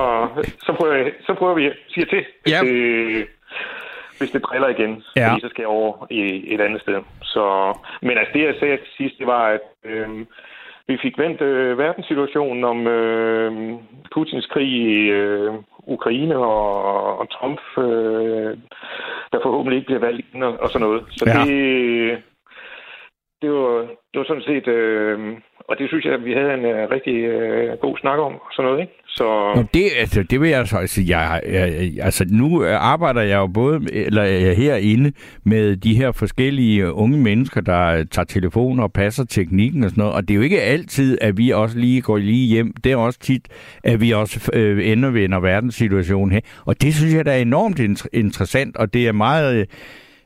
så, 0.65 0.73
prøver 0.73 0.93
jeg, 0.95 1.12
så 1.26 1.34
prøver 1.34 1.54
vi 1.54 1.65
at 1.65 1.73
sige 1.88 2.06
til. 2.06 2.26
Ja. 2.50 2.60
Øh, 2.65 3.26
hvis 4.17 4.32
det 4.32 4.43
driller 4.43 4.67
igen, 4.67 5.04
Ja. 5.15 5.30
fordi 5.30 5.41
så 5.41 5.50
skal 5.50 5.62
jeg 5.62 5.67
over 5.69 6.08
i 6.10 6.54
et 6.54 6.62
andet 6.62 6.82
sted. 6.82 7.00
Så, 7.21 7.73
men 8.02 8.17
altså 8.17 8.32
det, 8.34 8.43
jeg 8.43 8.56
sagde 8.60 8.78
sidst, 8.97 9.17
det 9.19 9.28
var, 9.28 9.43
at 9.47 9.62
øh, 9.86 10.10
vi 10.88 10.97
fik 11.02 11.17
vendt 11.17 11.41
øh, 11.41 11.78
verdenssituationen 11.78 12.63
om 12.63 12.88
øh, 12.88 13.52
Putins 14.13 14.45
krig 14.45 14.67
i 14.67 15.10
øh, 15.10 15.54
Ukraine 15.78 16.38
og, 16.38 17.19
og 17.19 17.30
Trump, 17.30 17.60
øh, 17.78 18.58
der 19.32 19.39
forhåbentlig 19.43 19.78
ikke 19.78 19.86
bliver 19.86 20.00
valgt 20.00 20.19
igen 20.19 20.43
og, 20.43 20.58
og 20.60 20.69
sådan 20.69 20.88
noget. 20.88 21.04
Så 21.12 21.26
Ja. 21.28 21.43
det, 21.45 22.23
det, 23.41 23.52
var, 23.52 23.80
det 24.12 24.15
var 24.19 24.23
sådan 24.23 24.43
set... 24.43 24.67
Øh, 24.67 25.38
og 25.70 25.78
det 25.80 25.90
synes 25.90 26.06
jeg, 26.06 26.14
at 26.14 26.26
vi 26.26 26.34
havde 26.34 26.54
en 26.54 26.66
uh, 26.66 26.92
rigtig 26.96 27.16
uh, 27.36 27.80
god 27.86 27.98
snak 27.98 28.20
om 28.20 28.34
og 28.34 28.52
sådan 28.52 28.66
noget, 28.70 28.82
ikke? 28.82 28.94
Så... 29.08 29.54
Nå, 29.56 29.64
det, 29.74 29.84
altså, 30.00 30.24
det 30.24 30.42
vil 30.42 30.50
jeg 30.50 30.68
så 30.68 30.78
altså, 30.78 31.02
Jeg, 31.08 31.42
jeg, 31.46 31.64
altså, 32.02 32.26
nu 32.32 32.64
øh, 32.64 32.92
arbejder 32.94 33.22
jeg 33.22 33.38
jo 33.38 33.48
både 33.48 33.80
eller 33.94 34.24
jeg 34.24 34.58
herinde 34.58 35.12
med 35.44 35.76
de 35.78 35.96
her 35.96 36.12
forskellige 36.12 36.94
unge 36.94 37.18
mennesker, 37.18 37.62
der 37.62 38.04
tager 38.04 38.26
telefoner 38.26 38.84
og 38.84 38.94
passer 38.94 39.26
teknikken 39.26 39.84
og 39.84 39.90
sådan 39.90 40.02
noget. 40.02 40.16
Og 40.16 40.22
det 40.28 40.34
er 40.34 40.36
jo 40.36 40.42
ikke 40.42 40.62
altid, 40.62 41.18
at 41.22 41.38
vi 41.38 41.50
også 41.50 41.80
lige 41.80 42.02
går 42.02 42.18
lige 42.18 42.48
hjem. 42.48 42.74
Det 42.84 42.92
er 42.92 42.96
også 42.96 43.20
tit, 43.20 43.48
at 43.84 44.02
vi 44.02 44.12
også 44.12 44.52
øh, 44.54 44.92
endevender 44.92 45.40
verdenssituationen 45.40 46.32
her. 46.32 46.42
Og 46.66 46.82
det 46.82 46.94
synes 46.94 47.14
jeg, 47.14 47.26
der 47.26 47.32
er 47.32 47.42
enormt 47.42 47.80
inter- 47.80 48.10
interessant, 48.14 48.78
og 48.78 48.94
det 48.94 49.08
er 49.08 49.12
meget, 49.12 49.68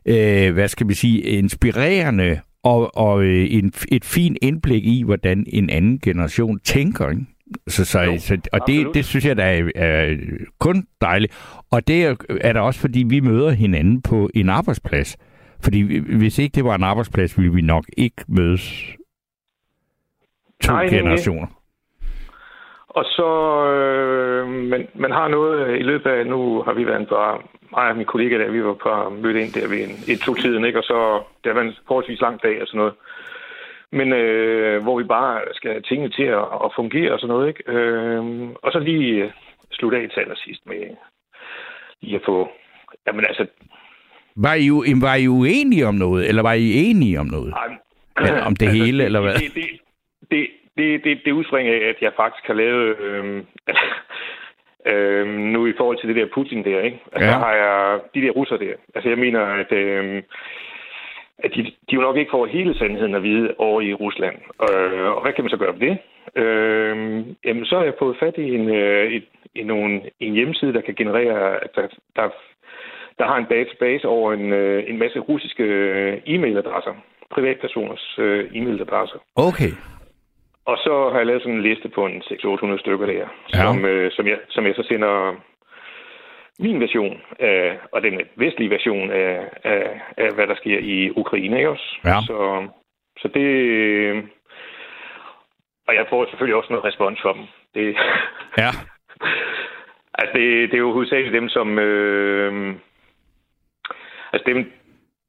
øh, 0.06 0.54
hvad 0.54 0.68
skal 0.68 0.88
vi 0.88 0.94
sige, 0.94 1.22
inspirerende 1.22 2.40
og, 2.64 2.98
og 2.98 3.24
øh, 3.24 3.48
en, 3.50 3.74
et 3.92 4.06
fint 4.06 4.38
indblik 4.42 4.86
i, 4.86 5.04
hvordan 5.04 5.46
en 5.48 5.70
anden 5.70 6.00
generation 6.00 6.60
tænker. 6.60 7.10
Ikke? 7.10 7.26
Så, 7.68 7.86
så, 7.86 8.02
Jo, 8.02 8.18
så, 8.18 8.34
og 8.54 8.60
det, 8.68 8.74
absolut. 8.74 8.96
det 8.96 9.06
synes 9.06 9.26
jeg, 9.26 9.38
der 9.38 9.44
er, 9.44 9.70
er 9.76 10.16
kun 10.60 10.88
dejligt. 11.02 11.64
Og 11.72 11.88
det 11.88 12.06
er, 12.06 12.16
er 12.42 12.54
der 12.54 12.62
også, 12.62 12.80
fordi 12.80 13.04
vi 13.10 13.20
møder 13.20 13.52
hinanden 13.52 14.02
på 14.02 14.30
en 14.36 14.50
arbejdsplads. 14.50 15.18
Fordi 15.64 16.00
hvis 16.00 16.40
ikke 16.40 16.56
det 16.56 16.66
var 16.66 16.76
en 16.76 16.84
arbejdsplads, 16.84 17.38
ville 17.38 17.54
vi 17.54 17.62
nok 17.62 17.86
ikke 17.98 18.24
mødes 18.28 18.96
to 20.64 20.74
Nej, 20.74 20.88
generationer. 20.88 21.48
Og 22.88 23.04
så, 23.06 23.30
øh, 23.66 24.48
man, 24.48 24.88
man 24.96 25.12
har 25.12 25.28
noget 25.28 25.80
i 25.80 25.84
løbet 25.84 26.10
af, 26.10 26.28
nu 26.28 26.62
har 26.62 26.74
vi 26.74 26.86
været 26.86 27.10
bare, 27.10 27.40
mig 27.72 27.90
og 27.90 27.96
min 27.98 28.06
kollega 28.06 28.38
der, 28.38 28.52
vi 28.52 28.64
var 28.64 28.74
på 28.74 29.10
mødt 29.10 29.38
ind 29.38 29.54
der 29.54 29.68
ved 29.68 29.82
en, 29.84 29.96
et 30.14 30.20
to 30.20 30.34
tiden, 30.34 30.66
ikke? 30.66 30.80
og 30.80 30.84
så, 30.84 31.22
det 31.44 31.56
var 31.56 31.62
en 31.62 31.76
forholdsvis 31.88 32.22
lang 32.22 32.44
dag 32.44 32.62
og 32.62 32.68
sådan 32.68 32.78
noget. 32.78 32.94
Men 33.92 34.14
øh, 34.14 34.84
hvor 34.84 34.98
vi 34.98 35.04
bare 35.04 35.42
skal 35.54 35.84
tingene 35.84 36.10
til 36.10 36.24
at, 36.24 36.46
at 36.66 36.72
fungere 36.76 37.14
og 37.14 37.20
sådan 37.20 37.34
noget, 37.36 37.48
ikke? 37.48 37.64
Øh, 37.72 38.24
og 38.64 38.72
så 38.72 38.80
lige 38.80 39.24
øh, 39.24 39.32
slutte 39.72 39.98
af 39.98 40.10
til 40.10 40.20
allersidst 40.20 40.66
med 40.66 40.96
lige 42.02 42.16
at 42.16 42.22
få, 42.26 42.50
jamen 43.08 43.26
altså, 43.28 43.46
Var 44.36 44.54
I, 44.54 44.66
jo- 44.68 44.84
var 45.02 45.16
I 45.16 45.28
uenige 45.28 45.88
om 45.88 45.96
noget, 45.96 46.28
eller 46.30 46.42
var 46.42 46.54
I 46.54 46.74
enige 46.90 47.20
om 47.20 47.26
noget? 47.26 47.54
ej, 47.54 47.78
Eller 48.26 48.42
om 48.46 48.56
det 48.56 48.72
hele, 48.80 49.04
eller 49.04 49.22
hvad? 49.22 49.34
Det, 49.34 49.54
det, 49.56 49.70
det, 50.32 50.48
det, 50.78 51.04
det, 51.04 51.22
det 51.26 51.32
udspringer 51.32 51.74
af, 51.74 51.90
at 51.90 51.96
jeg 52.02 52.12
faktisk 52.16 52.48
har 52.48 52.54
lavet... 52.54 52.98
Øh, 53.00 53.44
øh, 54.86 55.28
nu 55.28 55.68
i 55.68 55.74
forhold 55.78 55.98
til 56.00 56.10
det 56.10 56.16
der 56.16 56.34
Putin 56.34 56.64
der, 56.64 56.82
ikke? 56.82 57.02
Altså, 57.14 57.30
Ja. 57.30 57.34
ja. 57.34 57.40
har 57.46 57.54
jeg... 57.54 58.00
De 58.16 58.22
der 58.22 58.32
russer 58.32 58.58
der. 58.58 58.74
Altså, 58.96 59.10
jeg 59.10 59.18
mener, 59.18 59.42
at... 59.42 59.72
Øh, 59.72 60.24
at 61.44 61.52
de, 61.56 61.64
de 61.64 61.96
jo 61.96 62.02
nok 62.02 62.18
ikke 62.18 62.32
får 62.32 62.46
hele 62.46 62.78
sandheden 62.78 63.16
at 63.16 63.24
vide 63.24 63.54
over 63.58 63.82
i 63.82 63.94
Rusland. 63.94 64.36
Øh, 64.70 65.10
og 65.16 65.22
hvad 65.22 65.34
kan 65.34 65.44
man 65.44 65.50
så 65.50 65.58
gøre 65.58 65.80
ved 65.80 65.88
det? 65.90 65.98
Øh, 66.44 66.98
jamen, 67.46 67.66
så 67.66 67.78
har 67.78 67.84
jeg 67.84 67.94
fået 68.00 68.18
fat 68.20 68.38
i 68.38 68.56
en, 68.56 68.70
øh, 68.70 69.12
et, 69.12 69.24
i 69.56 69.64
nogle, 69.64 70.02
en 70.20 70.34
hjemmeside, 70.34 70.74
der 70.74 70.82
kan 70.82 70.96
generere, 70.96 71.64
at 71.64 71.76
der, 71.76 71.88
der, 72.16 72.30
der 73.20 73.26
har 73.26 73.38
en 73.38 73.46
database 73.50 74.08
over 74.08 74.34
en, 74.34 74.54
øh, 74.54 74.84
en 74.88 75.00
masse 75.00 75.20
russiske 75.20 75.64
øh, 75.64 76.18
e-mailadresser. 76.28 76.94
Privatpersoners 77.32 78.16
øh, 78.20 78.46
e-mailadresser. 78.56 79.20
Okay. 79.36 79.72
Og 80.66 80.78
så 80.78 81.10
har 81.10 81.18
jeg 81.18 81.26
lavet 81.28 81.42
sådan 81.42 81.56
en 81.56 81.62
liste 81.64 81.90
på 81.90 82.06
en 82.06 82.22
600-800 82.22 82.80
stykker 82.80 83.06
der, 83.06 83.28
Ja. 83.54 83.62
som, 83.62 83.86
øh, 83.86 84.12
som, 84.12 84.28
jeg, 84.28 84.40
som 84.50 84.66
jeg 84.66 84.76
så 84.76 84.84
sender 84.88 85.36
min 86.60 86.80
version 86.82 87.22
af, 87.40 87.78
og 87.92 88.02
den 88.04 88.22
vestlige 88.36 88.70
version 88.70 89.12
af, 89.12 89.50
af, 89.64 90.02
af, 90.18 90.34
hvad 90.36 90.48
der 90.48 90.56
sker 90.56 90.80
i 90.80 91.12
Ukraine, 91.16 91.58
ikke 91.58 91.70
også? 91.70 91.98
Ja. 92.06 92.16
Så, 92.28 92.68
så 93.22 93.28
det... 93.28 93.50
Og 95.88 95.96
jeg 95.96 96.06
får 96.10 96.26
selvfølgelig 96.26 96.56
også 96.56 96.74
noget 96.74 96.86
respons 96.86 97.22
fra 97.22 97.34
dem. 97.34 97.44
Det, 97.76 97.96
Ja. 98.58 98.70
altså, 100.20 100.34
det, 100.38 100.70
det 100.72 100.74
er 100.74 100.86
jo 100.88 100.92
hovedsageligt 100.92 101.34
dem, 101.34 101.50
som... 101.50 101.80
Øh, 101.80 102.74
altså, 104.34 104.44
dem, 104.52 104.72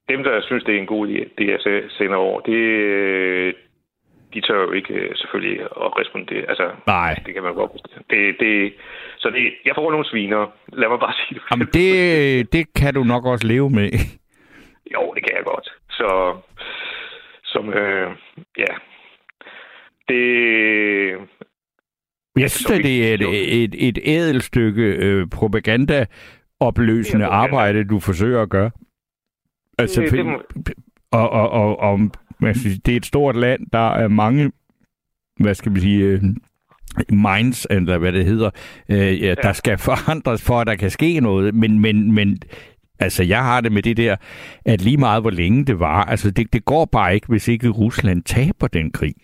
dem, 0.09 0.25
der 0.25 0.41
synes, 0.41 0.65
det 0.65 0.75
er 0.75 0.79
en 0.79 0.87
god 0.87 1.09
idé, 1.09 1.29
det 1.39 1.47
jeg 1.51 1.61
se- 1.61 1.91
sender 1.91 2.17
over, 2.17 2.41
det, 2.41 3.55
tør 4.53 4.63
jo 4.63 4.73
ikke 4.73 4.95
øh, 4.95 5.11
selvfølgelig 5.17 5.61
at 5.61 5.91
respondere. 6.01 6.45
Altså, 6.49 6.71
Nej. 6.87 7.15
det 7.27 7.35
kan 7.35 7.43
man 7.43 7.55
godt. 7.55 7.73
Det, 8.11 8.37
det, 8.41 8.73
så 9.19 9.31
det, 9.31 9.53
jeg 9.65 9.75
får 9.77 9.91
nogle 9.91 10.07
sviner. 10.07 10.43
Lad 10.73 10.89
mig 10.89 10.99
bare 11.01 11.13
sige 11.21 11.35
det. 11.39 11.43
Jamen, 11.51 11.69
det, 11.79 12.53
det 12.53 12.75
kan 12.75 12.95
du 12.95 13.03
nok 13.05 13.25
også 13.27 13.47
leve 13.47 13.71
med. 13.71 13.91
Jo, 14.95 15.13
det 15.15 15.23
kan 15.27 15.37
jeg 15.37 15.45
godt. 15.45 15.69
Så, 15.91 16.09
som, 17.45 17.69
øh, 17.73 18.11
ja. 18.59 18.73
Det, 20.09 20.23
Jeg 22.37 22.51
synes, 22.51 22.71
at 22.79 22.85
det 22.85 23.11
er 23.11 23.15
et, 23.15 23.63
et, 23.65 23.75
et 23.89 23.99
ædelt 24.05 24.43
stykke 24.45 24.83
øh, 24.83 25.27
propaganda-opløsende 25.35 27.27
arbejde, 27.27 27.85
du 27.85 28.01
forsøger 28.01 28.43
at 28.43 28.51
gøre. 28.51 28.71
Altså, 29.79 30.01
Det- 30.03 30.13
det 30.13 30.27
må- 30.27 30.43
og, 31.13 31.31
og, 31.31 31.51
og, 31.51 31.79
og 31.81 31.99
jeg 32.47 32.57
sige, 32.57 32.81
det 32.87 32.93
er 32.93 32.97
et 32.97 33.07
stort 33.07 33.37
land, 33.37 33.61
der 33.73 33.91
er 33.95 34.09
mange, 34.09 34.53
hvad 35.41 35.55
skal 35.55 35.75
vi 35.75 35.81
sige, 35.81 36.05
øh, 36.05 36.23
minds, 37.11 37.67
eller 37.71 37.99
hvad 37.99 38.13
det 38.13 38.25
hedder, 38.25 38.51
øh, 38.89 39.23
ja, 39.23 39.35
der 39.43 39.53
skal 39.53 39.79
forandres 39.79 40.43
for, 40.43 40.61
at 40.61 40.67
der 40.67 40.75
kan 40.75 40.91
ske 40.91 41.21
noget. 41.21 41.55
Men, 41.55 41.79
men, 41.79 42.13
men 42.13 42.39
altså, 42.99 43.23
jeg 43.23 43.45
har 43.45 43.61
det 43.61 43.73
med 43.73 43.83
det 43.83 43.97
der, 43.97 44.17
at 44.65 44.81
lige 44.81 44.97
meget 44.97 45.23
hvor 45.23 45.31
længe 45.31 45.65
det 45.65 45.79
var, 45.79 46.05
altså 46.05 46.31
det, 46.31 46.53
det 46.53 46.65
går 46.65 46.85
bare 46.85 47.15
ikke, 47.15 47.27
hvis 47.29 47.49
ikke 47.49 47.69
Rusland 47.69 48.23
taber 48.23 48.67
den 48.67 48.93
krig. 48.93 49.15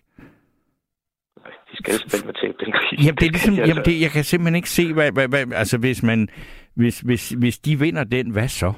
skal 1.74 1.94
spille 1.94 2.26
med 2.26 2.34
tabe 2.34 2.54
den 2.64 2.72
krig. 2.72 2.98
Jamen, 3.04 3.16
det 3.16 3.26
er 3.26 3.30
ligesom, 3.30 3.54
de 3.54 3.66
jamen 3.66 3.84
det, 3.84 4.00
jeg 4.00 4.10
kan 4.10 4.24
simpelthen 4.24 4.56
ikke 4.56 4.70
se, 4.70 4.92
hvad, 4.92 5.12
hvad, 5.12 5.28
hvad 5.28 5.52
altså 5.52 5.78
hvis 5.78 6.02
man, 6.02 6.28
hvis, 6.74 7.00
hvis, 7.00 7.30
hvis 7.30 7.58
de 7.58 7.78
vinder 7.78 8.04
den, 8.04 8.30
hvad 8.30 8.48
så? 8.48 8.72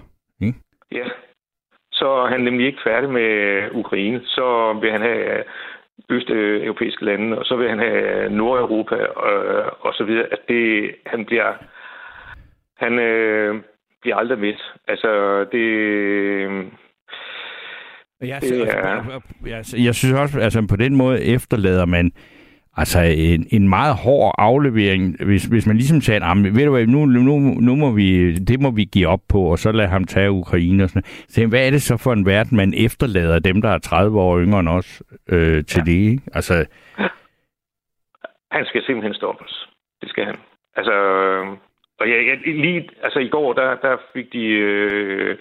Ja. 0.93 1.05
Så 2.01 2.09
er 2.23 2.27
han 2.27 2.41
nemlig 2.41 2.67
ikke 2.67 2.85
færdig 2.85 3.11
med 3.11 3.31
Ukraine. 3.73 4.21
Så 4.25 4.79
vil 4.81 4.91
han 4.93 5.01
have 5.01 5.43
østeuropæiske 6.11 7.05
lande, 7.05 7.39
og 7.39 7.45
så 7.45 7.57
vil 7.57 7.69
han 7.69 7.79
have 7.79 8.31
Nordeuropa 8.31 8.95
og, 9.05 9.35
og 9.81 9.93
så 9.95 10.05
videre. 10.05 10.27
At 10.33 10.39
det, 10.49 10.91
han 11.07 11.25
bliver, 11.27 11.53
han 12.79 12.99
øh, 12.99 13.55
bliver 14.03 14.17
aldrig 14.17 14.39
midt. 14.39 14.75
Altså, 14.89 15.11
det... 15.53 15.65
Jeg, 18.23 18.41
Det 18.41 18.61
er- 18.69 19.21
jeg, 19.47 19.65
jeg 19.85 19.95
synes 19.95 20.15
også, 20.21 20.41
altså 20.41 20.67
på 20.71 20.77
den 20.77 20.97
måde 20.97 21.25
efterlader 21.25 21.87
man 21.87 22.13
altså 22.77 23.01
en, 23.01 23.47
en 23.51 23.69
meget 23.69 23.95
hård 23.97 24.35
aflevering, 24.39 25.25
hvis, 25.25 25.45
hvis 25.45 25.67
man 25.67 25.77
ligesom 25.77 26.01
sagde, 26.01 26.25
"Ah, 26.25 26.37
ved 26.57 26.65
du 26.65 26.71
hvad, 26.71 26.87
nu, 26.87 27.07
nu, 27.07 27.39
nu 27.39 27.77
må 27.77 27.91
vi, 27.91 28.35
det 28.35 28.61
må 28.61 28.71
vi 28.71 28.85
give 28.85 29.09
op 29.09 29.21
på, 29.29 29.41
og 29.43 29.59
så 29.59 29.73
lad 29.73 29.87
ham 29.87 30.05
tage 30.05 30.31
Ukraine 30.31 30.83
og 30.85 30.89
sådan. 30.89 31.03
Så 31.29 31.47
hvad 31.47 31.67
er 31.67 31.71
det 31.71 31.83
så 31.83 31.97
for 31.97 32.13
en 32.13 32.27
verden, 32.27 32.57
man 32.57 32.75
efterlader 32.77 33.39
dem, 33.39 33.63
der 33.63 33.69
er 33.69 33.79
30 33.79 34.21
år 34.21 34.41
yngre 34.41 34.61
end 34.61 34.69
os, 34.69 35.03
øh, 35.29 35.65
til 35.65 35.83
ja. 35.87 35.93
det, 35.93 35.99
ikke? 36.11 36.23
Altså, 36.35 36.67
Han 38.51 38.65
skal 38.67 38.83
simpelthen 38.87 39.15
stoppes. 39.15 39.69
Det 40.01 40.09
skal 40.09 40.25
han. 40.25 40.37
Altså, 40.77 40.93
og 42.01 42.09
jeg, 42.11 42.27
jeg, 42.29 42.55
lige, 42.55 42.89
altså 43.03 43.19
i 43.19 43.29
går, 43.29 43.53
der, 43.53 43.75
der 43.83 43.97
fik 44.13 44.33
de, 44.33 44.45
øh, 44.47 45.37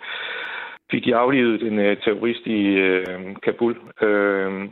fik 0.92 1.06
de 1.06 1.16
aflivet 1.16 1.62
en 1.64 1.80
øh, 1.80 1.98
terrorist 1.98 2.46
i 2.48 2.62
øh, 2.68 3.06
Kabul. 3.44 3.76
Øh, 4.02 4.70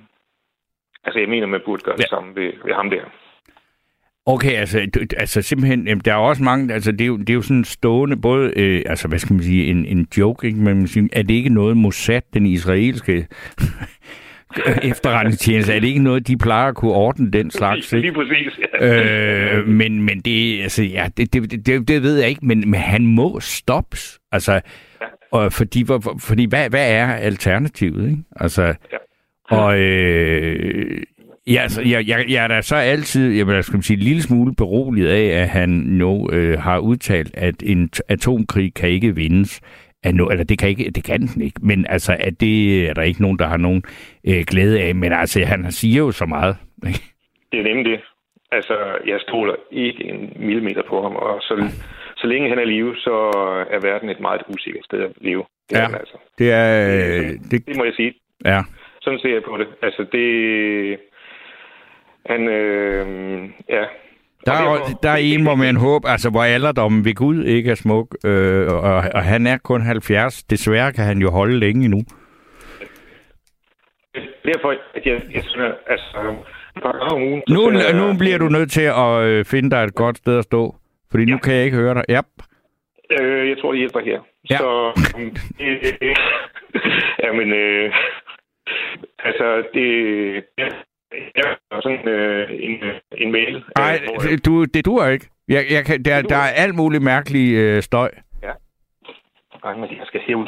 altså, 1.08 1.20
jeg 1.20 1.30
mener, 1.30 1.48
man 1.48 1.62
burde 1.66 1.82
gøre 1.84 1.96
det 1.98 2.04
Ja. 2.04 2.08
samme 2.16 2.36
ved, 2.36 2.52
ved 2.66 2.74
ham 2.74 2.90
der. 2.90 3.02
Okay, 4.26 4.52
altså, 4.52 4.88
du- 4.96 5.00
altså 5.18 5.42
simpelthen, 5.42 5.88
der 6.06 6.12
er 6.14 6.18
også 6.18 6.44
mange, 6.44 6.74
altså 6.74 6.92
det 6.92 7.02
er 7.02 7.06
jo, 7.06 7.18
det 7.18 7.30
er 7.30 7.34
jo 7.34 7.42
sådan 7.42 7.64
stående, 7.64 8.18
både, 8.18 8.54
øh, 8.56 8.82
altså 8.86 9.08
hvad 9.08 9.20
skal 9.20 9.34
man 9.34 9.44
sige, 9.44 9.66
en, 9.66 9.86
en 9.86 10.08
joke, 10.18 10.48
ikke? 10.48 10.60
Men 10.60 10.78
man 10.78 10.88
siger, 10.88 11.08
er 11.14 11.22
det 11.22 11.34
ikke 11.34 11.50
noget 11.50 11.78
Mossad, 11.78 12.22
den 12.34 12.46
israelske 12.46 13.28
efterretningstjeneste, 14.92 15.74
er 15.74 15.80
det 15.80 15.88
ikke 15.88 16.04
noget, 16.04 16.28
de 16.28 16.38
plejer 16.38 16.68
at 16.68 16.76
kunne 16.76 16.92
ordne 16.92 17.32
den 17.32 17.52
slags, 17.52 17.94
ikke? 17.94 18.08
Lige 18.08 18.14
præcis, 18.14 18.60
ja. 18.82 19.58
Øh, 19.60 19.68
men, 19.68 20.02
men 20.04 20.20
det, 20.20 20.62
altså, 20.62 20.84
ja, 20.84 21.08
det, 21.18 21.34
det, 21.34 21.66
det, 21.66 21.88
det 21.88 22.04
ved 22.04 22.20
jeg 22.20 22.30
ikke, 22.30 22.46
men, 22.46 22.70
men 22.72 22.80
han 22.80 23.06
må 23.06 23.40
stoppes. 23.40 24.20
Altså, 24.32 24.62
og 25.32 25.54
fordi, 25.54 25.84
hvor- 25.84 26.18
fordi 26.20 26.46
hvad, 26.50 26.70
hvad 26.70 26.92
er 26.92 27.08
alternativet, 27.14 28.10
ikke? 28.10 28.24
Altså, 28.36 28.64
Ja. 28.64 28.98
Og 29.50 29.80
øh, 29.80 31.02
ja, 31.48 31.62
altså, 31.62 31.82
jeg, 31.82 32.08
jeg, 32.08 32.26
jeg 32.30 32.44
er 32.44 32.48
da 32.48 32.62
så 32.62 32.76
altid, 32.76 33.32
jeg 33.38 33.48
vil 33.48 33.64
skal 33.64 33.78
man 33.78 33.82
sige, 33.84 33.98
en 33.98 34.04
lille 34.04 34.22
smule 34.22 34.56
beroliget 34.56 35.10
af, 35.10 35.42
at 35.42 35.50
han 35.50 35.70
nu 35.70 36.30
øh, 36.32 36.60
har 36.60 36.80
udtalt, 36.80 37.38
at 37.38 37.56
en 37.64 37.90
t- 37.96 38.00
atomkrig 38.10 38.74
kan 38.74 38.90
ikke 38.90 39.16
vindes 39.16 39.62
er 40.04 40.12
no, 40.12 40.28
eller 40.30 40.44
det 40.44 40.60
kan, 40.60 40.70
ikke, 40.70 40.92
det 40.92 41.04
kan 41.04 41.22
den 41.22 41.42
ikke, 41.42 41.60
men 41.64 41.86
altså, 41.90 42.18
at 42.20 42.40
det 42.40 42.90
er 42.90 42.94
der 42.94 43.02
ikke 43.02 43.22
nogen, 43.22 43.40
der 43.40 43.48
har 43.48 43.58
nogen 43.58 43.84
øh, 44.28 44.44
glæde 44.48 44.82
af. 44.82 44.96
Men 44.96 45.14
altså, 45.14 45.46
han 45.46 45.72
siger 45.72 45.98
jo 45.98 46.12
så 46.12 46.26
meget. 46.26 46.56
Ikke? 46.88 47.00
Det 47.52 47.60
er 47.60 47.64
nemlig 47.64 47.86
det. 47.86 48.00
Altså, 48.52 48.74
jeg 49.08 49.20
stoler 49.28 49.54
ikke 49.72 50.04
en 50.04 50.34
millimeter 50.40 50.82
på 50.90 51.02
ham, 51.02 51.16
og 51.16 51.38
så, 51.42 51.72
så 52.18 52.28
længe 52.28 52.50
han 52.50 52.58
er 52.58 52.62
i 52.62 52.66
live, 52.66 52.96
så 52.96 53.16
er 53.72 53.80
verden 53.82 54.10
et 54.10 54.20
meget 54.20 54.42
usikkert 54.50 54.86
sted 54.86 55.00
at 55.04 55.12
leve. 55.22 55.44
Det 55.70 55.78
Ja. 55.78 55.84
er, 55.84 55.98
altså. 55.98 56.18
Det 56.40 56.52
er... 56.52 56.70
Øh, 57.18 57.30
det, 57.52 57.68
det 57.68 57.78
må 57.78 57.84
jeg 57.84 57.94
sige. 57.96 58.14
ja. 58.46 58.62
Sådan 59.08 59.20
ser 59.20 59.34
jeg 59.34 59.44
på 59.44 59.58
det. 59.58 59.68
Altså, 59.82 60.06
det... 60.12 60.28
Han, 62.26 62.48
øh, 62.48 63.06
ja. 63.70 63.84
Der 64.46 64.52
er, 64.54 64.58
derfor- 64.74 65.00
der 65.04 65.10
er 65.10 65.16
en, 65.18 65.44
hvor 65.44 65.56
man 65.56 65.76
håber, 65.76 66.10
altså 66.10 66.30
hvor 66.30 66.44
alderdommen 66.44 67.06
ved 67.06 67.16
Gud 67.16 67.44
ikke 67.44 67.72
er 67.72 67.76
smuk, 67.76 68.08
øh, 68.26 68.68
og, 68.68 68.82
og 69.14 69.24
han 69.24 69.48
er 69.48 69.58
kun 69.58 69.82
70. 69.82 70.44
Desværre 70.44 70.94
kan 70.94 71.04
han 71.06 71.18
jo 71.18 71.30
holde 71.32 71.60
længe 71.60 71.86
endnu. 71.86 72.02
Derfor, 74.46 74.70
at 74.96 75.06
jeg, 75.06 75.22
jeg 75.34 75.44
synes, 75.44 75.74
altså, 75.88 76.36
ugen... 77.16 77.42
Nu, 77.50 77.72
jeg- 77.72 77.94
nu 77.94 78.18
bliver 78.18 78.38
du 78.38 78.48
nødt 78.50 78.72
til 78.72 78.82
at 79.06 79.22
øh, 79.24 79.46
finde 79.46 79.70
dig 79.72 79.84
et 79.84 79.96
godt 79.96 80.18
sted 80.18 80.38
at 80.38 80.44
stå, 80.44 80.76
fordi 81.12 81.26
nu 81.26 81.32
Ja. 81.34 81.40
kan 81.40 81.54
jeg 81.54 81.66
ikke 81.66 81.78
høre 81.78 81.94
dig. 81.94 82.04
Ja, 82.10 82.22
Øh, 83.22 83.50
jeg 83.50 83.58
tror, 83.62 83.72
det 83.72 83.80
hjælper 83.80 84.00
her. 84.00 84.20
Ja. 84.50 84.58
Så, 84.58 84.70
um, 85.18 85.36
øh, 85.62 85.78
ja, 87.24 87.32
men, 87.34 87.54
øh, 87.54 87.94
altså, 89.20 89.64
det, 89.74 89.88
jeg 91.36 91.56
har 91.72 91.82
sådan 91.82 92.08
øh, 92.08 92.50
en, 92.52 92.80
en 93.18 93.32
mail. 93.32 93.56
øh, 93.56 93.62
nej, 93.78 94.00
du, 94.46 94.64
det 94.64 94.86
duer 94.86 95.08
ikke. 95.08 95.26
Jeg, 95.48 95.66
jeg 95.72 95.86
kan, 95.86 96.04
der, 96.04 96.22
der 96.22 96.36
er 96.36 96.50
alt 96.64 96.76
muligt 96.76 97.04
mærkelig 97.04 97.54
øh, 97.56 97.82
støj. 97.82 98.12
Ej, 99.64 99.74
men 99.76 99.84
jeg 99.90 100.06
skal 100.06 100.22
herud. 100.28 100.48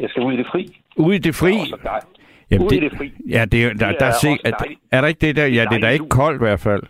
Jeg 0.00 0.10
skal 0.10 0.22
ud 0.22 0.32
i 0.32 0.36
det 0.36 0.46
fri. 0.52 0.76
Ude 0.96 1.16
i 1.16 1.18
det 1.18 1.34
fri. 1.34 1.50
Dejligt. 1.50 2.06
Jamen, 2.50 2.68
det 2.70 2.92
fri. 2.98 3.12
Ja, 3.30 3.44
det, 3.52 3.64
er- 3.64 3.68
der, 3.68 3.88
Det 3.90 4.00
der, 4.00 4.06
er 4.06 4.10
er, 4.10 4.14
sig, 4.20 4.38
er, 4.44 4.52
er 4.92 5.00
der 5.00 5.08
ikke 5.08 5.26
det 5.26 5.36
der? 5.36 5.46
Ja, 5.46 5.64
det 5.70 5.76
er 5.76 5.80
da 5.80 5.88
ikke 5.88 6.08
koldt 6.08 6.36
i 6.36 6.44
hvert 6.44 6.60
fald. 6.60 6.82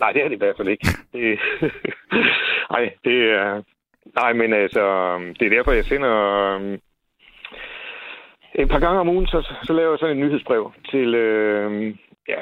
Nej, 0.00 0.12
det 0.12 0.20
er 0.24 0.28
det 0.28 0.34
i 0.34 0.38
hvert 0.38 0.56
fald 0.56 0.68
ikke. 0.68 0.86
Det, 1.12 1.38
nej, 2.72 2.90
det 3.04 3.30
er... 3.30 3.62
Nej, 4.20 4.32
men 4.32 4.52
altså, 4.52 4.84
det 5.40 5.46
er 5.46 5.50
derfor, 5.56 5.72
jeg 5.72 5.84
sender... 5.84 6.14
Et 8.58 8.68
par 8.68 8.78
gange 8.80 9.00
om 9.00 9.08
ugen, 9.08 9.26
så, 9.26 9.54
så 9.62 9.72
laver 9.72 9.90
jeg 9.90 9.98
sådan 9.98 10.16
et 10.18 10.22
nyhedsbrev 10.24 10.72
til... 10.90 11.14
Øh, 11.14 11.94
ja, 12.28 12.40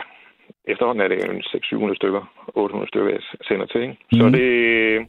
efterhånden 0.64 1.04
er 1.04 1.08
det 1.08 1.26
jo 1.26 1.32
en 1.32 1.42
600-700 1.90 1.94
stykker, 1.94 2.32
800 2.54 2.88
stykker, 2.88 3.10
jeg 3.10 3.20
sender 3.42 3.66
til. 3.66 3.82
Ikke? 3.82 3.96
Så 4.12 4.22
Mhm. 4.24 4.32
det... 4.32 5.06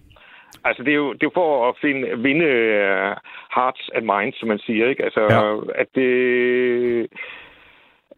Altså, 0.64 0.84
det 0.84 0.92
er 0.92 0.96
jo, 0.96 1.14
det 1.14 1.24
er 1.24 1.28
jo 1.32 1.32
for 1.34 1.70
at 1.70 1.76
finde, 1.82 2.18
vinde 2.18 2.46
uh, 2.46 3.16
hearts 3.56 3.90
and 3.96 4.06
minds, 4.06 4.40
som 4.40 4.48
man 4.48 4.60
siger, 4.60 4.90
ikke? 4.90 5.04
Altså, 5.04 5.22
Ja. 5.22 5.56
at 5.82 5.88
det 5.96 7.08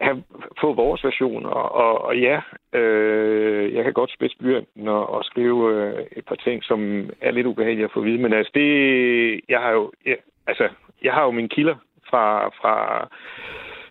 have, 0.02 0.24
få 0.62 0.74
vores 0.74 1.04
version. 1.04 1.46
Og, 1.46 1.72
og, 1.72 2.02
og 2.06 2.18
ja, 2.20 2.42
øh, 2.80 3.74
jeg 3.76 3.84
kan 3.84 3.94
godt 3.94 4.12
spidse 4.14 4.38
blyanten 4.38 4.88
og, 4.88 5.10
og 5.10 5.24
skrive 5.26 5.74
øh, 5.76 6.06
et 6.18 6.26
par 6.26 6.36
ting, 6.36 6.64
som 6.64 7.10
er 7.22 7.32
lidt 7.32 7.48
ubehagelige 7.48 7.86
at 7.86 7.92
få 7.94 8.00
at 8.00 8.06
vide. 8.06 8.22
Men 8.22 8.34
altså, 8.34 8.52
det, 8.56 9.42
jeg 9.50 9.60
har 9.60 9.72
jo, 9.72 9.92
ja, 10.06 10.14
altså, 10.48 10.68
jeg 11.04 11.14
har 11.14 11.24
jo 11.24 11.32
mine 11.32 11.50
kilder 11.50 11.76
fra, 12.10 12.48
fra 12.50 13.08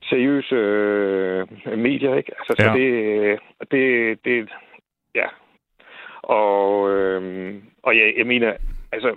seriøse 0.03 0.55
øh, 0.55 1.47
medier, 1.79 2.15
ikke? 2.15 2.33
Altså, 2.39 2.55
så 2.59 2.71
Ja. 2.71 2.75
det, 2.79 3.39
det, 3.71 4.19
det, 4.25 4.49
ja. 5.15 5.27
Og, 6.23 6.91
øh, 6.91 7.55
og 7.83 7.97
jeg, 7.97 8.15
jeg 8.19 8.27
mener, 8.27 8.55
altså, 8.93 9.17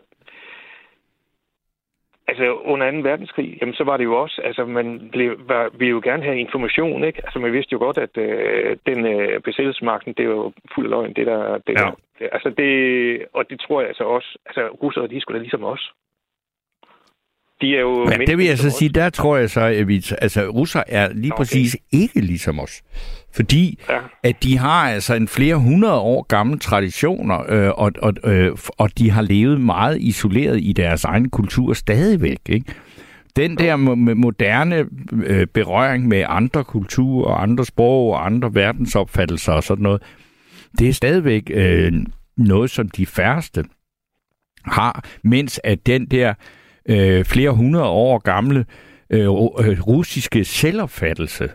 Altså, 2.27 2.53
under 2.53 2.91
2. 2.91 2.97
verdenskrig, 2.97 3.57
jamen, 3.61 3.73
så 3.73 3.83
var 3.83 3.97
det 3.97 4.03
jo 4.03 4.21
også, 4.21 4.41
altså, 4.43 4.65
man 4.65 5.09
blev, 5.11 5.39
var, 5.47 5.69
ville 5.73 5.89
jo 5.91 6.01
gerne 6.03 6.23
have 6.23 6.39
information, 6.39 7.03
ikke? 7.03 7.21
Altså, 7.23 7.39
man 7.39 7.53
vidste 7.53 7.73
jo 7.73 7.77
godt, 7.79 7.97
at 7.97 8.17
øh, 8.17 8.77
den 8.85 9.05
øh, 9.05 9.39
besættelsesmagten, 9.41 10.13
det 10.13 10.23
er 10.25 10.29
jo 10.29 10.51
fuld 10.75 10.85
af 10.85 10.89
løgn, 10.89 11.13
det 11.13 11.25
der, 11.27 11.57
det 11.57 11.79
Ja. 11.79 11.85
der. 12.19 12.29
Altså, 12.31 12.49
det, 12.49 13.25
og 13.33 13.49
det 13.49 13.59
tror 13.59 13.79
jeg 13.81 13.87
altså 13.87 14.03
også, 14.03 14.37
altså, 14.45 14.67
russere, 14.67 15.07
de 15.07 15.21
sgu 15.21 15.33
da 15.33 15.37
ligesom 15.39 15.63
os. 15.63 15.93
De 17.61 17.75
er 17.75 17.79
jo... 17.81 18.05
Men 18.05 18.27
det 18.27 18.37
vil 18.37 18.45
jeg 18.45 18.57
så 18.57 18.69
sige, 18.69 18.89
der 18.89 19.09
tror 19.09 19.37
jeg 19.37 19.49
så, 19.49 19.61
at 19.61 19.87
vi, 19.87 20.05
altså 20.21 20.41
russer 20.41 20.83
er 20.87 21.13
lige 21.13 21.33
Okay. 21.33 21.37
præcis 21.37 21.77
ikke 21.91 22.21
ligesom 22.21 22.59
os. 22.59 22.81
Fordi 23.33 23.79
Ja. 23.89 23.97
at 24.23 24.43
de 24.43 24.57
har 24.57 24.89
altså 24.89 25.15
en 25.15 25.27
flere 25.27 25.55
hundrede 25.55 25.99
år 25.99 26.21
gamle 26.23 26.59
traditioner, 26.59 27.51
øh, 27.51 27.69
og, 27.75 27.91
og, 28.01 28.13
øh, 28.23 28.51
og 28.77 28.97
de 28.97 29.11
har 29.11 29.21
levet 29.21 29.61
meget 29.61 30.01
isoleret 30.01 30.59
i 30.61 30.73
deres 30.73 31.03
egen 31.03 31.29
kultur 31.29 31.73
stadigvæk. 31.73 32.39
Ikke? 32.49 32.73
Den 33.35 33.57
der 33.57 33.75
moderne 34.15 34.85
øh, 35.25 35.47
berøring 35.47 36.07
med 36.07 36.25
andre 36.27 36.63
kulturer, 36.63 37.25
og 37.25 37.43
andre 37.43 37.65
sprog 37.65 38.11
og 38.13 38.25
andre 38.25 38.55
verdensopfattelser 38.55 39.53
og 39.53 39.63
sådan 39.63 39.83
noget, 39.83 40.01
det 40.79 40.89
er 40.89 40.93
stadigvæk 40.93 41.51
øh, 41.53 41.93
noget, 42.37 42.69
som 42.69 42.89
de 42.89 43.05
færreste 43.05 43.63
har, 44.65 45.05
mens 45.23 45.59
at 45.63 45.85
den 45.85 46.05
der 46.05 46.29
øh, 46.29 46.35
flere 47.23 47.51
hundrede 47.51 47.85
år 47.85 48.17
gamle 48.17 48.65
øh, 49.09 49.25
øh, 49.25 49.81
russiske 49.87 50.43
selvopfattelse, 50.45 51.49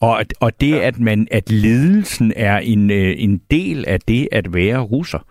og, 0.00 0.20
at- 0.20 0.34
og 0.40 0.60
det, 0.60 0.74
at 0.74 1.00
man 1.00 1.28
at 1.30 1.50
ledelsen 1.50 2.32
er 2.36 2.58
en, 2.58 2.90
øh, 2.90 3.14
en 3.18 3.40
del 3.50 3.84
af 3.88 4.00
det 4.00 4.28
at 4.32 4.54
være 4.54 4.78
russer, 4.78 5.26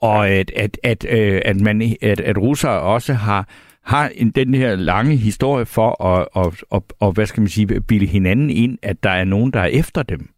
og 0.00 0.28
at, 0.28 0.50
at, 0.56 0.78
at, 0.82 1.06
øh, 1.08 1.40
at, 1.44 1.60
man, 1.60 1.96
at, 2.02 2.20
at 2.20 2.38
russere 2.38 2.80
også 2.80 3.12
har 3.14 3.48
har 3.84 4.10
en, 4.14 4.30
den 4.30 4.54
her 4.54 4.76
lange 4.76 5.16
historie 5.16 5.66
for 5.66 6.04
at, 6.04 6.28
at, 6.36 6.64
at, 6.72 6.82
at, 7.02 7.14
hvad 7.14 7.26
skal 7.26 7.40
man 7.40 7.48
sige, 7.48 7.80
bilde 7.80 8.06
hinanden 8.06 8.50
ind, 8.50 8.78
at 8.82 9.02
der 9.02 9.10
er 9.10 9.24
nogen, 9.24 9.52
der 9.52 9.60
er 9.60 9.66
efter 9.66 10.02
dem. 10.02 10.28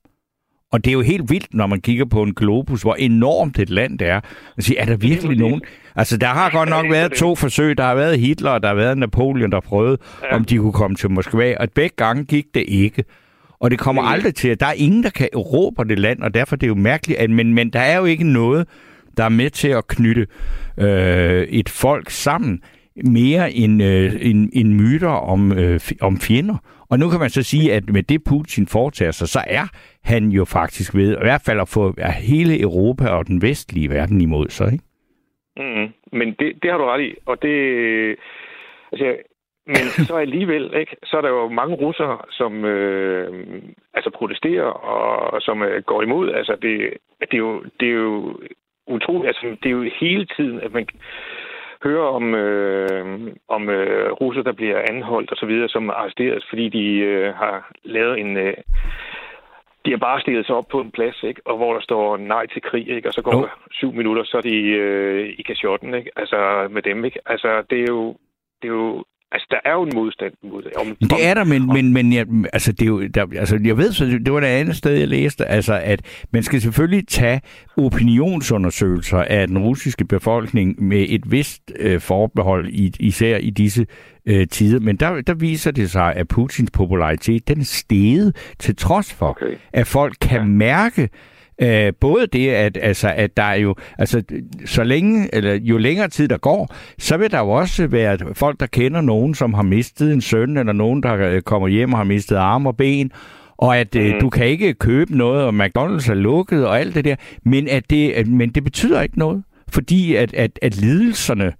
Og 0.76 0.84
det 0.84 0.90
er 0.90 0.92
jo 0.92 1.00
helt 1.00 1.30
vildt, 1.30 1.54
når 1.54 1.66
man 1.66 1.80
kigger 1.80 2.04
på 2.04 2.22
en 2.22 2.34
globus, 2.34 2.82
hvor 2.82 2.94
enormt 2.94 3.58
et 3.58 3.70
land 3.70 3.98
det 3.98 4.08
er. 4.08 4.20
Man 4.56 4.62
siger, 4.62 4.80
er 4.80 4.84
der 4.84 4.96
virkelig 4.96 5.38
nogen? 5.38 5.60
Altså, 5.96 6.16
der 6.16 6.26
har 6.26 6.50
godt 6.50 6.68
nok 6.68 6.86
været 6.90 7.12
to 7.12 7.34
forsøg. 7.34 7.78
Der 7.78 7.84
har 7.84 7.94
været 7.94 8.20
Hitler, 8.20 8.50
og 8.50 8.62
der 8.62 8.68
har 8.68 8.74
været 8.74 8.98
Napoleon, 8.98 9.50
der 9.52 9.60
prøvede, 9.60 9.98
Ja. 10.22 10.36
om 10.36 10.44
de 10.44 10.56
kunne 10.56 10.72
komme 10.72 10.96
til 10.96 11.10
Moskva. 11.10 11.54
Og 11.60 11.68
begge 11.74 11.96
gange 11.96 12.24
gik 12.24 12.44
det 12.54 12.64
ikke. 12.68 13.04
Og 13.60 13.70
det 13.70 13.78
kommer 13.78 14.02
aldrig 14.02 14.34
til, 14.34 14.48
at 14.48 14.60
der 14.60 14.66
er 14.66 14.72
ingen, 14.72 15.02
der 15.02 15.10
kan 15.10 15.28
erobre 15.32 15.84
det 15.84 15.98
land, 15.98 16.22
og 16.22 16.34
derfor 16.34 16.56
er 16.56 16.58
det 16.58 16.68
jo 16.68 16.74
mærkeligt. 16.74 17.18
At, 17.20 17.30
men, 17.30 17.54
men 17.54 17.70
der 17.70 17.80
er 17.80 17.98
jo 17.98 18.04
ikke 18.04 18.24
noget, 18.24 18.66
der 19.16 19.24
er 19.24 19.28
med 19.28 19.50
til 19.50 19.68
at 19.68 19.86
knytte 19.86 20.26
øh, 20.78 21.42
et 21.42 21.68
folk 21.68 22.10
sammen 22.10 22.60
mere 23.04 23.52
end, 23.52 23.82
øh, 23.82 24.12
end, 24.20 24.50
end 24.52 24.72
myter 24.72 25.08
om, 25.08 25.52
øh, 25.52 25.80
om 26.00 26.20
fjender. 26.20 26.56
Og 26.90 26.98
nu 26.98 27.08
kan 27.10 27.20
man 27.20 27.30
så 27.30 27.42
sige, 27.42 27.72
at 27.72 27.84
med 27.88 28.02
det 28.02 28.24
Putin 28.24 28.66
foretager 28.66 29.10
sig, 29.10 29.28
så 29.28 29.40
er 29.46 29.66
han 30.04 30.28
jo 30.28 30.44
faktisk 30.44 30.94
ved, 30.94 31.12
i 31.12 31.24
hvert 31.24 31.42
fald 31.46 31.60
at 31.60 31.68
få 31.68 31.94
hele 32.28 32.60
Europa 32.60 33.08
og 33.08 33.26
den 33.26 33.42
vestlige 33.42 33.90
verden 33.90 34.20
imod 34.20 34.48
sig. 34.48 34.72
Ikke? 34.72 34.84
Mm, 35.56 35.88
men 36.12 36.28
det, 36.38 36.62
det 36.62 36.70
har 36.70 36.78
du 36.78 36.84
ret 36.84 37.02
i, 37.02 37.14
og 37.26 37.42
det... 37.42 37.56
Altså, 38.92 39.16
men 39.66 39.84
så 40.08 40.16
alligevel, 40.16 40.74
ikke, 40.74 40.96
så 41.04 41.16
er 41.16 41.20
der 41.20 41.28
jo 41.28 41.48
mange 41.48 41.74
russere, 41.74 42.18
som 42.30 42.64
øh, 42.64 43.62
altså 43.94 44.10
protesterer 44.10 44.64
og 44.64 45.42
som 45.42 45.62
øh, 45.62 45.82
går 45.82 46.02
imod. 46.02 46.32
Altså, 46.32 46.56
det, 46.62 46.92
det, 47.20 47.34
er 47.34 47.38
jo, 47.38 47.64
det 47.80 47.88
er 47.88 47.92
jo 47.92 48.38
utroligt. 48.86 49.26
Altså, 49.26 49.56
det 49.62 49.68
er 49.68 49.76
jo 49.76 49.90
hele 50.00 50.26
tiden, 50.36 50.60
at 50.60 50.72
man 50.72 50.86
hører 51.86 52.08
om, 52.18 52.34
øh, 52.34 53.04
om 53.48 53.62
øh, 53.68 54.12
russer, 54.20 54.42
der 54.42 54.52
bliver 54.52 54.78
anholdt 54.90 55.30
og 55.30 55.36
så 55.36 55.46
videre, 55.46 55.68
som 55.68 55.90
arresteres, 55.90 56.44
fordi 56.48 56.68
de 56.68 56.86
øh, 57.10 57.34
har 57.34 57.56
lavet 57.84 58.20
en... 58.20 58.36
Øh, 58.36 58.56
de 59.84 59.90
har 59.90 59.98
bare 60.08 60.20
stillet 60.20 60.46
sig 60.46 60.54
op 60.54 60.68
på 60.68 60.80
en 60.80 60.90
plads, 60.90 61.22
ikke? 61.22 61.40
Og 61.44 61.56
hvor 61.56 61.72
der 61.74 61.80
står 61.80 62.16
nej 62.16 62.46
til 62.46 62.62
krig, 62.62 62.88
ikke? 62.88 63.08
Og 63.08 63.12
så 63.12 63.22
går 63.22 63.36
Jo. 63.36 63.42
der 63.42 63.48
syv 63.70 63.92
minutter, 63.92 64.24
så 64.24 64.36
er 64.36 64.40
de 64.40 64.56
øh, 64.82 65.34
i 65.38 65.42
kashotten, 65.42 65.94
ikke? 65.94 66.10
Altså 66.16 66.68
med 66.70 66.82
dem, 66.82 67.04
ikke? 67.04 67.20
Altså 67.26 67.62
det 67.70 67.78
er 67.80 67.86
jo, 67.88 68.16
det 68.62 68.68
er 68.68 68.74
jo, 68.74 69.04
altså 69.32 69.46
der 69.50 69.56
er 69.64 69.72
jo 69.72 69.82
en 69.82 69.92
modstand 69.94 70.32
mod 70.52 70.62
det. 70.62 70.72
Om, 70.72 70.96
Det 71.00 71.26
er 71.26 71.34
der, 71.34 71.44
men, 71.44 71.66
men, 71.66 71.92
men 71.92 72.12
jeg, 72.12 72.26
altså, 72.52 72.72
det 72.72 72.82
er 72.82 72.86
jo, 72.86 73.06
der, 73.06 73.26
altså, 73.38 73.60
jeg 73.64 73.76
ved, 73.76 73.92
så 73.92 74.04
det 74.04 74.32
var 74.32 74.40
det 74.40 74.46
andet 74.46 74.76
sted, 74.76 74.92
jeg 74.92 75.08
læste, 75.08 75.44
altså, 75.46 75.80
at 75.84 76.00
man 76.32 76.42
skal 76.42 76.60
selvfølgelig 76.60 77.08
tage 77.08 77.40
opinionsundersøgelser 78.16 79.18
af 79.18 79.46
den 79.48 79.58
russiske 79.58 80.04
befolkning 80.04 80.82
med 80.82 81.06
et 81.08 81.30
vist 81.30 81.62
øh, 81.78 82.00
forbehold, 82.00 82.68
i, 82.68 82.92
især 83.00 83.36
i 83.36 83.50
disse 83.50 83.86
øh, 84.26 84.46
tider. 84.48 84.80
Men 84.80 84.96
der, 84.96 85.20
der 85.20 85.34
viser 85.34 85.70
det 85.70 85.90
sig, 85.90 86.14
at 86.14 86.28
Putins 86.28 86.70
popularitet, 86.70 87.48
den 87.48 87.60
er 87.60 87.64
steget 87.64 88.36
til 88.58 88.76
trods 88.76 89.12
for, 89.14 89.26
Okay. 89.30 89.56
at 89.72 89.86
folk 89.86 90.14
kan 90.20 90.40
Ja. 90.40 90.44
mærke, 90.46 91.08
Øh, 91.62 91.92
både 92.00 92.26
det, 92.26 92.48
at, 92.48 92.78
altså, 92.82 93.12
at 93.16 93.36
der 93.36 93.42
er 93.42 93.54
jo, 93.54 93.74
altså, 93.98 94.22
så 94.64 94.84
længe, 94.84 95.28
eller 95.34 95.54
jo 95.54 95.78
længere 95.78 96.08
tid 96.08 96.28
der 96.28 96.36
går, 96.38 96.74
så 96.98 97.16
vil 97.16 97.30
der 97.30 97.38
jo 97.38 97.50
også 97.50 97.86
være 97.86 98.18
folk, 98.34 98.60
der 98.60 98.66
kender 98.66 99.00
nogen, 99.00 99.34
som 99.34 99.54
har 99.54 99.62
mistet 99.62 100.12
en 100.12 100.20
søn, 100.20 100.56
eller 100.56 100.72
nogen, 100.72 101.02
der 101.02 101.14
øh, 101.16 101.42
kommer 101.42 101.68
hjem 101.68 101.92
og 101.92 101.98
har 101.98 102.04
mistet 102.04 102.36
arme 102.36 102.68
og 102.68 102.76
ben, 102.76 103.10
og 103.56 103.78
at 103.78 103.96
øh, 103.96 104.10
Mhm. 104.10 104.20
du 104.20 104.30
kan 104.30 104.46
ikke 104.46 104.74
købe 104.74 105.16
noget, 105.16 105.42
og 105.44 105.54
McDonald's 105.54 106.10
er 106.10 106.14
lukket 106.14 106.66
og 106.66 106.80
alt 106.80 106.94
det 106.94 107.04
der, 107.04 107.16
men, 107.44 107.68
at 107.68 107.90
det, 107.90 108.10
at, 108.12 108.26
men 108.26 108.50
det 108.50 108.64
betyder 108.64 109.02
ikke 109.02 109.18
noget, 109.18 109.42
fordi 109.68 110.14
at, 110.14 110.34
at, 110.34 110.58
at 110.62 110.76
lidelserne, 110.76 111.52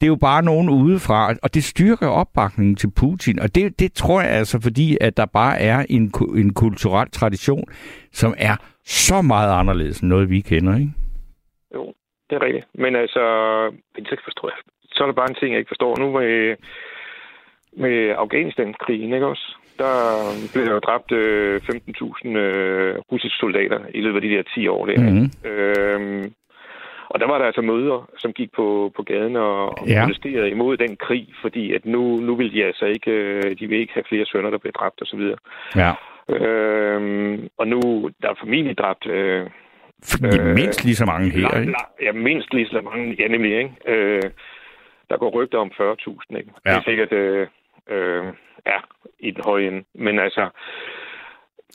det 0.00 0.06
er 0.06 0.14
jo 0.16 0.16
bare 0.16 0.42
nogen 0.42 0.68
udefra, 0.68 1.34
og 1.42 1.54
det 1.54 1.64
styrker 1.64 2.08
opbakningen 2.08 2.76
til 2.76 2.90
Putin. 3.00 3.38
Og 3.38 3.54
det, 3.54 3.80
det 3.80 3.92
tror 3.92 4.20
jeg 4.20 4.30
altså, 4.30 4.60
fordi 4.62 4.96
at 5.00 5.16
der 5.16 5.26
bare 5.26 5.60
er 5.60 5.86
en, 5.90 6.12
en 6.36 6.54
kulturel 6.54 7.10
tradition, 7.10 7.64
som 8.12 8.34
er 8.38 8.56
så 8.84 9.22
meget 9.22 9.58
anderledes 9.60 10.00
end 10.00 10.08
noget, 10.08 10.30
vi 10.30 10.40
kender, 10.40 10.74
ikke? 10.74 10.90
Jo, 11.74 11.92
det 12.30 12.36
er 12.36 12.42
rigtigt. 12.42 12.66
Men 12.74 12.96
altså, 12.96 13.22
så 14.08 14.16
forstår 14.24 14.48
jeg. 14.48 14.58
Så 14.92 15.02
er 15.02 15.06
der 15.06 15.14
bare 15.14 15.30
en 15.30 15.34
ting, 15.40 15.52
jeg 15.52 15.58
ikke 15.58 15.74
forstår. 15.74 15.98
Nu 15.98 16.10
med, 16.18 16.56
med 17.76 18.14
Afghanistan-krigen, 18.24 19.14
ikke 19.14 19.26
også? 19.26 19.56
Der 19.78 19.94
blev 20.52 20.64
der 20.66 20.72
jo 20.72 20.78
dræbt 20.78 21.12
øh, 21.12 21.56
15.000 21.56 22.28
øh, 22.28 22.98
russiske 23.12 23.38
soldater 23.38 23.80
i 23.94 24.00
løbet 24.00 24.16
af 24.16 24.22
de 24.22 24.34
der 24.36 24.42
10 24.54 24.68
år. 24.68 24.86
Der. 24.86 25.00
Mm-hmm. 25.00 25.50
Øhm, 25.50 26.34
og 27.10 27.20
der 27.20 27.26
var 27.26 27.38
der 27.38 27.46
altså 27.46 27.62
møder, 27.62 28.10
som 28.18 28.32
gik 28.32 28.52
på, 28.52 28.92
på 28.96 29.02
gaden 29.02 29.36
og, 29.36 29.78
og 29.78 29.88
ja. 29.88 30.00
protesterede 30.00 30.50
imod 30.50 30.76
den 30.76 30.96
krig, 30.96 31.28
fordi 31.42 31.74
at 31.74 31.84
nu, 31.84 32.16
nu 32.16 32.34
vil 32.34 32.52
de 32.52 32.64
altså 32.64 32.84
ikke, 32.84 33.10
øh, 33.10 33.58
de 33.58 33.66
vil 33.66 33.80
ikke 33.80 33.94
have 33.94 34.04
flere 34.08 34.26
sønner, 34.26 34.50
der 34.50 34.58
bliver 34.58 34.72
dræbt 34.72 35.02
osv. 35.02 35.20
Ja. 35.76 35.92
Øhm, 36.28 37.48
og 37.58 37.68
nu 37.68 38.10
der 38.22 38.28
er 38.30 38.34
formentlig 38.38 38.78
dræbt... 38.78 39.06
Øh, 39.06 39.46
øh, 40.24 40.46
mindst 40.46 40.84
lige 40.84 40.96
så 40.96 41.04
mange 41.04 41.30
her, 41.30 41.40
la, 41.40 41.60
ikke? 41.60 41.72
La, 41.72 42.06
ja, 42.06 42.12
mindst 42.12 42.54
lige 42.54 42.68
så 42.68 42.80
mange, 42.80 43.16
ja 43.18 43.28
nemlig, 43.28 43.58
ikke? 43.58 43.74
Øh, 43.86 44.22
der 45.10 45.16
går 45.16 45.30
rygter 45.30 45.58
om 45.58 45.70
40.000, 45.80 46.36
ikke? 46.38 46.50
Ja. 46.66 46.70
Det 46.70 46.76
er 46.76 46.82
sikkert, 46.82 47.12
øh, 47.12 47.46
øh, 47.88 48.24
ja, 48.66 48.78
i 49.18 49.30
den 49.30 49.42
høje 49.44 49.66
ende. 49.66 49.84
Men 49.94 50.18
altså, 50.18 50.48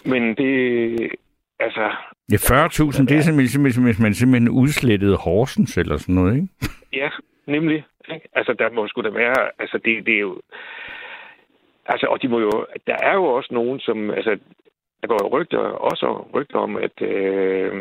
men 0.06 0.36
det, 0.36 1.12
altså... 1.60 1.91
Ja, 2.31 2.35
40.000, 2.35 3.05
det 3.05 3.17
er 3.17 3.21
simpelthen, 3.21 3.83
hvis 3.83 3.99
man 3.99 4.13
simpelthen 4.13 4.49
udslettede 4.49 5.17
Horsens 5.17 5.77
eller 5.77 5.97
sådan 5.97 6.15
noget, 6.15 6.35
ikke? 6.35 6.47
Ja, 6.93 7.09
nemlig. 7.47 7.83
Ikke? 8.13 8.27
Altså, 8.33 8.53
der 8.53 8.69
må 8.71 8.88
sgu 8.88 9.01
da 9.01 9.09
være... 9.09 9.49
Altså, 9.59 9.77
det, 9.85 10.05
det 10.05 10.15
er 10.15 10.19
jo... 10.19 10.41
Altså, 11.85 12.05
og 12.07 12.21
de 12.21 12.27
må 12.27 12.39
jo... 12.39 12.65
Der 12.88 12.97
er 13.01 13.13
jo 13.13 13.25
også 13.25 13.53
nogen, 13.53 13.79
som... 13.79 14.11
Altså, 14.11 14.38
der 15.01 15.07
går 15.07 15.29
rygter, 15.39 15.59
også 15.59 16.25
rygter 16.33 16.59
om, 16.59 16.75
at 16.75 17.01
øh, 17.01 17.71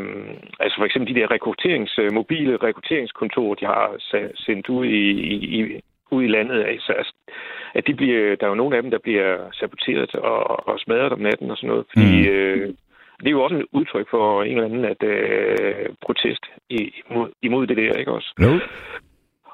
altså 0.60 0.76
for 0.78 0.84
eksempel 0.84 1.14
de 1.14 1.20
der 1.20 1.30
rekrutterings, 1.30 1.98
mobile 2.12 2.56
rekrutteringskontorer, 2.56 3.54
de 3.54 3.66
har 3.66 3.86
sendt 4.36 4.68
ud 4.68 4.86
i, 4.86 5.10
i, 5.58 5.80
ud 6.10 6.22
i 6.24 6.26
landet, 6.36 6.64
altså, 6.64 6.92
altså, 6.92 7.14
at 7.74 7.86
de 7.86 7.94
bliver, 7.94 8.36
der 8.36 8.44
er 8.46 8.50
jo 8.50 8.54
nogle 8.62 8.76
af 8.76 8.82
dem, 8.82 8.90
der 8.90 8.98
bliver 8.98 9.50
saboteret 9.52 10.14
og, 10.14 10.68
og 10.68 10.80
smadret 10.80 11.12
om 11.12 11.18
natten 11.18 11.50
og 11.50 11.56
sådan 11.56 11.68
noget, 11.68 11.86
fordi 11.92 12.20
mm. 12.20 12.34
øh, 12.34 12.74
det 13.20 13.26
er 13.26 13.30
jo 13.30 13.42
også 13.42 13.56
et 13.56 13.66
udtryk 13.72 14.10
for 14.10 14.42
en 14.42 14.50
eller 14.50 14.64
anden 14.64 14.84
at, 14.84 15.02
øh, 15.02 15.88
protest 16.06 16.44
imod, 16.70 17.30
imod 17.42 17.66
det 17.66 17.76
der, 17.76 17.98
ikke 17.98 18.12
også? 18.12 18.34
Jo. 18.42 18.60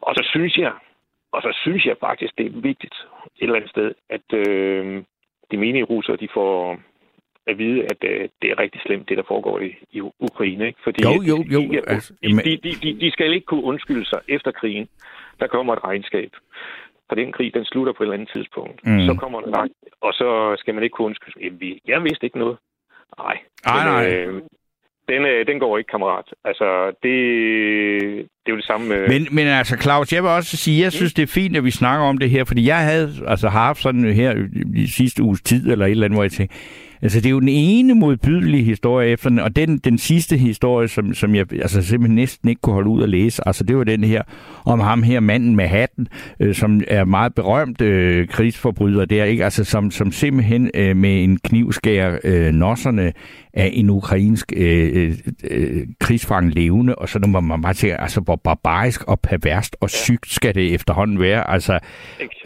Og 0.03 0.15
så 0.15 0.23
synes 0.31 0.57
jeg, 0.57 0.73
og 1.33 1.43
så 1.43 1.59
synes 1.63 1.87
jeg 1.87 1.97
faktisk, 2.01 2.39
det 2.39 2.47
er 2.47 2.61
vigtigt 2.61 2.95
et 3.37 3.43
eller 3.43 3.55
andet 3.57 3.71
sted, 3.71 3.95
at 4.11 4.27
øh, 4.35 5.03
de 5.51 5.57
menige 5.57 5.85
russere, 5.85 6.17
de 6.17 6.29
får 6.35 6.79
at 7.47 7.59
vide, 7.59 7.83
at 7.83 8.01
øh, 8.11 8.29
det 8.43 8.51
er 8.51 8.59
rigtig 8.59 8.81
slemt, 8.87 9.09
det 9.09 9.17
der 9.17 9.23
foregår 9.29 9.61
i, 9.61 9.71
i 9.91 10.01
Ukraine. 10.01 10.67
Ikke? 10.67 10.81
Fordi 10.85 11.03
jo, 11.05 11.23
jo, 11.31 11.37
jo. 11.55 11.61
De, 11.73 11.81
altså, 11.87 12.15
de, 12.23 12.29
de, 12.65 12.73
de, 12.83 13.01
de 13.01 13.11
skal 13.11 13.33
ikke 13.33 13.47
kunne 13.47 13.65
undskylde 13.65 14.07
sig 14.07 14.21
efter 14.29 14.51
krigen. 14.51 14.89
Der 15.41 15.47
kommer 15.47 15.73
et 15.73 15.85
regnskab. 15.85 16.31
For 17.09 17.15
den 17.15 17.33
krig, 17.33 17.55
den 17.55 17.65
slutter 17.65 17.93
på 17.93 18.03
et 18.03 18.07
eller 18.07 18.15
andet 18.15 18.31
tidspunkt. 18.37 18.87
Mm. 18.87 19.01
Så 19.01 19.15
kommer 19.21 19.41
den 19.41 19.51
langt, 19.51 19.75
og 20.01 20.13
så 20.13 20.55
skal 20.59 20.75
man 20.75 20.83
ikke 20.83 20.95
kunne 20.95 21.07
undskylde 21.07 21.33
sig. 21.33 21.81
Jeg 21.87 22.03
vidste 22.03 22.27
ikke 22.27 22.39
noget. 22.39 22.57
Nej. 23.19 23.37
Nej, 23.67 23.85
nej. 23.85 24.07
Øh, 24.15 24.43
den, 25.09 25.27
øh, 25.27 25.47
den 25.47 25.59
går 25.59 25.79
ikke, 25.79 25.89
kammerat. 25.89 26.35
Altså, 26.45 26.93
det, 27.03 28.29
det 28.47 28.53
er 28.53 28.53
jo 28.53 28.57
det 28.57 28.65
samme... 28.65 28.95
Øh... 28.95 29.09
Men, 29.09 29.27
men 29.31 29.47
altså, 29.47 29.77
Claus, 29.77 30.13
jeg 30.13 30.23
vil 30.23 30.31
også 30.31 30.57
sige, 30.57 30.83
jeg 30.83 30.93
synes, 30.93 31.13
mm. 31.13 31.15
det 31.17 31.23
er 31.23 31.27
fint, 31.27 31.57
at 31.57 31.65
vi 31.65 31.71
snakker 31.71 32.07
om 32.07 32.19
det 32.19 32.31
her, 32.31 32.45
fordi 32.45 32.67
jeg 32.67 32.79
havde 32.79 33.13
altså 33.27 33.49
haft 33.49 33.83
sådan 33.83 34.13
her 34.13 34.35
i 34.75 34.87
sidste 34.87 35.23
uges 35.23 35.41
tid, 35.41 35.71
eller 35.71 35.87
et 35.87 35.91
eller 35.91 36.05
andet, 36.05 36.17
hvor 36.17 36.25
jeg 36.25 36.33
tænkte, 36.33 36.57
Altså, 37.03 37.19
det 37.21 37.27
er 37.27 37.31
jo 37.31 37.41
den 37.41 37.49
ene 37.49 37.95
modbydelige 37.95 38.65
historie 38.65 39.09
efter 39.09 39.31
den, 39.31 39.39
og 39.39 39.57
den, 39.57 39.79
den 39.79 39.99
sidste 39.99 40.37
historie, 40.37 40.89
som, 40.89 41.15
som 41.15 41.35
jeg 41.35 41.53
altså, 41.53 41.83
simpelthen 41.83 42.15
næsten 42.15 42.49
ikke 42.49 42.61
kunne 42.61 42.75
holde 42.75 42.91
ud 42.91 43.03
at 43.03 43.09
læse, 43.09 43.49
altså 43.49 43.65
det 43.65 43.77
var 43.77 43.85
den 43.85 44.05
her 44.05 44.23
om 44.65 44.81
ham 44.81 45.03
her, 45.03 45.21
manden 45.21 45.57
med 45.57 45.67
hatten, 45.67 46.09
øh, 46.41 46.55
som 46.55 46.81
er 46.89 47.05
meget 47.05 47.35
berømt 47.35 47.81
øh, 47.81 48.29
krigsforbryder 48.29 49.05
der, 49.05 49.25
ikke? 49.25 49.45
Altså, 49.45 49.65
som, 49.65 49.91
som 49.91 50.13
simpelthen 50.13 50.71
øh, 50.75 50.97
med 50.97 51.25
en 51.25 51.39
kniv 51.39 51.73
skærer 51.73 52.19
øh, 52.25 52.53
nosserne 52.53 53.13
af 53.55 53.71
en 53.73 53.91
ukrainsk 53.91 54.53
øh, 54.57 54.91
øh, 54.95 55.15
øh 55.51 55.87
krigsfang 56.01 56.55
levende, 56.55 56.95
og 56.95 57.09
så 57.09 57.19
må 57.19 57.41
man 57.41 57.63
bare 57.63 57.75
tænke, 57.75 58.01
altså, 58.01 58.21
hvor 58.21 58.40
barbarisk 58.45 59.03
og 59.03 59.21
perverst 59.21 59.77
og 59.81 59.91
sygt 59.91 60.33
skal 60.33 60.55
det 60.55 60.75
efterhånden 60.75 61.21
være. 61.21 61.51
Altså, 61.51 61.79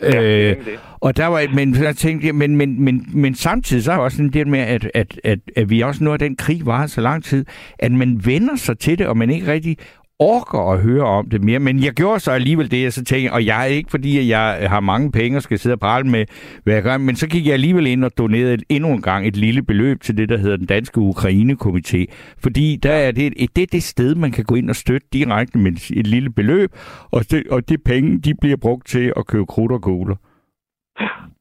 øh, 0.03 0.57
og 1.01 1.17
der 1.17 1.27
var, 1.27 1.55
men 1.55 1.83
jeg 1.83 1.97
tænkte, 1.97 2.33
men, 2.33 2.57
men, 2.57 2.85
men, 2.85 3.07
men 3.15 3.35
samtidig 3.35 3.85
så 3.85 3.93
er 3.93 3.97
også 3.97 4.31
det 4.33 4.47
med, 4.47 4.61
at, 4.61 4.91
at, 4.95 5.21
at, 5.25 5.39
at 5.57 5.71
vi 5.71 5.81
også 5.81 6.05
nu, 6.05 6.13
at 6.13 6.21
den 6.21 6.37
krig 6.37 6.67
var 6.67 6.87
så 6.87 7.01
lang 7.01 7.25
tid, 7.25 7.47
at 7.79 7.93
man 7.93 8.21
vender 8.25 8.57
sig 8.57 8.79
til 8.79 8.99
det, 8.99 9.07
og 9.07 9.17
man 9.17 9.31
ikke 9.31 9.53
rigtig 9.53 9.77
orker 10.19 10.73
at 10.73 10.83
høre 10.83 11.05
om 11.05 11.31
det 11.31 11.45
mere. 11.45 11.59
Men 11.59 11.85
jeg 11.85 11.93
gjorde 11.93 12.21
så 12.21 12.31
alligevel 12.31 12.71
det, 12.71 12.83
jeg 12.83 12.93
så 12.93 13.05
tænkte, 13.05 13.33
og 13.33 13.47
jeg 13.47 13.63
er 13.63 13.65
ikke 13.65 13.91
fordi, 13.91 14.19
at 14.19 14.29
jeg 14.29 14.59
øh, 14.63 14.71
har 14.71 14.81
mange 14.81 15.13
penge 15.13 15.39
og 15.39 15.43
skal 15.43 15.59
sidde 15.59 15.75
og 15.75 15.81
prale 15.81 16.09
med, 16.09 16.25
hvad 16.65 16.75
jeg 16.75 16.83
gør, 16.83 16.99
men 16.99 17.17
så 17.17 17.29
gik 17.29 17.47
jeg 17.47 17.53
alligevel 17.53 17.87
ind 17.87 18.05
og 18.05 18.19
donerede 18.19 18.59
endnu 18.69 18.93
en 18.93 19.03
gang 19.03 19.27
et 19.27 19.37
lille 19.37 19.63
beløb 19.63 20.01
til 20.01 20.17
det, 20.17 20.29
der 20.29 20.37
hedder 20.37 20.57
den 20.57 20.67
danske 20.67 21.01
Ukraine-komité. 21.01 22.05
Fordi 22.43 22.77
der 22.77 22.93
er 22.93 23.11
det, 23.11 23.33
det 23.57 23.63
er 23.63 23.67
det 23.73 23.83
sted, 23.83 24.15
man 24.15 24.33
kan 24.33 24.45
gå 24.45 24.55
ind 24.55 24.71
og 24.71 24.77
støtte 24.77 25.07
direkte 25.13 25.59
med 25.59 25.73
et 25.73 26.07
lille 26.07 26.31
beløb, 26.31 26.71
og 27.13 27.31
det, 27.31 27.47
og 27.51 27.69
det 27.69 27.81
penge, 27.85 28.19
de 28.19 28.35
bliver 28.41 28.57
brugt 28.57 28.87
til 28.87 29.13
at 29.17 29.27
købe 29.27 29.47
krudt 29.47 29.73
og 29.73 29.83
kugler. 29.83 30.17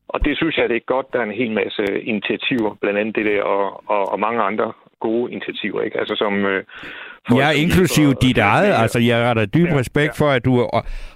Og 0.07 0.25
det 0.25 0.37
synes 0.37 0.57
jeg, 0.57 0.69
det 0.69 0.75
er 0.75 0.93
godt. 0.93 1.13
Der 1.13 1.19
er 1.19 1.23
en 1.23 1.41
hel 1.41 1.51
masse 1.51 2.01
initiativer, 2.01 2.77
blandt 2.81 2.99
andet 2.99 3.15
det 3.15 3.25
der, 3.25 3.41
og, 3.43 3.89
og, 3.89 4.11
og 4.11 4.19
mange 4.19 4.41
andre 4.41 4.73
gode 4.99 5.31
initiativer, 5.31 5.81
ikke? 5.81 5.99
Altså 5.99 6.15
som... 6.15 6.33
Øh, 6.45 6.63
Ja, 7.31 7.51
inklusiv 7.51 8.13
dit 8.21 8.37
eget. 8.37 8.73
Altså, 8.73 8.99
jeg 8.99 9.27
har 9.27 9.33
da 9.33 9.45
dyb 9.45 9.67
ja, 9.67 9.79
respekt 9.79 10.19
ja. 10.19 10.25
for, 10.25 10.29
at 10.31 10.45
du 10.45 10.69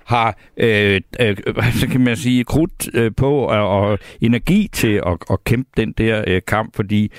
har, 0.06 0.38
øh, 0.58 1.02
øh, 1.22 1.38
så 1.82 1.88
kan 1.92 2.02
man 2.02 2.16
sige, 2.16 2.44
krudt 2.44 2.96
øh, 2.96 3.12
på 3.18 3.32
og, 3.32 3.70
og 3.70 4.00
energi 4.22 4.68
til 4.74 5.02
at, 5.06 5.18
at 5.32 5.44
kæmpe 5.44 5.70
den 5.78 5.92
der 5.92 6.24
øh, 6.28 6.42
kamp, 6.48 6.76
fordi 6.76 7.12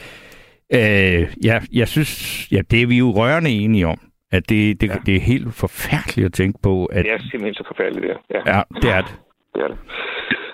øh, 0.74 1.26
ja, 1.44 1.60
jeg 1.72 1.88
synes, 1.88 2.46
ja, 2.52 2.60
det 2.70 2.82
er 2.82 2.86
vi 2.86 2.98
jo 2.98 3.10
rørende 3.10 3.50
enige 3.50 3.86
om. 3.86 3.98
At 4.32 4.48
det, 4.48 4.80
det, 4.80 4.88
ja. 4.88 4.94
det 5.06 5.16
er 5.16 5.20
helt 5.20 5.54
forfærdeligt 5.54 6.26
at 6.26 6.32
tænke 6.32 6.58
på. 6.62 6.84
At... 6.84 7.04
Det 7.04 7.12
er 7.12 7.18
simpelthen 7.18 7.54
så 7.54 7.64
forfærdeligt, 7.66 8.06
ja. 8.06 8.56
Ja, 8.56 8.62
det 8.82 8.90
er 8.90 9.00
det. 9.00 9.14
Det 9.58 9.64
er 9.64 9.68
det. 9.68 9.78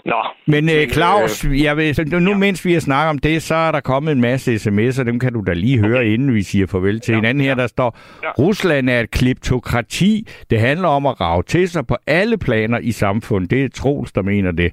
Nå. 0.05 0.17
Men 0.47 0.69
øh, 0.69 0.89
Claus, 0.89 1.45
øh, 1.45 1.63
jeg 1.63 1.77
vil, 1.77 2.23
nu 2.23 2.31
ja. 2.31 2.37
mens 2.37 2.65
vi 2.65 2.73
har 2.73 2.81
snakket 2.81 3.11
om 3.11 3.19
det, 3.19 3.43
så 3.43 3.55
er 3.55 3.73
der 3.73 3.81
kommet 3.81 4.13
en 4.13 4.21
masse 4.21 4.55
sms'er, 4.55 5.03
dem 5.03 5.19
kan 5.19 5.33
du 5.33 5.43
da 5.47 5.53
lige 5.53 5.79
høre, 5.79 5.99
okay. 5.99 6.09
inden 6.09 6.35
vi 6.35 6.43
siger 6.43 6.67
farvel 6.67 7.01
til 7.01 7.13
ja. 7.13 7.19
en 7.19 7.25
anden 7.25 7.45
her, 7.45 7.55
der 7.55 7.67
står, 7.67 7.99
ja. 8.23 8.31
Rusland 8.39 8.91
er 8.91 9.01
et 9.01 9.11
kleptokrati. 9.11 10.29
Det 10.51 10.61
handler 10.61 10.89
om 10.89 11.07
at 11.07 11.21
rave 11.21 11.43
til 11.43 11.69
sig 11.69 11.87
på 11.87 11.97
alle 12.07 12.39
planer 12.39 12.79
i 12.79 12.93
samfundet. 12.93 13.51
Det 13.51 13.65
er 13.65 13.69
Troels, 13.69 14.13
der 14.13 14.23
mener 14.23 14.53
det. 14.53 14.73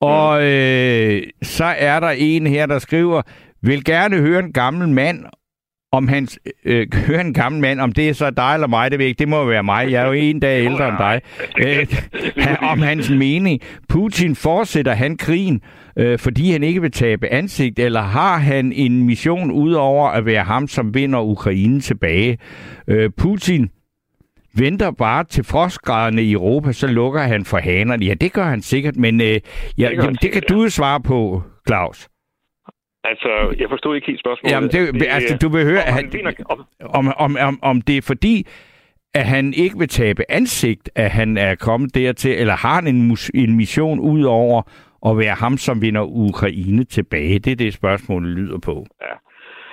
Og 0.00 0.38
mm. 0.38 0.44
øh, 0.44 1.22
så 1.42 1.64
er 1.64 2.00
der 2.00 2.10
en 2.10 2.46
her, 2.46 2.66
der 2.66 2.78
skriver, 2.78 3.22
vil 3.62 3.84
gerne 3.84 4.16
høre 4.16 4.38
en 4.38 4.52
gammel 4.52 4.88
mand 4.88 5.24
om 5.92 6.08
han 6.08 6.28
øh, 6.64 6.86
hører 6.94 7.20
en 7.20 7.34
gammel 7.34 7.60
mand, 7.60 7.80
om 7.80 7.92
det 7.92 8.08
er 8.08 8.12
så 8.12 8.30
dig 8.30 8.54
eller 8.54 8.66
mig, 8.66 8.90
det 8.90 8.98
ved 8.98 9.06
ikke, 9.06 9.18
det 9.18 9.28
må 9.28 9.44
være 9.44 9.62
mig. 9.62 9.90
Jeg 9.90 10.02
er 10.02 10.06
jo 10.06 10.12
en 10.12 10.40
dag 10.40 10.64
ældre 10.64 10.88
end 10.88 10.98
dig. 10.98 11.20
Øh, 11.58 11.86
om 12.72 12.82
hans 12.82 13.10
mening. 13.10 13.60
Putin 13.88 14.36
fortsætter 14.36 14.94
han 14.94 15.16
krigen, 15.16 15.60
øh, 15.96 16.18
fordi 16.18 16.52
han 16.52 16.62
ikke 16.62 16.80
vil 16.82 16.92
tabe 16.92 17.28
ansigt, 17.28 17.78
eller 17.78 18.02
har 18.02 18.38
han 18.38 18.72
en 18.72 19.02
mission 19.02 19.50
udover 19.50 20.08
at 20.08 20.26
være 20.26 20.44
ham, 20.44 20.68
som 20.68 20.94
vinder 20.94 21.20
Ukraine 21.20 21.80
tilbage? 21.80 22.38
Øh, 22.88 23.10
Putin 23.16 23.68
venter 24.54 24.90
bare 24.90 25.24
til 25.24 25.44
frostgraderne 25.44 26.22
i 26.22 26.32
Europa, 26.32 26.72
så 26.72 26.86
lukker 26.86 27.20
han 27.20 27.44
for 27.44 27.58
hanerne. 27.58 28.04
Ja, 28.04 28.14
det 28.14 28.32
gør 28.32 28.44
han 28.44 28.62
sikkert, 28.62 28.96
men 28.96 29.20
øh, 29.20 29.26
ja, 29.26 29.88
det, 29.88 29.96
jamen, 29.96 30.16
det 30.22 30.32
kan 30.32 30.42
du 30.48 30.62
jo 30.62 30.68
svare 30.68 31.00
på, 31.00 31.42
Claus. 31.66 32.08
Altså, 33.10 33.54
jeg 33.58 33.68
forstod 33.68 33.96
ikke 33.96 34.06
helt 34.06 34.20
spørgsmålet. 34.20 34.52
Jamen, 34.54 34.70
det, 34.70 34.94
det, 35.00 35.06
altså, 35.10 35.38
du 35.42 35.48
vil 35.48 35.64
høre, 35.64 35.82
om, 35.88 35.92
han, 35.98 36.12
vinder, 36.12 36.32
om, 36.98 37.12
om, 37.16 37.36
om, 37.48 37.58
om 37.62 37.80
det 37.80 37.96
er 37.96 38.02
fordi, 38.02 38.46
at 39.14 39.24
han 39.24 39.52
ikke 39.56 39.78
vil 39.78 39.88
tabe 39.88 40.22
ansigt, 40.28 40.90
at 40.94 41.10
han 41.10 41.36
er 41.36 41.54
kommet 41.54 41.94
dertil, 41.94 42.32
eller 42.40 42.56
har 42.66 42.78
en, 42.78 43.16
en 43.34 43.56
mission 43.56 44.00
ud 44.00 44.22
over 44.24 44.62
at 45.06 45.18
være 45.18 45.34
ham, 45.34 45.56
som 45.56 45.82
vinder 45.82 46.02
Ukraine 46.02 46.84
tilbage? 46.84 47.38
Det 47.38 47.52
er 47.52 47.56
det, 47.56 47.74
spørgsmålet 47.74 48.30
lyder 48.38 48.58
på. 48.58 48.86
Ja. 49.00 49.14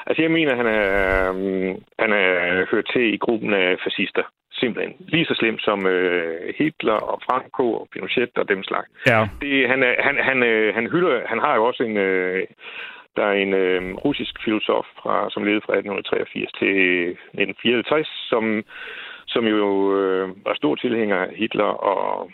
Altså, 0.07 0.21
jeg 0.21 0.31
mener, 0.31 0.55
han 0.55 0.65
er, 0.65 1.29
um, 1.29 1.83
han 1.99 2.11
er 2.11 2.65
hørt 2.71 2.88
til 2.93 3.13
i 3.13 3.17
gruppen 3.17 3.53
af 3.53 3.75
fascister. 3.83 4.23
Simpelthen. 4.51 4.93
Lige 4.99 5.25
så 5.25 5.36
slemt 5.36 5.61
som 5.61 5.88
øh, 5.88 6.53
Hitler 6.57 6.93
og 6.93 7.21
Franco 7.25 7.73
og 7.73 7.88
Pinochet 7.91 8.29
og 8.36 8.49
dem 8.49 8.63
slags. 8.63 8.89
Ja. 9.07 9.27
Det, 9.41 9.69
han, 9.69 9.79
han, 9.99 10.15
han, 10.29 10.43
øh, 10.43 10.75
han, 10.75 10.86
hylder, 10.91 11.21
han 11.25 11.39
har 11.39 11.55
jo 11.55 11.65
også 11.65 11.83
en... 11.83 11.97
Øh, 11.97 12.43
der 13.16 13.26
er 13.26 13.34
en 13.45 13.53
øh, 13.53 13.95
russisk 14.05 14.43
filosof, 14.43 14.86
fra, 15.01 15.30
som 15.30 15.43
levede 15.43 15.66
fra 15.66 15.74
1883 15.74 16.51
til 16.59 16.76
1954, 17.09 18.07
som, 18.30 18.63
som 19.28 19.43
jo 19.45 19.61
øh, 19.99 20.45
var 20.45 20.55
stor 20.55 20.76
tilhænger 20.76 21.18
af 21.18 21.36
Hitler 21.36 21.72
og, 21.91 22.32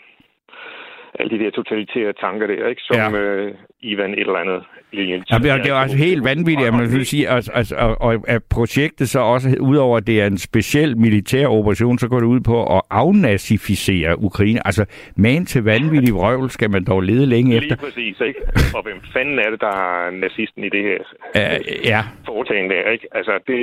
alle 1.18 1.38
de 1.38 1.44
der 1.44 1.50
totalitære 1.50 2.12
tanker 2.12 2.46
der, 2.46 2.68
ikke? 2.68 2.82
Som 2.82 2.96
Ja. 2.96 3.20
øh, 3.20 3.54
Ivan 3.80 4.12
et 4.12 4.20
eller 4.20 4.34
andet. 4.34 4.62
Ja, 4.92 5.38
det 5.38 5.50
er, 5.50 5.56
det 5.56 5.70
er 5.70 5.74
også 5.74 5.96
helt 5.96 6.24
vanvittigt, 6.24 6.68
at 6.68 6.74
man 6.74 6.92
vil 6.92 7.06
sige, 7.06 7.28
at, 7.28 7.48
at, 7.54 7.72
at, 7.72 7.96
at, 8.08 8.20
at 8.28 8.42
projektet 8.50 9.08
så 9.08 9.20
også, 9.20 9.56
udover 9.60 9.96
at 9.96 10.06
det 10.06 10.20
er 10.22 10.26
en 10.26 10.38
speciel 10.38 10.98
militær 10.98 11.46
operation, 11.46 11.98
så 11.98 12.08
går 12.08 12.18
det 12.20 12.26
ud 12.26 12.40
på 12.40 12.76
at 12.76 12.82
afnazificere 12.90 14.18
Ukraine. 14.18 14.66
Altså, 14.66 14.84
man 15.16 15.46
til 15.46 15.64
vanvittig 15.64 16.14
vrøvl 16.14 16.50
skal 16.50 16.70
man 16.70 16.84
dog 16.84 17.00
lede 17.00 17.26
længe 17.26 17.56
efter. 17.56 17.68
Lige 17.68 17.84
præcis, 17.84 18.20
ikke? 18.20 18.40
Og 18.74 18.82
hvem 18.82 19.00
fanden 19.12 19.38
er 19.38 19.50
det, 19.50 19.60
der 19.60 19.76
er 20.06 20.10
nazisten 20.10 20.64
i 20.64 20.68
det 20.68 20.82
her 20.82 20.98
Uh, 21.36 21.86
ja, 21.86 22.00
foretagende 22.26 22.74
der, 22.74 22.90
ikke? 22.90 23.06
Altså, 23.12 23.32
det... 23.46 23.60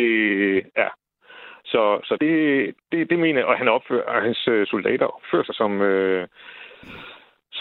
Ja. 0.77 0.87
Så, 1.65 1.99
så 2.03 2.17
det, 2.21 2.33
det, 2.91 3.09
det 3.09 3.19
mener 3.19 3.43
og 3.43 3.57
han 3.57 3.67
opfører, 3.67 4.03
og 4.03 4.21
hans 4.21 4.47
øh, 4.47 4.67
soldater 4.67 5.05
opfører 5.05 5.43
sig 5.43 5.55
som... 5.55 5.81
Øh, 5.81 6.27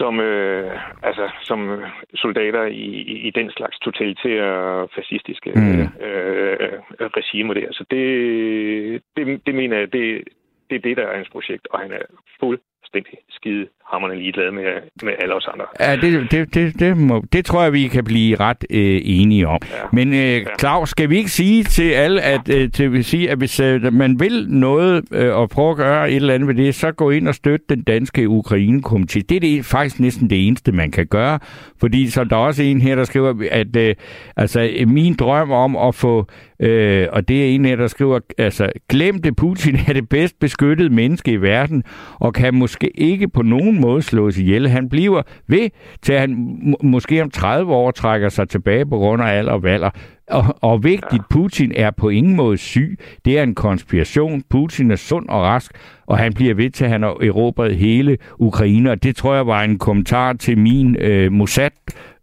som, 0.00 0.20
øh, 0.20 0.70
altså, 1.02 1.30
som 1.42 1.70
øh, 1.70 1.88
soldater 2.14 2.64
i, 2.64 2.86
i, 3.12 3.14
i 3.28 3.30
den 3.30 3.50
slags 3.50 3.78
totalitære, 3.78 4.88
fascistiske 4.94 5.50
Mm. 5.54 5.62
mm. 5.62 6.06
øh, 6.06 6.72
regimer 7.18 7.54
der. 7.54 7.68
Så 7.72 7.84
det, 7.90 9.02
det, 9.16 9.46
det 9.46 9.54
mener 9.54 9.76
jeg, 9.78 9.92
det, 9.92 10.24
det 10.70 10.76
er 10.76 10.80
det, 10.88 10.96
der 10.96 11.06
er 11.06 11.16
hans 11.16 11.28
projekt, 11.28 11.68
og 11.70 11.78
han 11.78 11.92
er 11.92 12.02
fuldstændig 12.40 13.18
skide 13.30 13.68
hammerne 13.92 14.16
ligeglad 14.16 14.50
med, 14.50 14.64
med 15.02 15.12
alle 15.18 15.34
os 15.34 15.48
andre. 15.52 15.66
ja 15.80 15.96
det, 15.96 16.30
det, 16.30 16.54
det, 16.54 16.80
det, 16.80 16.96
må, 16.96 17.24
det 17.32 17.44
tror 17.44 17.62
jeg, 17.62 17.72
vi 17.72 17.88
kan 17.88 18.04
blive 18.04 18.36
ret 18.36 18.64
øh, 18.70 19.00
enige 19.04 19.48
om. 19.48 19.58
Ja. 19.70 19.76
Men 19.92 20.14
øh, 20.14 20.46
Claus, 20.60 20.90
skal 20.90 21.10
vi 21.10 21.16
ikke 21.16 21.30
sige 21.30 21.64
til 21.64 21.90
alle, 21.90 22.20
at, 22.22 22.48
øh, 22.48 22.72
til, 22.72 22.92
vil 22.92 23.04
sige, 23.04 23.30
at 23.30 23.38
hvis 23.38 23.60
øh, 23.60 23.92
man 23.92 24.20
vil 24.20 24.46
noget 24.48 25.04
øh, 25.12 25.36
og 25.36 25.50
prøve 25.50 25.70
at 25.70 25.76
gøre 25.76 26.10
et 26.10 26.16
eller 26.16 26.34
andet 26.34 26.48
ved 26.48 26.54
det, 26.54 26.74
så 26.74 26.92
gå 26.92 27.10
ind 27.10 27.28
og 27.28 27.34
støtte 27.34 27.66
den 27.68 27.82
danske 27.82 28.26
Ukraine-komité. 28.26 29.20
Det 29.28 29.32
er 29.32 29.40
det, 29.40 29.64
faktisk 29.64 30.00
næsten 30.00 30.30
det 30.30 30.46
eneste, 30.46 30.72
man 30.72 30.90
kan 30.90 31.06
gøre. 31.06 31.38
Fordi 31.80 32.10
så 32.10 32.24
der 32.24 32.36
er 32.36 32.40
også 32.40 32.62
en 32.62 32.80
her, 32.80 32.94
der 32.94 33.04
skriver, 33.04 33.48
at 33.50 33.76
øh, 33.76 33.94
altså, 34.36 34.70
min 34.86 35.14
drøm 35.14 35.50
om 35.50 35.76
at 35.76 35.94
få, 35.94 36.26
øh, 36.60 37.06
og 37.12 37.28
det 37.28 37.44
er 37.44 37.54
en 37.54 37.64
her, 37.64 37.76
der 37.76 37.86
skriver, 37.86 38.20
altså, 38.38 38.70
glem 38.88 39.22
det, 39.22 39.36
Putin 39.36 39.76
er 39.88 39.92
det 39.92 40.08
bedst 40.08 40.38
beskyttede 40.40 40.90
menneske 40.90 41.32
i 41.32 41.36
verden, 41.36 41.84
og 42.20 42.34
kan 42.34 42.54
måske 42.54 42.90
ikke 42.94 43.28
på 43.28 43.42
nogen 43.42 43.77
måde 43.80 44.02
slås 44.02 44.38
ihjel. 44.38 44.68
Han 44.68 44.88
bliver 44.88 45.22
ved, 45.46 45.70
til 46.02 46.18
han 46.18 46.58
må- 46.62 46.76
måske 46.82 47.22
om 47.22 47.30
30 47.30 47.72
år 47.74 47.90
trækker 47.90 48.28
sig 48.28 48.48
tilbage 48.48 48.86
på 48.86 48.96
grund 48.98 49.22
af 49.22 49.26
alder 49.26 49.52
og 49.52 49.62
valder. 49.62 49.90
Og, 50.30 50.44
og 50.62 50.84
vigtigt, 50.84 51.22
Putin 51.30 51.72
er 51.76 51.90
på 51.90 52.08
ingen 52.08 52.36
måde 52.36 52.56
syg. 52.56 52.98
Det 53.24 53.38
er 53.38 53.42
en 53.42 53.54
konspiration. 53.54 54.42
Putin 54.50 54.90
er 54.90 54.96
sund 54.96 55.28
og 55.28 55.42
rask, 55.42 55.72
og 56.06 56.18
han 56.18 56.34
bliver 56.34 56.54
ved 56.54 56.70
til, 56.70 56.84
at 56.84 56.90
han 56.90 57.02
har 57.02 57.10
erobret 57.10 57.76
hele 57.76 58.18
Ukraine. 58.38 58.90
Og 58.90 59.02
det 59.02 59.16
tror 59.16 59.34
jeg 59.34 59.46
var 59.46 59.62
en 59.62 59.78
kommentar 59.78 60.32
til 60.32 60.58
min 60.58 60.96
øh, 61.00 61.32
Mossad 61.32 61.70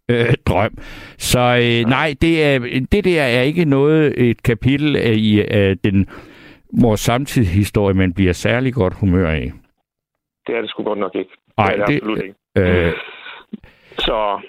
øh, 0.09 0.33
drøm. 0.45 0.77
Så 1.17 1.39
øh, 1.39 1.89
nej, 1.89 2.13
det, 2.21 2.43
er, 2.45 2.59
det 2.91 3.05
der 3.05 3.21
er 3.21 3.41
ikke 3.41 3.65
noget 3.65 4.29
et 4.29 4.43
kapitel 4.43 4.95
af, 4.97 5.13
i 5.13 5.41
øh, 5.41 5.75
den 5.83 6.07
vores 6.81 6.99
samtidshistorie, 6.99 7.93
man 7.93 8.13
bliver 8.13 8.33
særlig 8.33 8.73
godt 8.73 8.93
humør 8.93 9.29
af. 9.29 9.51
Det 10.47 10.55
er 10.55 10.61
det 10.61 10.69
sgu 10.69 10.83
godt 10.83 10.99
nok 10.99 11.15
ikke. 11.15 11.31
Ej, 11.57 11.71
det 11.71 11.81
er 11.81 11.85
det, 11.85 11.95
absolut 11.95 12.21
ikke. 12.23 12.35
Øh, 12.57 12.93
Så 13.99 14.41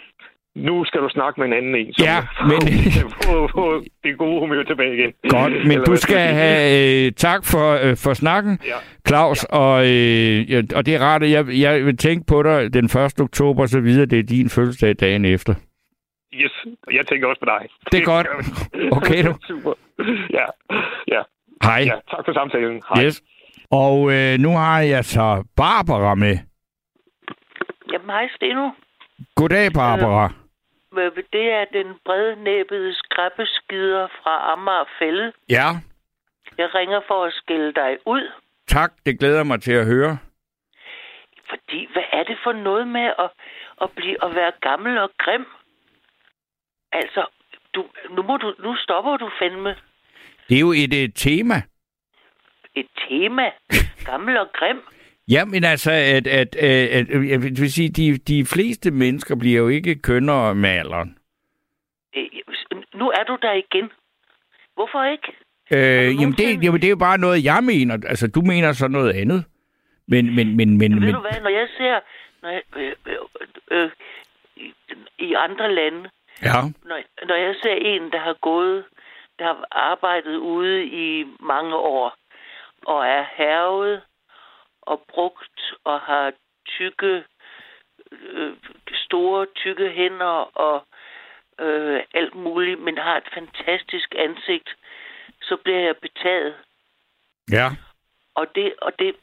nu 0.55 0.85
skal 0.85 1.01
du 1.01 1.09
snakke 1.09 1.41
med 1.41 1.47
en 1.49 1.53
anden 1.55 1.75
en, 1.75 1.93
som 1.95 2.05
Ja, 2.05 2.19
men- 2.49 3.11
få, 3.25 3.49
få 3.55 3.83
det 4.05 4.19
gode 4.19 4.41
humør 4.41 4.63
tilbage 4.63 4.95
igen. 4.95 5.13
godt, 5.29 5.53
men 5.53 5.73
Eller 5.73 5.85
du 5.85 5.97
skal 5.97 6.19
have 6.19 7.07
øh, 7.07 7.13
tak 7.13 7.45
for, 7.45 7.73
øh, 7.91 7.97
for 7.97 8.15
snakken, 8.15 8.59
Ja. 8.67 8.77
Claus, 9.09 9.45
og, 9.45 9.85
øh, 9.87 10.51
ja, 10.53 10.63
og 10.75 10.87
det 10.87 10.95
er 10.95 11.01
rart, 11.01 11.23
at 11.23 11.31
jeg, 11.31 11.47
jeg 11.61 11.85
vil 11.85 11.97
tænke 11.97 12.27
på 12.27 12.43
dig 12.43 12.75
den 12.75 12.85
1. 12.85 13.21
oktober 13.21 13.63
og 13.63 13.69
så 13.69 13.81
videre. 13.81 14.07
Det 14.07 14.19
er 14.19 14.23
din 14.23 14.49
fødselsdag 14.51 14.95
dagen 15.01 15.25
efter. 15.25 15.55
Yes, 16.35 16.53
jeg 16.93 17.07
tænker 17.07 17.29
også 17.29 17.41
på 17.41 17.47
dig. 17.47 17.69
Det 17.93 18.01
er 18.01 18.05
godt. 18.05 18.27
Okay, 18.93 19.25
du. 19.27 19.35
Super. 19.49 19.73
Ja, 20.31 20.45
ja, 21.09 21.23
Hej. 21.63 21.79
ja. 21.87 21.95
Tak 22.11 22.25
for 22.25 22.33
samtalen. 22.33 22.83
Hej. 22.95 23.05
Yes. 23.05 23.23
Og 23.71 24.13
øh, 24.13 24.39
nu 24.39 24.51
har 24.51 24.81
jeg 24.81 25.05
så 25.05 25.45
Barbara 25.57 26.15
med. 26.15 26.37
Hej 28.07 28.29
Steno. 28.37 28.71
Goddag, 29.35 29.73
Barbara. 29.73 30.33
Øh, 30.99 31.13
Det 31.33 31.51
er 31.53 31.65
den 31.73 31.87
brednæbbede 32.05 32.95
skræppeskider 32.95 34.09
fra 34.23 34.53
Amager 34.53 34.85
Fælde. 34.99 35.33
Ja, 35.49 35.69
Jeg 36.59 36.75
ringer 36.75 37.01
for 37.09 37.25
at 37.25 37.33
skille 37.33 37.73
dig 37.73 37.99
ud. 38.07 38.31
tak. 38.69 38.93
Det 39.07 39.19
glæder 39.19 39.45
mig 39.45 39.61
til 39.63 39.73
at 39.73 39.87
høre. 39.87 40.19
Fordi, 41.49 41.89
hvad 41.93 42.03
er 42.13 42.23
det 42.25 42.39
for 42.45 42.53
noget 42.53 42.89
med 42.89 43.13
at, 43.19 43.31
at, 43.83 43.91
blive, 43.97 44.25
at 44.25 44.35
være 44.35 44.53
gammel 44.61 44.99
og 44.99 45.11
grim? 45.19 45.47
Altså, 46.93 47.27
du, 47.75 47.85
nu, 48.11 48.23
må 48.23 48.37
du, 48.37 48.55
nu 48.59 48.77
stopper 48.77 49.17
du 49.17 49.31
fandme 49.39 49.77
Det 50.49 50.57
er 50.57 50.61
jo 50.61 50.73
et, 50.73 50.93
et 51.05 51.13
tema. 51.15 51.63
et 52.75 52.87
tema. 53.09 53.51
Gammel 54.05 54.37
og 54.37 54.49
grim. 54.53 54.81
Ja, 55.29 55.45
men 55.45 55.65
altså, 55.65 55.91
at, 55.91 56.27
at, 56.27 56.57
at, 56.57 57.11
at 57.11 57.29
jeg 57.29 57.43
vil 57.43 57.73
sige, 57.73 57.89
de, 57.89 58.19
de 58.19 58.45
fleste 58.45 58.91
mennesker 58.91 59.37
bliver 59.37 59.59
jo 59.59 59.69
ikke 59.69 60.03
kønnere 60.03 60.55
med 60.55 60.71
alderen. 60.71 61.19
Nu 62.95 63.11
er 63.11 63.25
du 63.25 63.39
der 63.43 63.53
igen. 63.53 63.91
Hvorfor 64.75 65.05
ikke? 65.05 65.33
Øh, 65.71 66.21
jamen, 66.21 66.33
det, 66.33 66.65
jamen, 66.65 66.81
det 66.81 66.85
er 66.85 66.97
jo 66.97 66.97
bare 66.97 67.19
noget, 67.19 67.45
jeg 67.45 67.65
mener. 67.65 67.95
Altså, 68.09 68.27
du 68.29 68.41
mener 68.41 68.73
så 68.73 68.89
noget 68.89 69.13
andet. 69.13 69.45
Men, 70.09 70.35
men, 70.35 70.57
men, 70.57 70.79
men, 70.79 70.93
Ved 70.93 71.01
men 71.01 71.15
du 71.15 71.21
hvad, 71.21 71.41
når 71.43 71.51
jeg 71.51 71.69
ser 71.79 72.01
når 72.43 72.51
jeg, 72.51 72.63
øh, 72.77 72.95
øh, 73.07 73.19
øh, 73.71 73.91
i, 74.57 74.73
i 75.19 75.35
andre 75.35 75.75
lande, 75.75 76.11
ja, 76.43 76.61
når, 76.85 76.99
når 77.29 77.37
jeg 77.37 77.55
ser 77.63 77.75
en, 77.75 78.13
der 78.13 78.19
har 78.19 78.37
gået, 78.41 78.85
der 79.39 79.45
har 79.45 79.67
arbejdet 79.71 80.37
ude 80.37 80.85
i 80.85 81.25
mange 81.41 81.77
år, 81.77 82.15
og 82.87 83.07
er 83.07 83.25
hervet 83.37 84.03
og 84.87 85.05
brugt 85.09 85.61
og 85.85 86.01
har 86.01 86.33
tykke, 86.69 87.25
øh, 88.13 88.53
store, 88.95 89.47
tykke 89.57 89.91
hænder 89.91 90.59
og 90.59 90.87
øh, 91.61 92.03
alt 92.15 92.35
muligt, 92.35 92.81
men 92.81 92.99
har 92.99 93.17
et 93.17 93.29
fantastisk 93.35 94.15
ansigt, 94.19 94.77
så 95.43 95.57
bliver 95.57 95.81
jeg 95.81 95.97
betaget. 95.97 96.55
ja, 97.51 97.69
Og 98.35 98.55
det, 98.55 98.75
og 98.83 98.99
det 98.99 99.17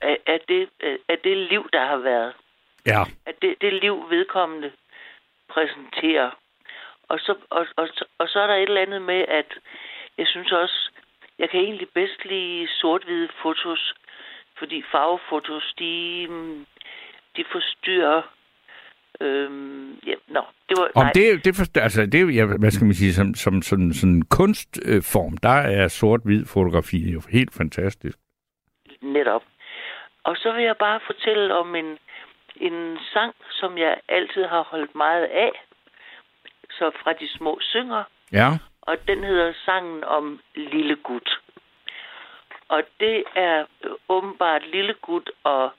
er, 0.00 0.16
er, 0.26 0.38
det, 0.48 0.68
er 1.08 1.16
det 1.24 1.36
liv, 1.36 1.68
der 1.72 1.84
har 1.86 1.96
været. 1.96 2.34
ja. 2.86 3.02
At 3.26 3.42
det, 3.42 3.54
det 3.60 3.72
liv, 3.72 4.10
vedkommende 4.10 4.72
præsenterer. 5.48 6.30
Og 7.08 7.18
så, 7.20 7.34
og, 7.50 7.66
og, 7.76 7.88
så- 7.88 8.08
og 8.18 8.28
så 8.28 8.40
er 8.40 8.46
der 8.46 8.54
et 8.54 8.62
eller 8.62 8.82
andet 8.82 9.02
med, 9.02 9.24
at 9.28 9.58
jeg 10.18 10.26
synes 10.26 10.52
også, 10.52 10.90
jeg 11.38 11.50
kan 11.50 11.60
egentlig 11.60 11.88
bedst 11.94 12.24
lide 12.24 12.68
sort-hvide 12.68 13.28
fotos, 13.42 13.94
fordi 14.58 14.82
farvefotos, 14.92 15.74
de, 15.78 16.26
mm, 16.28 16.66
de 17.36 17.44
forstyrrer... 17.52 18.22
Øhm, 19.20 19.98
ja, 20.06 20.14
nå, 20.28 20.42
det 20.68 20.74
var... 20.78 20.90
Om 20.94 21.04
nej, 21.04 21.12
det, 21.12 21.44
det, 21.44 21.56
forstår, 21.56 21.80
altså, 21.80 22.06
det 22.06 22.34
ja, 22.34 22.44
hvad 22.44 22.70
skal 22.70 22.84
man 22.84 22.94
sige, 22.94 23.12
som, 23.12 23.34
som 23.34 23.62
sådan, 23.62 23.92
sådan 23.92 24.22
kunstform, 24.22 25.36
der 25.36 25.58
er 25.78 25.88
sort-hvid 25.88 26.44
fotografi 26.46 27.12
jo 27.12 27.22
helt 27.28 27.54
fantastisk. 27.54 28.18
netop. 29.00 29.42
Og 30.24 30.36
så 30.36 30.52
vil 30.52 30.64
jeg 30.64 30.76
bare 30.76 31.00
fortælle 31.06 31.54
om 31.54 31.74
en, 31.74 31.98
en 32.56 32.98
sang, 33.12 33.34
som 33.50 33.78
jeg 33.78 34.00
altid 34.08 34.44
har 34.44 34.62
holdt 34.62 34.94
meget 34.94 35.24
af. 35.24 35.50
Så 36.70 36.90
fra 37.02 37.12
de 37.12 37.28
små 37.28 37.58
synger. 37.60 38.04
Ja, 38.32 38.48
og 38.82 38.96
den 39.08 39.24
hedder 39.24 39.52
Sangen 39.64 40.04
om 40.04 40.40
Lille 40.54 40.96
Gut. 40.96 41.40
Og 42.68 42.82
det 43.00 43.24
er 43.34 43.64
åbenbart 44.08 44.66
Lille 44.66 44.94
Gut 44.94 45.30
og 45.44 45.70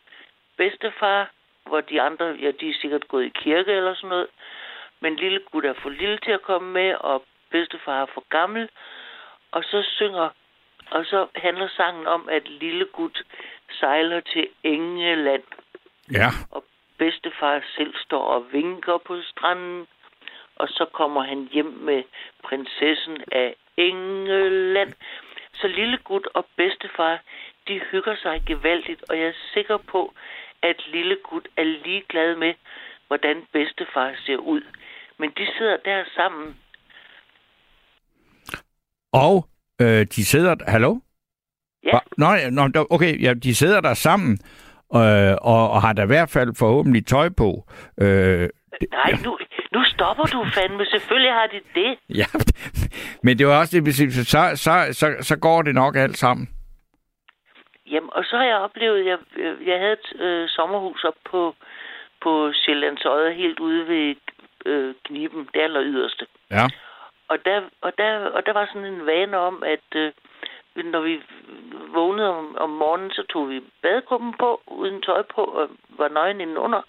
bedstefar, 0.57 1.31
hvor 1.65 1.81
de 1.81 2.01
andre, 2.01 2.25
ja, 2.25 2.51
de 2.51 2.69
er 2.69 2.73
sikkert 2.81 3.07
gået 3.07 3.25
i 3.25 3.31
kirke 3.35 3.71
eller 3.71 3.95
sådan 3.95 4.09
noget. 4.09 4.27
Men 4.99 5.15
Lille 5.15 5.39
Gut 5.51 5.65
er 5.65 5.73
for 5.73 5.89
lille 5.89 6.17
til 6.17 6.31
at 6.31 6.41
komme 6.41 6.71
med, 6.71 6.95
og 6.99 7.23
bedstefar 7.49 8.01
er 8.01 8.05
for 8.13 8.23
gammel. 8.29 8.69
Og 9.51 9.63
så 9.63 9.83
synger, 9.97 10.29
og 10.91 11.05
så 11.05 11.27
handler 11.35 11.67
sangen 11.67 12.07
om, 12.07 12.29
at 12.29 12.47
Lille 12.47 12.85
Gut 12.85 13.23
sejler 13.71 14.19
til 14.19 14.47
Engeland 14.63 15.43
ja, 16.11 16.29
og 16.51 16.63
bedstefar 16.97 17.63
selv 17.75 17.93
står 18.05 18.23
og 18.23 18.45
vinker 18.51 18.97
på 18.97 19.21
stranden, 19.21 19.87
og 20.55 20.67
så 20.69 20.85
kommer 20.85 21.21
han 21.21 21.49
hjem 21.51 21.65
med 21.65 22.03
prinsessen 22.43 23.17
af 23.31 23.55
England. 23.77 24.93
Så 25.61 25.67
lille 25.67 25.97
gut 25.97 26.27
og 26.33 26.45
bedstefar, 26.57 27.21
de 27.67 27.81
hygger 27.91 28.15
sig 28.15 28.41
gevaldigt, 28.45 29.03
og 29.09 29.17
jeg 29.17 29.25
er 29.27 29.33
sikker 29.53 29.77
på, 29.77 30.13
at 30.63 30.75
lille 30.93 31.17
gut 31.23 31.47
er 31.57 31.63
ligeglad 31.63 32.35
med, 32.35 32.53
hvordan 33.07 33.37
bedstefar 33.53 34.13
ser 34.25 34.37
ud. 34.37 34.61
Men 35.17 35.29
de 35.37 35.47
sidder 35.57 35.77
der 35.85 36.03
sammen. 36.15 36.55
og 39.13 39.45
øh, 39.81 40.05
de 40.15 40.25
sidder... 40.25 40.55
Hallo? 40.67 40.99
Ja. 41.83 41.99
Hva? 42.17 42.49
Nå, 42.49 42.67
der- 42.67 42.93
okay, 42.93 43.21
ja, 43.23 43.33
de 43.33 43.55
sidder 43.55 43.81
der 43.81 43.93
sammen, 43.93 44.31
øh, 44.95 45.35
og, 45.41 45.71
og 45.71 45.81
har 45.81 45.93
da 45.93 46.03
i 46.03 46.07
hvert 46.07 46.29
fald 46.29 46.55
forhåbentlig 46.55 47.05
tøj 47.05 47.29
på. 47.37 47.63
Øh, 48.01 48.49
Nej, 48.91 49.11
nu, 49.23 49.37
nu 49.71 49.83
stopper 49.83 50.23
du 50.23 50.45
fandme. 50.53 50.85
Selvfølgelig 50.85 51.33
har 51.33 51.47
de 51.47 51.59
det. 51.75 51.97
ja, 52.09 52.25
men 53.23 53.37
det 53.39 53.47
var 53.47 53.59
også 53.59 53.79
det, 53.79 53.95
så, 53.95 54.23
så, 54.23 54.41
så, 54.55 54.73
så, 54.99 55.15
så 55.21 55.39
går 55.39 55.61
det 55.61 55.75
nok 55.75 55.95
alt 55.95 56.17
sammen. 56.17 56.49
Jamen, 57.91 58.09
og 58.13 58.23
så 58.23 58.37
har 58.37 58.43
jeg 58.43 58.55
oplevet, 58.55 59.05
jeg, 59.05 59.17
jeg 59.65 59.79
havde 59.79 59.93
et 59.93 60.21
øh, 60.21 60.49
sommerhus 60.49 61.03
op 61.03 61.19
på, 61.31 61.55
på 62.21 62.51
Sjællands 62.53 63.05
Odde, 63.05 63.33
helt 63.33 63.59
ude 63.59 63.87
ved 63.87 64.15
øh, 64.65 64.95
Kniben, 65.05 65.49
det 65.53 65.61
aller 65.61 65.83
yderste. 65.83 66.25
Ja. 66.51 66.65
Og 67.27 67.37
der, 67.45 67.61
og, 67.81 67.91
der, 67.97 68.25
og 68.25 68.45
der 68.45 68.53
var 68.53 68.65
sådan 68.65 68.93
en 68.93 69.05
vane 69.05 69.37
om, 69.37 69.63
at 69.63 69.95
øh, 69.95 70.11
når 70.75 71.01
vi 71.01 71.21
vågnede 71.93 72.29
om, 72.37 72.55
om 72.57 72.69
morgenen, 72.69 73.11
så 73.11 73.23
tog 73.29 73.49
vi 73.49 73.61
badekuppen 73.81 74.33
på, 74.39 74.61
uden 74.67 75.01
tøj 75.01 75.21
på, 75.35 75.41
og 75.41 75.69
var 75.89 76.07
nøgen 76.07 76.41
indenunder. 76.41 76.81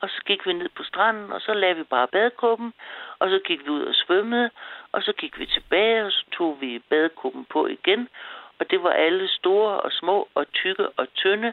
Og 0.00 0.08
så 0.08 0.20
gik 0.26 0.46
vi 0.46 0.52
ned 0.52 0.68
på 0.68 0.82
stranden, 0.82 1.32
og 1.32 1.40
så 1.40 1.54
lagde 1.54 1.76
vi 1.76 1.82
bare 1.82 2.08
badekuppen, 2.08 2.72
og 3.18 3.28
så 3.28 3.40
gik 3.44 3.64
vi 3.64 3.70
ud 3.70 3.82
og 3.82 3.94
svømmede, 3.94 4.50
og 4.92 5.02
så 5.02 5.12
gik 5.12 5.38
vi 5.38 5.46
tilbage, 5.46 6.04
og 6.04 6.12
så 6.12 6.24
tog 6.32 6.60
vi 6.60 6.78
badekuppen 6.78 7.44
på 7.44 7.66
igen. 7.66 8.08
Og 8.58 8.70
det 8.70 8.82
var 8.82 8.90
alle 8.90 9.28
store 9.28 9.80
og 9.80 9.92
små 9.92 10.28
og 10.34 10.52
tykke 10.52 10.88
og 10.88 11.12
tynde. 11.14 11.52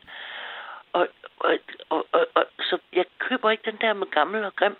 Og, 0.93 1.07
og, 1.39 1.57
og, 1.89 2.07
og, 2.11 2.27
og 2.33 2.45
så 2.59 2.77
jeg 2.93 3.05
køber 3.19 3.49
ikke 3.49 3.71
den 3.71 3.77
der 3.81 3.93
med 3.93 4.07
gammel 4.07 4.43
og 4.43 4.55
grim. 4.55 4.77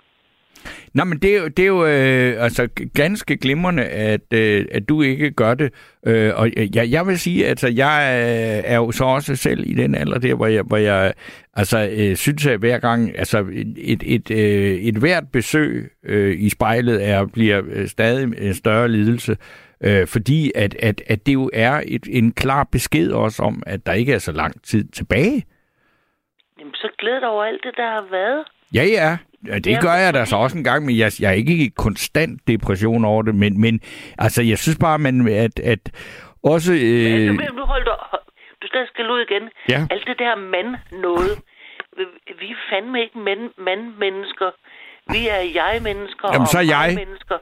Nå, 0.93 1.03
men 1.03 1.19
det 1.19 1.35
er 1.35 1.41
jo, 1.41 1.47
det 1.47 1.63
er 1.63 1.67
jo 1.67 1.85
øh, 1.85 2.43
altså, 2.43 2.67
ganske 2.93 3.37
glimrende, 3.37 3.83
at, 3.83 4.33
øh, 4.33 4.65
at 4.71 4.89
du 4.89 5.01
ikke 5.01 5.31
gør 5.31 5.53
det. 5.53 5.73
Øh, 6.05 6.31
og 6.35 6.49
jeg, 6.75 6.91
jeg 6.91 7.07
vil 7.07 7.19
sige, 7.19 7.43
at 7.43 7.49
altså, 7.49 7.67
jeg 7.67 8.21
er 8.65 8.75
jo 8.75 8.91
så 8.91 9.03
også 9.03 9.35
selv 9.35 9.63
i 9.67 9.73
den 9.73 9.95
alder 9.95 10.19
der, 10.19 10.35
hvor 10.35 10.47
jeg, 10.47 10.63
hvor 10.63 10.77
jeg 10.77 11.13
altså, 11.53 11.89
øh, 11.91 12.15
synes, 12.15 12.45
at 12.45 12.59
hver 12.59 12.79
gang, 12.79 13.17
altså 13.17 13.45
et, 13.77 14.03
et, 14.05 14.31
øh, 14.31 14.75
et 14.75 14.97
hvert 14.97 15.23
besøg 15.33 15.91
øh, 16.03 16.35
i 16.39 16.49
spejlet 16.49 17.07
er, 17.07 17.25
bliver 17.25 17.61
øh, 17.69 17.87
stadig 17.87 18.47
en 18.47 18.53
større 18.53 18.89
lidelse. 18.89 19.37
Øh, 19.83 20.07
fordi 20.07 20.51
at, 20.55 20.75
at, 20.75 21.01
at 21.07 21.25
det 21.25 21.33
jo 21.33 21.49
er 21.53 21.81
et, 21.85 22.07
en 22.09 22.31
klar 22.31 22.63
besked 22.71 23.11
også 23.11 23.43
om, 23.43 23.63
at 23.65 23.85
der 23.85 23.93
ikke 23.93 24.13
er 24.13 24.19
så 24.19 24.31
lang 24.31 24.63
tid 24.63 24.87
tilbage. 24.87 25.45
Jamen, 26.59 26.73
så 26.73 26.89
glæder 26.99 27.19
dig 27.19 27.29
over 27.29 27.43
alt 27.43 27.63
det, 27.63 27.73
der 27.77 27.89
har 27.89 28.07
været. 28.11 28.45
Ja, 28.73 28.83
ja. 28.83 29.17
Ja, 29.47 29.59
det 29.59 29.81
gør 29.81 29.93
jeg 29.93 30.13
da 30.13 30.25
så 30.25 30.35
også 30.35 30.57
en 30.57 30.63
gang, 30.63 30.85
men 30.85 30.97
jeg, 30.97 31.11
jeg 31.19 31.29
er 31.29 31.33
ikke 31.35 31.53
i 31.65 31.67
konstant 31.77 32.47
depression 32.47 33.05
over 33.05 33.21
det, 33.23 33.35
men, 33.35 33.61
men 33.61 33.81
altså, 34.17 34.41
jeg 34.43 34.57
synes 34.57 34.77
bare, 34.77 34.99
man, 34.99 35.27
at, 35.27 35.59
at 35.59 35.79
også... 36.43 36.73
Øh... 36.73 37.21
Øh, 37.21 37.27
Nu, 37.27 37.33
nu 37.55 37.63
hold 37.65 37.85
du, 37.85 37.91
du 38.61 38.67
skal 38.67 38.87
skille 38.93 39.13
ud 39.13 39.21
igen. 39.29 39.49
Ja. 39.69 39.87
Alt 39.91 40.07
det 40.07 40.19
der 40.19 40.35
mand 40.35 40.75
noget. 40.91 41.31
Vi- 42.39 42.51
er 42.51 42.55
fandme 42.71 43.01
ikke 43.01 43.19
mand, 43.19 43.43
mand-mennesker. 43.57 44.49
Vi 45.11 45.27
er 45.27 45.41
jeg-mennesker 45.61 46.27
Jamen, 46.33 46.41
og 46.41 46.47
så 46.47 46.57
er 46.57 46.61
jeg. 46.61 46.87
mig-mennesker. 46.95 47.37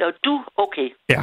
Ja, 0.00 0.04
du, 0.24 0.44
okay. 0.56 0.88
ja. 1.08 1.22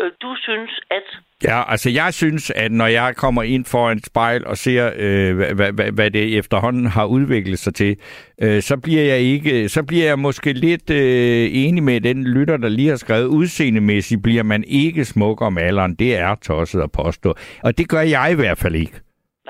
Øh, 0.00 0.10
Du 0.22 0.34
synes, 0.42 0.70
at... 0.90 1.02
Ja, 1.44 1.70
altså 1.72 1.90
jeg 1.90 2.14
synes, 2.14 2.50
at 2.50 2.72
når 2.72 2.86
jeg 2.86 3.16
kommer 3.16 3.42
ind 3.42 3.64
foran 3.64 3.96
et 3.96 4.06
spejl 4.06 4.46
og 4.46 4.56
ser, 4.56 4.90
øh, 4.96 5.36
hvad, 5.36 5.72
hvad- 5.72 5.92
hvad, 5.92 6.10
det 6.10 6.38
efterhånden 6.38 6.86
har 6.86 7.04
udviklet 7.04 7.58
sig 7.58 7.74
til, 7.74 7.96
øh, 8.42 8.62
så 8.62 8.76
bliver 8.76 9.02
jeg 9.02 9.18
ikke, 9.18 9.68
så 9.68 9.82
bliver 9.82 10.04
jeg 10.06 10.18
måske 10.18 10.52
lidt 10.52 10.90
øh, 10.90 11.48
enig 11.52 11.82
med 11.82 12.00
den 12.00 12.24
lytter, 12.24 12.56
der 12.56 12.68
lige 12.68 12.88
har 12.88 12.96
skrevet, 12.96 13.26
udseendemæssigt 13.26 14.22
bliver 14.22 14.42
man 14.42 14.64
ikke 14.66 15.04
smuk 15.04 15.40
om 15.42 15.58
alderen. 15.58 15.94
Det 15.94 16.16
er 16.16 16.34
tosset 16.34 16.80
at 16.80 16.92
påstå. 16.92 17.34
Og 17.62 17.78
det 17.78 17.88
gør 17.88 18.00
jeg 18.00 18.28
i 18.32 18.34
hvert 18.34 18.58
fald 18.58 18.74
ikke. 18.74 18.92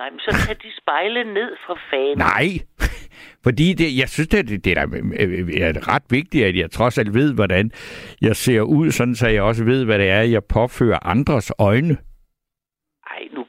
Nej, 0.01 0.11
men 0.11 0.21
så 0.21 0.31
kan 0.47 0.57
de 0.57 0.71
spejle 0.83 1.25
ned 1.35 1.57
fra 1.67 1.75
fanen. 1.91 2.19
Nej, 2.19 2.47
fordi 3.45 3.67
det, 3.81 3.99
jeg 4.01 4.09
synes, 4.09 4.29
det, 4.29 4.49
det, 4.49 4.65
det 4.65 4.71
er, 4.79 4.87
da, 4.87 4.97
øh, 4.97 5.63
er 5.67 5.95
ret 5.95 6.07
vigtigt, 6.11 6.45
at 6.47 6.57
jeg 6.57 6.71
trods 6.71 6.99
alt 6.99 7.15
ved, 7.15 7.35
hvordan 7.35 7.71
jeg 8.21 8.37
ser 8.37 8.61
ud, 8.61 8.91
sådan 8.91 9.15
så 9.15 9.29
jeg 9.29 9.43
også 9.43 9.65
ved, 9.65 9.85
hvad 9.85 9.99
det 9.99 10.09
er, 10.11 10.23
jeg 10.23 10.43
påfører 10.45 11.07
andres 11.07 11.53
øjne. 11.59 11.97
Ej, 13.13 13.23
nu... 13.33 13.47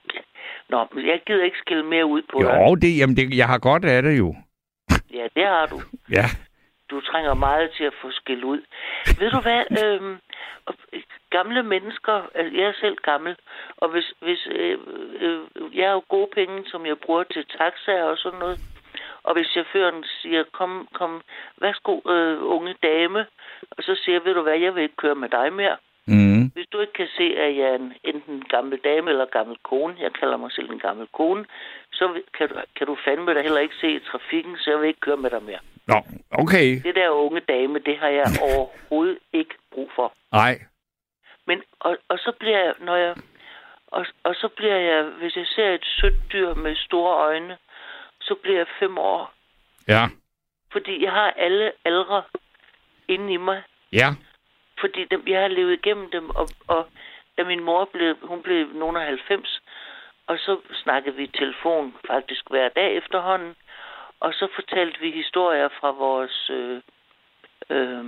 Nå, 0.70 0.88
men 0.94 1.08
jeg 1.08 1.22
gider 1.28 1.44
ikke 1.44 1.58
skille 1.58 1.86
mere 1.86 2.06
ud 2.06 2.22
på 2.32 2.40
dig. 2.42 2.48
Jo, 2.48 2.76
det, 2.76 2.98
jamen 2.98 3.16
det, 3.16 3.38
jeg 3.38 3.48
har 3.48 3.58
godt 3.58 3.86
af 3.86 4.02
det 4.02 4.18
jo. 4.18 4.36
Ja, 5.18 5.26
det 5.36 5.46
har 5.46 5.66
du. 5.66 5.82
Ja. 6.18 6.26
Du 6.90 7.02
trænger 7.02 7.34
meget 7.34 7.72
til 7.78 7.84
at 7.84 7.94
få 8.02 8.12
skæld 8.12 8.44
ud. 8.44 8.62
Ved 9.20 9.32
du 9.32 9.40
hvad? 9.42 9.62
Øhm, 9.84 10.14
øh, 10.94 11.02
gamle 11.38 11.64
mennesker, 11.64 12.16
altså, 12.36 12.58
jeg 12.58 12.68
er 12.68 12.82
selv 12.82 12.98
gammel, 13.10 13.36
og 13.78 13.90
hvis, 13.90 14.14
hvis 14.26 14.48
øh, 14.52 14.78
øh, 15.26 15.40
jeg 15.78 15.88
har 15.88 15.94
jo 15.94 16.04
gode 16.10 16.30
penge, 16.38 16.58
som 16.72 16.86
jeg 16.86 16.98
bruger 17.06 17.24
til 17.24 17.46
taxaer 17.58 18.04
og 18.04 18.18
sådan 18.18 18.40
noget, 18.40 18.60
og 19.24 19.34
hvis 19.34 19.48
chaufføren 19.48 20.04
siger, 20.22 20.44
kom, 20.52 20.88
kom, 20.94 21.22
værsgo, 21.62 21.94
øh, 22.14 22.38
unge 22.56 22.76
dame, 22.84 23.20
og 23.72 23.84
så 23.84 23.94
siger 24.02 24.16
jeg, 24.16 24.26
ved 24.26 24.34
du 24.34 24.42
hvad, 24.42 24.58
jeg 24.60 24.76
vil 24.76 24.84
ikke 24.84 25.02
køre 25.04 25.16
med 25.16 25.30
dig 25.30 25.54
mere. 25.54 25.78
Mm. 26.08 26.44
Hvis 26.56 26.68
du 26.74 26.80
ikke 26.80 26.94
kan 26.94 27.08
se, 27.18 27.24
at 27.24 27.58
jeg 27.58 27.68
er 27.74 27.76
en, 27.76 27.94
enten 28.04 28.34
en 28.34 28.46
gammel 28.50 28.80
dame 28.84 29.10
eller 29.10 29.26
gammel 29.26 29.58
kone, 29.64 29.96
jeg 30.00 30.14
kalder 30.14 30.38
mig 30.38 30.52
selv 30.52 30.72
en 30.72 30.80
gammel 30.80 31.08
kone, 31.14 31.46
så 31.92 32.22
kan 32.38 32.50
du, 32.50 32.56
kan 32.78 32.88
du 32.88 32.98
fandme 33.06 33.34
da 33.34 33.42
heller 33.42 33.60
ikke 33.60 33.76
se 33.82 33.90
i 33.92 34.00
trafikken, 34.00 34.58
så 34.58 34.70
jeg 34.72 34.80
vil 34.80 34.88
ikke 34.88 35.00
køre 35.00 35.18
med 35.18 35.30
dig 35.30 35.44
mere. 35.44 35.60
Nå, 35.88 35.98
okay. 36.32 36.82
Det 36.84 36.96
der 36.96 37.10
unge 37.10 37.40
dame, 37.40 37.80
det 37.80 37.98
har 37.98 38.08
jeg 38.08 38.26
overhovedet 38.48 39.18
ikke 39.34 39.56
brug 39.74 39.90
for. 39.96 40.14
Nej. 40.32 40.60
Men, 41.48 41.64
og, 41.80 41.98
og 42.08 42.20
så 42.20 42.32
bliver 42.40 42.60
jeg, 42.60 42.74
når 42.80 42.96
jeg, 42.96 43.16
og, 43.88 44.06
og 44.24 44.36
så 44.36 44.48
bliver 44.48 44.76
jeg, 44.76 45.04
hvis 45.04 45.36
jeg 45.36 45.48
ser 45.48 45.70
et 45.74 45.86
sødt 45.86 46.32
dyr 46.32 46.54
med 46.54 46.76
store 46.76 47.16
øjne, 47.16 47.58
så 48.22 48.36
bliver 48.36 48.58
jeg 48.58 48.68
fem 48.80 48.98
år. 48.98 49.34
Ja. 49.88 50.04
Fordi 50.72 51.04
jeg 51.04 51.12
har 51.12 51.32
alle 51.32 51.72
aldre 51.86 52.24
inde 53.08 53.34
i 53.34 53.38
mig. 53.38 53.64
Ja. 53.94 54.10
Fordi 54.80 55.06
dem, 55.06 55.24
jeg 55.28 55.42
har 55.42 55.48
levet 55.48 55.74
igennem 55.74 56.12
dem, 56.12 56.30
og, 56.30 56.50
og 56.68 56.88
da 57.38 57.44
min 57.44 57.64
mor 57.64 57.86
blev, 57.86 58.16
hun 58.22 58.42
blev 58.44 58.68
nogen 58.68 58.98
af 58.98 59.06
90, 59.06 59.62
og 60.28 60.38
så 60.38 60.60
snakkede 60.84 61.16
vi 61.16 61.24
i 61.24 61.38
telefon 61.38 61.96
faktisk 62.08 62.50
hver 62.50 62.70
dag 62.70 62.96
efterhånden, 62.96 63.56
og 64.20 64.34
så 64.34 64.48
fortalte 64.56 65.00
vi 65.00 65.12
historier 65.12 65.70
fra 65.80 65.92
vores... 65.92 66.50
Øh, 66.50 66.82
øh, 67.70 68.06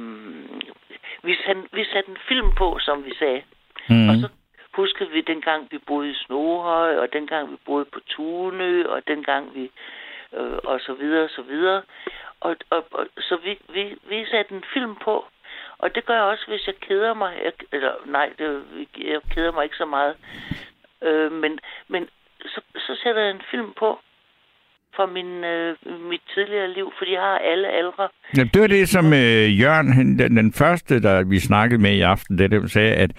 vi, 1.23 1.35
satte, 1.45 1.61
vi 1.71 1.83
satte 1.85 2.11
en 2.11 2.17
film 2.27 2.55
på, 2.55 2.79
som 2.79 3.05
vi 3.05 3.15
sagde. 3.15 3.43
Mm. 3.89 4.09
Og 4.09 4.15
så 4.15 4.29
huskede 4.73 5.09
vi 5.09 5.21
dengang, 5.21 5.67
vi 5.71 5.77
boede 5.77 6.09
i 6.09 6.13
Snohøj, 6.13 6.97
og 6.97 7.13
dengang 7.13 7.51
vi 7.51 7.57
boede 7.65 7.85
på 7.85 7.99
Tunø, 7.99 8.85
og 8.85 9.07
dengang 9.07 9.55
vi... 9.55 9.71
Øh, 10.33 10.57
og 10.63 10.79
så 10.79 10.93
videre, 10.93 11.23
og 11.23 11.29
så 11.29 11.41
videre. 11.41 11.81
Og, 12.39 12.55
og, 12.69 12.85
og 12.91 13.07
så 13.19 13.37
vi, 13.43 13.59
vi, 13.73 13.95
vi 14.09 14.25
satte 14.25 14.55
en 14.55 14.63
film 14.73 14.95
på, 14.95 15.25
og 15.77 15.95
det 15.95 16.05
gør 16.05 16.13
jeg 16.13 16.23
også, 16.23 16.45
hvis 16.47 16.67
jeg 16.67 16.75
keder 16.75 17.13
mig. 17.13 17.39
Jeg, 17.43 17.53
eller 17.71 17.93
nej, 18.05 18.33
det, 18.39 18.63
jeg 18.97 19.21
keder 19.33 19.51
mig 19.51 19.63
ikke 19.63 19.75
så 19.75 19.85
meget. 19.85 20.15
Øh, 21.01 21.31
men 21.31 21.59
men 21.87 22.09
så, 22.45 22.61
så 22.75 22.95
sætter 23.03 23.21
jeg 23.21 23.31
en 23.31 23.41
film 23.51 23.73
på 23.73 23.99
fra 24.95 25.05
min, 25.05 25.43
øh, 25.43 25.75
mit 26.09 26.21
tidligere 26.33 26.73
liv, 26.73 26.87
fordi 26.97 27.11
jeg 27.13 27.21
har 27.21 27.37
alle 27.51 27.67
aldre. 27.67 28.07
Ja, 28.37 28.43
det 28.53 28.61
var 28.61 28.67
det, 28.67 28.89
som 28.89 29.05
øh, 29.13 29.59
Jørgen, 29.61 30.19
den, 30.19 30.37
den 30.37 30.53
første, 30.53 31.01
der 31.01 31.23
vi 31.23 31.39
snakkede 31.39 31.81
med 31.81 31.91
i 31.91 32.01
aften, 32.01 32.37
det 32.37 32.51
der 32.51 32.67
sagde, 32.67 32.93
at, 32.93 33.11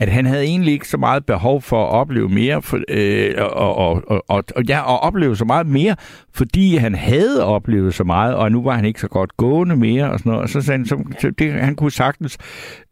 at 0.00 0.08
han 0.08 0.26
havde 0.26 0.44
egentlig 0.44 0.72
ikke 0.72 0.88
så 0.88 0.96
meget 0.96 1.26
behov 1.26 1.62
for 1.62 1.84
at 1.84 1.90
opleve 1.90 2.28
mere, 2.28 2.62
for, 2.62 2.78
øh, 2.88 3.34
og, 3.38 3.76
og, 3.76 4.02
og, 4.28 4.44
og, 4.56 4.64
ja, 4.68 4.80
og 4.80 5.00
opleve 5.00 5.36
så 5.36 5.44
meget 5.44 5.66
mere, 5.66 5.96
fordi 6.34 6.76
han 6.76 6.94
havde 6.94 7.44
oplevet 7.44 7.94
så 7.94 8.04
meget, 8.04 8.34
og 8.34 8.52
nu 8.52 8.62
var 8.62 8.74
han 8.74 8.84
ikke 8.84 9.00
så 9.00 9.08
godt 9.08 9.36
gående 9.36 9.76
mere, 9.76 10.10
og 10.10 10.18
sådan 10.18 10.30
noget. 10.30 10.42
Og 10.42 10.48
så 10.48 10.60
sagde 10.62 10.78
han, 10.78 10.86
så, 10.86 11.14
så 11.18 11.30
det, 11.30 11.52
han 11.52 11.76
kunne 11.76 11.90
sagtens 11.90 12.38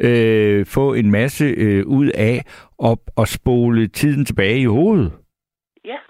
øh, 0.01 0.66
få 0.66 0.95
en 0.95 1.11
masse 1.11 1.45
øh, 1.45 1.86
ud 1.86 2.07
af 2.07 2.43
at, 2.84 2.99
at 3.18 3.28
spole 3.28 3.86
tiden 3.86 4.24
tilbage 4.24 4.61
i 4.61 4.64
hovedet. 4.64 5.12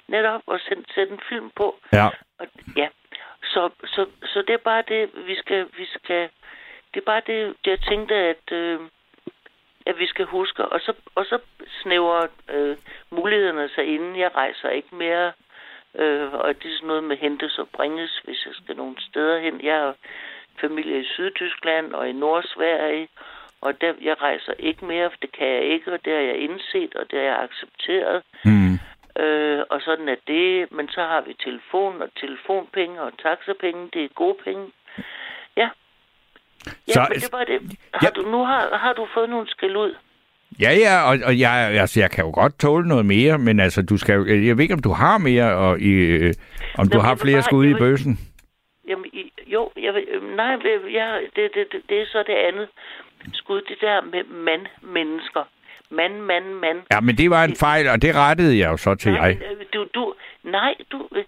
Netop, 0.08 0.42
og 0.46 0.60
sætte, 0.60 0.84
sætte 0.94 1.12
en 1.12 1.20
film 1.28 1.50
på. 1.56 1.76
Ja. 1.92 2.08
Og, 2.38 2.46
ja, 2.76 2.88
så, 3.42 3.70
så, 3.84 4.06
så 4.24 4.42
det 4.46 4.54
er 4.54 4.64
bare 4.64 4.82
det, 4.88 5.10
vi 5.26 5.34
skal, 5.36 5.66
vi 5.78 5.86
skal, 5.86 6.28
det 6.94 7.00
er 7.00 7.04
bare 7.04 7.22
det, 7.26 7.54
det 7.64 7.70
jeg 7.70 7.80
tænkte, 7.80 8.14
at, 8.14 8.52
øh, 8.52 8.80
at 9.86 9.98
vi 9.98 10.06
skal 10.06 10.24
huske, 10.24 10.64
og 10.64 10.80
så, 10.80 10.92
og 11.14 11.24
så 11.24 11.38
snæver 11.82 12.26
øh, 12.50 12.76
mulighederne 13.10 13.68
sig 13.68 13.84
inden 13.84 14.18
jeg 14.18 14.30
rejser 14.34 14.68
ikke 14.68 14.94
mere, 14.94 15.32
øh, 15.94 16.32
og 16.32 16.54
det 16.54 16.70
er 16.70 16.76
sådan 16.76 16.86
noget 16.86 17.04
med 17.04 17.16
hentes 17.16 17.58
og 17.58 17.68
bringes, 17.68 18.20
hvis 18.24 18.46
jeg 18.46 18.54
skal 18.54 18.76
nogle 18.76 18.96
steder 19.00 19.38
hen. 19.40 19.60
Jeg 19.62 19.78
har 19.78 19.94
familie 20.60 21.00
i 21.00 21.04
Sydtyskland 21.04 21.94
og 21.94 22.08
i 22.08 22.12
Nordsverige, 22.12 23.08
og 23.60 23.80
der, 23.80 23.94
jeg 24.00 24.22
rejser 24.22 24.52
ikke 24.58 24.84
mere, 24.84 25.10
for 25.10 25.18
det 25.22 25.32
kan 25.32 25.46
jeg 25.46 25.62
ikke, 25.62 25.92
og 25.92 26.04
det 26.04 26.12
har 26.12 26.20
jeg 26.20 26.36
indset, 26.36 26.94
og 26.94 27.10
det 27.10 27.18
har 27.18 27.26
jeg 27.26 27.38
accepteret. 27.42 28.22
Mm. 28.44 28.78
Øh, 29.18 29.60
og 29.70 29.80
sådan 29.80 30.08
er 30.08 30.16
det. 30.26 30.72
Men 30.72 30.88
så 30.88 31.00
har 31.00 31.20
vi 31.26 31.34
telefon 31.44 32.02
og 32.02 32.08
telefonpenge 32.20 33.02
og 33.02 33.12
taxapenge. 33.22 33.88
Det 33.92 34.04
er 34.04 34.08
gode 34.14 34.36
penge. 34.44 34.64
Ja. 35.56 35.68
Ja, 36.88 36.92
Så- 36.92 37.06
men 37.10 37.20
det 37.20 37.32
var 37.32 37.44
det. 37.44 37.60
Har 37.94 38.06
Ja. 38.06 38.10
du, 38.22 38.30
nu 38.30 38.44
har, 38.44 38.76
har 38.76 38.92
du 38.92 39.06
fået 39.14 39.30
nogle 39.30 39.48
skæld 39.48 39.76
ud. 39.76 39.94
Ja, 40.60 40.70
ja, 40.70 41.02
og, 41.10 41.18
og 41.24 41.38
jeg, 41.38 41.52
altså, 41.80 42.00
jeg 42.00 42.10
kan 42.10 42.24
jo 42.24 42.30
godt 42.34 42.58
tåle 42.58 42.88
noget 42.88 43.06
mere, 43.06 43.38
men 43.38 43.60
altså, 43.60 43.82
du 43.82 43.96
skal 43.98 44.14
jeg 44.28 44.56
ved 44.56 44.62
ikke, 44.62 44.74
om 44.74 44.82
du 44.82 44.92
har 44.92 45.18
mere, 45.18 45.56
og 45.56 45.80
i, 45.80 45.92
øh, 45.92 46.34
om 46.78 46.86
Nå, 46.86 46.90
du 46.92 46.98
har 46.98 47.14
flere 47.16 47.34
bare- 47.36 47.42
skud 47.42 47.66
i 47.66 47.74
bøssen. 47.74 48.18
Jamen, 48.88 49.10
jo, 49.46 49.70
jeg, 49.76 49.94
vil- 49.94 50.08
øh, 50.08 50.36
nej, 50.36 50.56
jeg, 50.92 51.20
det, 51.36 51.50
det, 51.54 51.66
det, 51.72 51.82
det 51.88 52.00
er 52.02 52.06
så 52.06 52.24
det 52.26 52.32
andet 52.34 52.68
skud, 53.32 53.60
det 53.60 53.76
der 53.80 54.00
med 54.00 54.24
mand-mennesker. 54.24 55.44
Mand, 55.90 56.20
mand, 56.20 56.44
mand. 56.44 56.82
Ja, 56.92 57.00
men 57.00 57.18
det 57.18 57.30
var 57.30 57.44
en 57.44 57.56
fejl, 57.56 57.88
og 57.88 58.02
det 58.02 58.14
rettede 58.14 58.58
jeg 58.58 58.70
jo 58.70 58.76
så 58.76 58.94
til 58.94 59.12
nej, 59.12 59.20
jeg. 59.20 59.38
men, 59.38 59.60
øh, 59.60 59.66
du, 59.72 59.86
du, 59.94 60.14
nej, 60.42 60.74
du, 60.92 61.08
øh, 61.12 61.24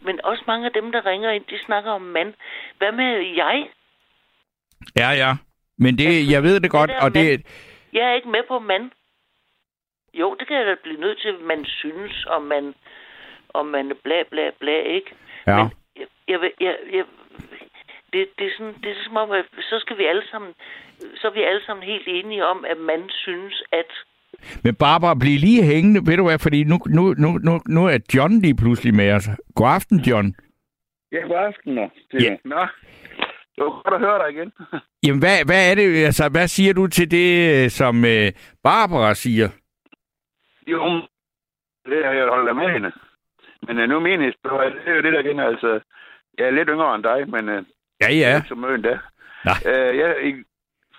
men 0.00 0.20
også 0.24 0.44
mange 0.46 0.66
af 0.66 0.72
dem, 0.72 0.92
der 0.92 1.06
ringer 1.06 1.30
ind, 1.30 1.44
de 1.44 1.58
snakker 1.58 1.90
om 1.90 2.02
mand. 2.02 2.34
Hvad 2.78 2.92
med 2.92 3.34
jeg? 3.36 3.68
Ja, 4.96 5.10
ja. 5.10 5.36
Men 5.78 5.98
det, 5.98 6.30
jeg 6.30 6.42
ved 6.42 6.60
det 6.60 6.70
godt, 6.70 6.90
der 6.90 7.00
og 7.00 7.14
det, 7.14 7.46
Jeg 7.92 8.04
er 8.10 8.14
ikke 8.14 8.28
med 8.28 8.42
på 8.48 8.58
mand. 8.58 8.90
Jo, 10.14 10.36
det 10.38 10.48
kan 10.48 10.56
jeg 10.56 10.66
da 10.66 10.74
blive 10.82 11.00
nødt 11.00 11.20
til, 11.20 11.34
man 11.40 11.64
synes, 11.64 12.26
om 12.26 12.42
man, 12.42 12.74
om 13.54 13.66
man 13.66 13.90
er 13.90 13.94
bla 14.04 14.22
bla 14.30 14.50
bla, 14.60 14.82
ikke? 14.82 15.10
ja. 15.46 15.56
Men 15.56 15.70
jeg, 15.96 16.06
jeg, 16.28 16.50
jeg, 16.60 16.76
jeg, 16.92 17.04
det, 18.12 18.28
det, 18.38 18.46
er 18.46 18.50
sådan, 18.58 18.74
det 18.82 18.90
er 18.90 19.04
som 19.04 19.16
om, 19.16 19.28
så 19.60 19.78
skal 19.78 19.98
vi 19.98 20.04
alle 20.04 20.22
sammen, 20.30 20.54
så 21.16 21.26
er 21.28 21.34
vi 21.34 21.42
alle 21.42 21.64
sammen 21.66 21.84
helt 21.86 22.08
enige 22.08 22.46
om, 22.46 22.64
at 22.64 22.78
man 22.78 23.08
synes, 23.08 23.62
at... 23.72 23.90
Men 24.64 24.74
Barbara, 24.74 25.14
bliv 25.14 25.38
lige 25.38 25.62
hængende, 25.62 26.00
ved 26.06 26.16
du 26.16 26.24
hvad, 26.24 26.38
fordi 26.38 26.64
nu, 26.64 26.78
nu, 26.86 27.14
nu, 27.18 27.38
nu, 27.46 27.60
nu 27.68 27.86
er 27.86 27.98
John 28.14 28.40
lige 28.40 28.56
pludselig 28.56 28.94
med 28.94 29.12
os. 29.12 29.28
God 29.54 29.68
aften, 29.68 29.98
John. 29.98 30.34
Ja, 31.12 31.20
god 31.20 31.36
aften. 31.36 31.74
Nå. 31.74 31.90
Ja. 32.12 32.18
Det, 32.18 32.38
Nå. 32.44 32.66
Det 33.54 33.64
var 33.64 33.82
godt 33.82 33.94
at 33.94 34.00
høre 34.00 34.18
dig 34.22 34.28
igen. 34.34 34.52
Jamen, 35.06 35.20
hvad, 35.20 35.36
hvad 35.46 35.70
er 35.70 35.74
det, 35.74 36.04
altså, 36.04 36.28
hvad 36.28 36.48
siger 36.48 36.72
du 36.74 36.86
til 36.86 37.10
det, 37.10 37.64
øh, 37.64 37.70
som 37.70 38.04
øh, 38.04 38.32
Barbara 38.64 39.14
siger? 39.14 39.48
Jo, 40.66 41.02
det 41.86 42.04
har 42.04 42.12
jeg 42.12 42.26
holdt 42.28 42.56
med 42.56 42.72
hende. 42.72 42.92
Men 43.66 43.78
uh, 43.78 43.84
nu 43.88 43.96
er 43.96 44.00
min 44.00 44.20
historie, 44.20 44.70
det 44.70 44.80
er 44.86 44.96
jo 44.96 45.02
det 45.02 45.12
der 45.12 45.20
igen, 45.20 45.40
altså... 45.40 45.80
Jeg 46.38 46.46
er 46.46 46.50
lidt 46.50 46.68
yngre 46.68 46.94
end 46.94 47.02
dig, 47.04 47.28
men 47.28 47.48
uh, 47.48 47.64
Ja, 48.00 48.08
ja. 48.12 48.30
ja. 48.30 48.36
ikke 48.36 48.48
så 48.48 48.54
møn 48.54 48.82
da. 48.82 48.98
Nej. 49.44 49.58
Uh, 49.70 49.98
jeg, 49.98 50.10
i, 50.28 50.30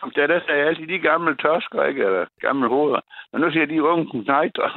der, 0.09 0.27
der 0.27 0.39
sagde 0.39 0.59
jeg 0.59 0.67
altid 0.67 0.87
de 0.87 0.99
gamle 0.99 1.35
tosker, 1.35 1.83
ikke? 1.83 2.03
Eller 2.05 2.25
gamle 2.39 2.67
hoveder. 2.67 3.01
Men 3.31 3.41
nu 3.41 3.51
siger 3.51 3.65
de 3.65 3.83
unge 3.83 4.23
knejter. 4.23 4.69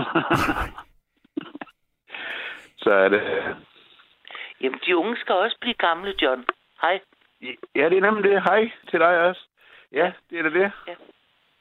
så 2.82 2.90
er 2.92 3.08
det... 3.08 3.22
Jamen, 4.60 4.80
de 4.86 4.96
unge 4.96 5.16
skal 5.16 5.34
også 5.34 5.56
blive 5.60 5.74
gamle, 5.74 6.14
John. 6.22 6.44
Hej. 6.82 7.00
Ja, 7.74 7.88
det 7.88 7.96
er 7.98 8.00
nemlig 8.00 8.30
det. 8.30 8.42
Hej 8.42 8.70
til 8.90 9.00
dig 9.00 9.20
også. 9.20 9.40
Ja, 9.92 10.12
det 10.30 10.38
er 10.38 10.42
da 10.42 10.48
det. 10.48 10.72
Ja. 10.88 10.94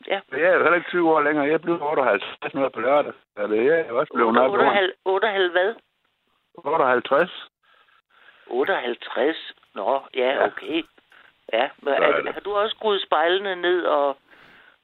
Ja. 0.07 0.19
Jeg 0.31 0.41
er 0.41 0.63
heller 0.63 0.75
ikke 0.75 0.89
20 0.89 1.11
år 1.15 1.21
længere. 1.21 1.47
Jeg 1.47 1.61
blev 1.61 1.81
58 1.81 2.53
noget 2.53 2.73
på 2.73 2.79
lørdag. 2.79 3.13
Så 3.35 3.47
det 3.47 3.59
er 3.59 3.75
jeg 3.75 3.91
også 3.91 4.13
blevet 4.13 4.33
nok 4.33 4.51
58, 4.51 4.91
58 5.05 5.51
hvad? 5.51 5.75
58. 6.55 7.49
58. 8.47 9.53
Nå, 9.75 10.01
ja, 10.15 10.29
Ja. 10.29 10.45
okay. 10.45 10.83
Ja, 11.53 11.69
men 11.81 11.93
er 11.93 11.97
er, 11.97 12.33
har 12.33 12.39
du 12.39 12.53
også 12.53 12.75
skruet 12.75 13.01
spejlene 13.01 13.55
ned 13.55 13.81
og... 13.83 14.17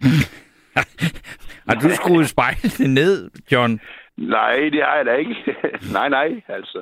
Har 1.67 1.75
du 1.75 1.89
skruet 1.89 2.29
spejlene 2.29 2.93
ned, 2.93 3.31
John? 3.51 3.79
Nej, 4.17 4.55
det 4.55 4.83
har 4.83 4.95
jeg 4.95 5.05
da 5.05 5.13
ikke. 5.13 5.35
nej, 5.97 6.09
nej, 6.09 6.41
altså. 6.47 6.81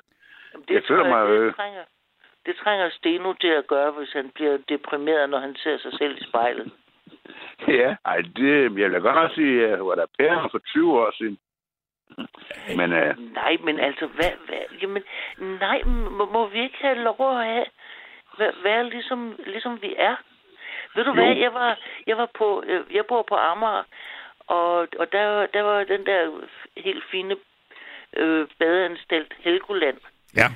Jamen, 0.53 0.65
det 0.67 0.73
Jeg 0.73 0.84
føler 0.88 1.07
mig, 1.07 1.28
det 1.30 1.39
øh, 1.39 1.53
trænger, 1.53 1.84
det 2.45 2.55
trænger 2.63 2.89
Steno 2.89 3.34
til 3.34 3.47
at 3.47 3.67
gøre, 3.67 3.91
hvis 3.91 4.11
han 4.13 4.32
bliver 4.36 4.57
deprimeret, 4.69 5.30
når 5.30 5.39
han 5.39 5.55
ser 5.55 5.78
sig 5.78 5.93
selv 5.97 6.17
i 6.17 6.23
spejlet. 6.30 6.71
Ja, 7.67 7.95
ej, 8.05 8.17
det, 8.36 8.63
jeg 8.63 8.71
vil 8.75 8.93
da 8.93 8.97
godt 8.97 9.15
nok 9.15 9.32
sige, 9.36 9.63
at 9.63 9.69
jeg 9.69 9.86
var 9.86 9.95
der 9.95 10.05
pære 10.19 10.49
for 10.51 10.59
20 10.59 10.99
år 10.99 11.11
siden. 11.17 11.38
Men 12.75 12.93
øh, 12.93 13.17
Nej, 13.34 13.57
men 13.63 13.80
altså, 13.80 14.05
hvad, 14.07 14.32
hvad, 14.47 14.78
jamen, 14.82 15.03
nej, 15.39 15.82
må, 15.84 16.25
må 16.25 16.47
vi 16.47 16.59
ikke 16.63 16.78
have 16.82 16.97
lov 16.97 17.17
at 17.19 17.45
have, 17.45 17.65
være, 18.64 18.90
ligesom, 18.90 19.36
ligesom 19.46 19.82
vi 19.82 19.96
er? 19.98 20.16
Ved 20.96 21.04
du 21.04 21.10
Jo. 21.10 21.14
hvad, 21.16 21.36
jeg 21.36 21.54
var, 21.54 21.78
jeg 22.08 22.18
var 22.18 22.30
på, 22.34 22.64
øh, 22.68 22.96
jeg 22.96 23.06
bor 23.06 23.22
på 23.22 23.36
Amager, 23.36 23.84
og, 24.48 24.88
og 25.00 25.12
der, 25.12 25.46
der 25.46 25.62
var 25.62 25.84
den 25.84 26.06
der 26.06 26.32
helt 26.78 27.04
fine 27.12 27.36
øh, 28.18 28.48
badeanstalt 28.60 29.34
Helgoland, 29.38 29.98
Ja. 30.36 30.48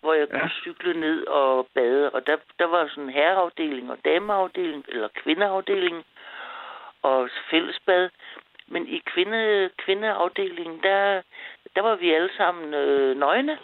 hvor 0.00 0.14
jeg 0.14 0.26
Ja. 0.32 0.38
kunne 0.38 0.50
cykle 0.50 1.00
ned 1.00 1.26
og 1.26 1.68
bade, 1.74 2.10
og 2.10 2.26
der, 2.26 2.36
der 2.58 2.64
var 2.64 2.88
sådan 2.88 3.04
en 3.04 3.10
herreafdeling 3.10 3.90
og 3.90 3.98
dameafdeling, 4.04 4.84
eller 4.88 5.08
kvindeafdeling, 5.08 6.04
og 7.02 7.28
fællesbad. 7.50 8.08
Men 8.68 8.88
i 8.88 8.98
kvinde, 9.06 9.70
kvindeafdelingen, 9.78 10.80
der, 10.82 11.22
der 11.76 11.82
var 11.82 11.94
vi 11.96 12.14
alle 12.14 12.30
sammen 12.36 12.74
øh, 12.74 13.16
nøgne. 13.16 13.58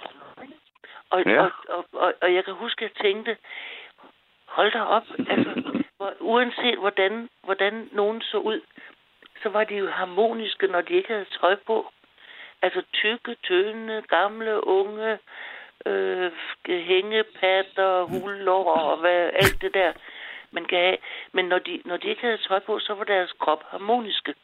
Og, 1.11 1.23
Ja. 1.27 1.41
og, 1.43 1.51
og, 1.69 1.85
og, 1.93 2.13
og 2.23 2.35
jeg 2.35 2.45
kan 2.45 2.55
huske, 2.55 2.85
at 2.85 2.91
jeg 2.91 3.05
tænkte, 3.05 3.37
hold 4.47 4.73
da 4.73 4.81
op, 4.81 5.03
altså, 5.31 5.53
hvor, 5.97 6.13
uanset 6.21 6.79
hvordan, 6.79 7.29
hvordan 7.45 7.89
nogen 7.93 8.21
så 8.23 8.37
ud, 8.39 8.61
så 9.43 9.49
var 9.49 9.65
de 9.65 9.75
jo 9.75 9.91
harmoniske, 9.91 10.67
når 10.67 10.81
de 10.81 10.93
ikke 10.95 11.09
havde 11.13 11.27
tøj 11.41 11.57
på. 11.67 11.87
Altså 12.63 12.83
tykke, 12.93 13.37
tynde, 13.43 14.03
gamle, 14.09 14.67
unge, 14.67 15.19
øh, 15.87 16.33
hængepatter, 16.69 18.03
hulår 18.03 18.75
og 18.77 18.97
hvad, 19.01 19.31
alt 19.43 19.59
det 19.63 19.75
der, 19.75 19.93
man 20.51 20.65
kan 20.65 20.79
have. 20.79 20.97
Men 21.33 21.45
når 21.45 21.59
de, 21.59 21.81
når 21.85 21.97
de 21.97 22.09
ikke 22.09 22.23
havde 22.23 22.39
tøj 22.49 22.59
på, 22.67 22.79
så 22.79 22.95
var 22.95 23.05
deres 23.05 23.33
krop 23.41 23.63
harmoniske. 23.71 24.35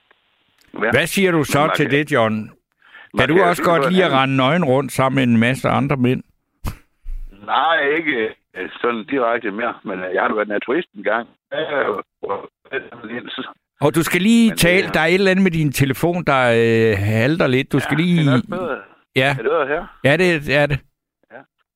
ja. 0.74 0.90
Hvad 0.90 1.06
siger 1.06 1.32
du 1.32 1.44
så 1.44 1.58
Men 1.58 1.66
man 1.66 1.76
til 1.76 1.86
kan- 1.90 1.98
det, 1.98 2.12
John? 2.12 2.34
man 3.14 3.26
Kan 3.28 3.36
du 3.36 3.42
også 3.42 3.62
godt 3.64 3.92
lide 3.92 4.04
at 4.04 4.12
rende 4.12 4.36
nøgen 4.36 4.64
rundt 4.64 4.92
sammen 4.92 5.16
med 5.16 5.34
en 5.34 5.40
masse 5.40 5.68
andre 5.68 5.96
mænd? 5.96 6.22
Nej, 7.46 7.88
ikke 7.96 8.34
øh, 8.54 8.70
sådan 8.80 9.04
direkte 9.04 9.50
mere, 9.50 9.74
men 9.84 9.98
øh, 10.04 10.14
jeg 10.14 10.22
har 10.22 10.28
da 10.28 10.34
været 10.34 10.48
naturist 10.48 10.88
en 10.94 11.02
gang. 11.02 11.28
Ja, 11.52 11.88
og- 13.80 13.94
du 13.94 14.02
skal 14.02 14.20
lige 14.22 14.50
Men 14.50 14.56
tale, 14.58 14.86
er- 14.86 14.90
der 14.92 15.00
er 15.00 15.06
et 15.06 15.14
eller 15.14 15.30
andet 15.30 15.42
med 15.42 15.50
din 15.50 15.72
telefon, 15.72 16.24
der 16.24 16.40
øh, 16.62 16.98
halter 16.98 17.46
lidt. 17.46 17.72
Du 17.72 17.78
skal 17.80 17.96
ja, 17.98 18.02
lige... 18.04 18.20
Det 18.20 18.26
er 18.28 18.32
nok 18.36 18.60
bedre. 18.60 18.78
Ja, 19.16 19.30
Er 19.30 19.34
det 19.42 19.44
noget 19.44 19.68
her? 19.68 19.86
ja 20.04 20.16
det 20.16 20.54
er 20.54 20.66
det. 20.66 20.80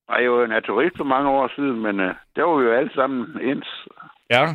Jeg 0.09 0.19
er 0.19 0.25
jo 0.25 0.45
naturist 0.45 0.97
for 0.97 1.03
mange 1.03 1.29
år 1.29 1.51
siden, 1.55 1.81
men 1.81 1.99
øh, 1.99 2.15
der 2.35 2.43
var 2.43 2.55
vi 2.57 2.65
jo 2.65 2.71
alle 2.73 2.91
sammen 2.95 3.41
ens. 3.41 3.67
Ja. 4.31 4.45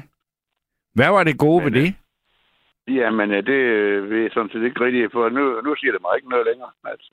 Hvad 0.95 1.11
var 1.11 1.25
det 1.25 1.39
gode 1.39 1.65
Men, 1.65 1.75
ved 1.75 1.81
det? 1.83 1.95
Jamen, 2.89 3.31
øh, 3.31 3.37
det 3.47 3.61
øh, 3.77 4.11
ved 4.11 4.23
jeg 4.23 4.31
sådan 4.35 4.51
set 4.53 4.63
ikke 4.65 4.85
rigtigt, 4.85 5.13
for 5.13 5.29
nu, 5.29 5.61
nu 5.61 5.75
siger 5.77 5.93
det 5.93 6.03
mig 6.03 6.13
ikke 6.17 6.29
noget 6.29 6.47
længere. 6.47 6.71
Altså. 6.85 7.11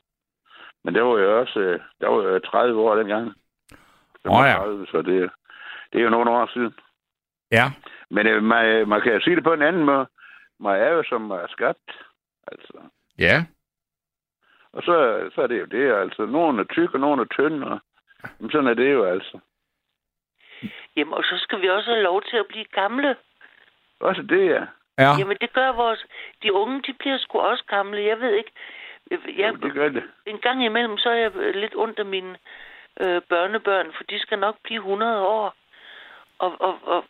Men 0.83 0.95
der 0.95 1.01
var 1.01 1.17
jeg 1.17 1.27
også, 1.27 1.59
øh, 1.59 1.79
der 2.01 2.07
var 2.07 2.31
jeg 2.31 2.43
30 2.43 2.81
år 2.81 2.95
dengang. 2.95 3.33
Åh 4.25 4.45
ja. 4.45 4.57
35, 4.57 4.87
Så 4.87 5.01
det, 5.01 5.29
det 5.93 5.99
er 5.99 6.03
jo 6.03 6.09
nogle 6.09 6.31
år 6.31 6.49
siden. 6.53 6.73
Ja. 7.51 7.65
Men 8.09 8.27
øh, 8.27 8.43
man, 8.43 8.87
man 8.87 9.01
kan 9.01 9.13
jo 9.13 9.19
sige 9.21 9.35
det 9.35 9.43
på 9.43 9.53
en 9.53 9.61
anden 9.61 9.83
måde. 9.83 10.07
Man 10.59 10.75
er 10.81 10.89
jo 10.89 11.03
som 11.03 11.31
er 11.31 11.47
skabt. 11.49 11.91
Altså. 12.47 12.77
Ja. 13.19 13.45
Og 14.73 14.83
så, 14.83 15.29
så 15.35 15.41
er 15.41 15.47
det 15.47 15.59
jo 15.59 15.65
det, 15.65 15.93
altså. 15.93 16.25
Nogle 16.25 16.59
er 16.61 16.65
tykke, 16.65 16.95
og 16.95 16.99
nogle 16.99 17.21
er 17.21 17.25
tynde, 17.25 17.67
og 17.67 17.79
jamen, 18.39 18.51
sådan 18.51 18.67
er 18.67 18.73
det 18.73 18.91
jo 18.93 19.03
altså. 19.05 19.39
Jamen, 20.95 21.13
og 21.13 21.23
så 21.23 21.37
skal 21.37 21.61
vi 21.61 21.69
også 21.69 21.89
have 21.91 22.03
lov 22.03 22.21
til 22.23 22.37
at 22.37 22.45
blive 22.49 22.65
gamle. 22.65 23.15
Også 23.99 24.21
det, 24.21 24.45
ja. 24.49 24.65
Ja. 24.97 25.11
Jamen, 25.19 25.37
det 25.41 25.53
gør 25.53 25.71
vores... 25.71 26.05
De 26.43 26.53
unge, 26.53 26.81
de 26.81 26.93
bliver 26.99 27.17
sgu 27.17 27.39
også 27.39 27.63
gamle. 27.67 28.01
Jeg 28.03 28.19
ved 28.19 28.33
ikke... 28.33 28.51
Jeg, 29.11 29.51
Jo, 29.51 29.55
det 29.55 29.73
gør 29.73 29.89
det. 29.89 30.03
en 30.25 30.37
gang 30.39 30.65
imellem, 30.65 30.97
så 30.97 31.09
er 31.09 31.13
jeg 31.15 31.31
lidt 31.55 31.75
ondt 31.75 31.99
af 31.99 32.05
mine 32.05 32.37
øh, 32.99 33.21
børnebørn, 33.21 33.93
for 33.97 34.03
de 34.03 34.19
skal 34.19 34.39
nok 34.39 34.55
blive 34.63 34.77
100 34.79 35.21
år. 35.27 35.55
Og, 36.39 36.55
og, 36.59 36.79
og, 36.83 37.05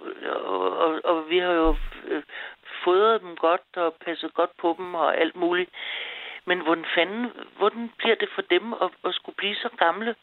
og, 0.46 0.78
og, 0.78 1.00
og 1.04 1.30
vi 1.30 1.38
har 1.38 1.52
jo 1.52 1.76
øh, 2.08 2.24
fodret 2.84 3.22
dem 3.22 3.36
godt 3.36 3.62
og 3.76 3.94
passet 4.06 4.34
godt 4.34 4.58
på 4.58 4.76
dem 4.78 4.96
og 4.96 5.18
alt 5.18 5.36
muligt. 5.36 5.70
Men 6.46 6.60
hvordan 6.60 6.86
fanden, 6.96 7.32
hvordan 7.58 7.92
bliver 7.98 8.16
det 8.16 8.30
for 8.36 8.42
dem 8.42 8.74
at, 8.74 8.90
at 9.06 9.14
skulle 9.14 9.36
blive 9.36 9.56
så 9.56 9.70
gamle, 9.78 10.16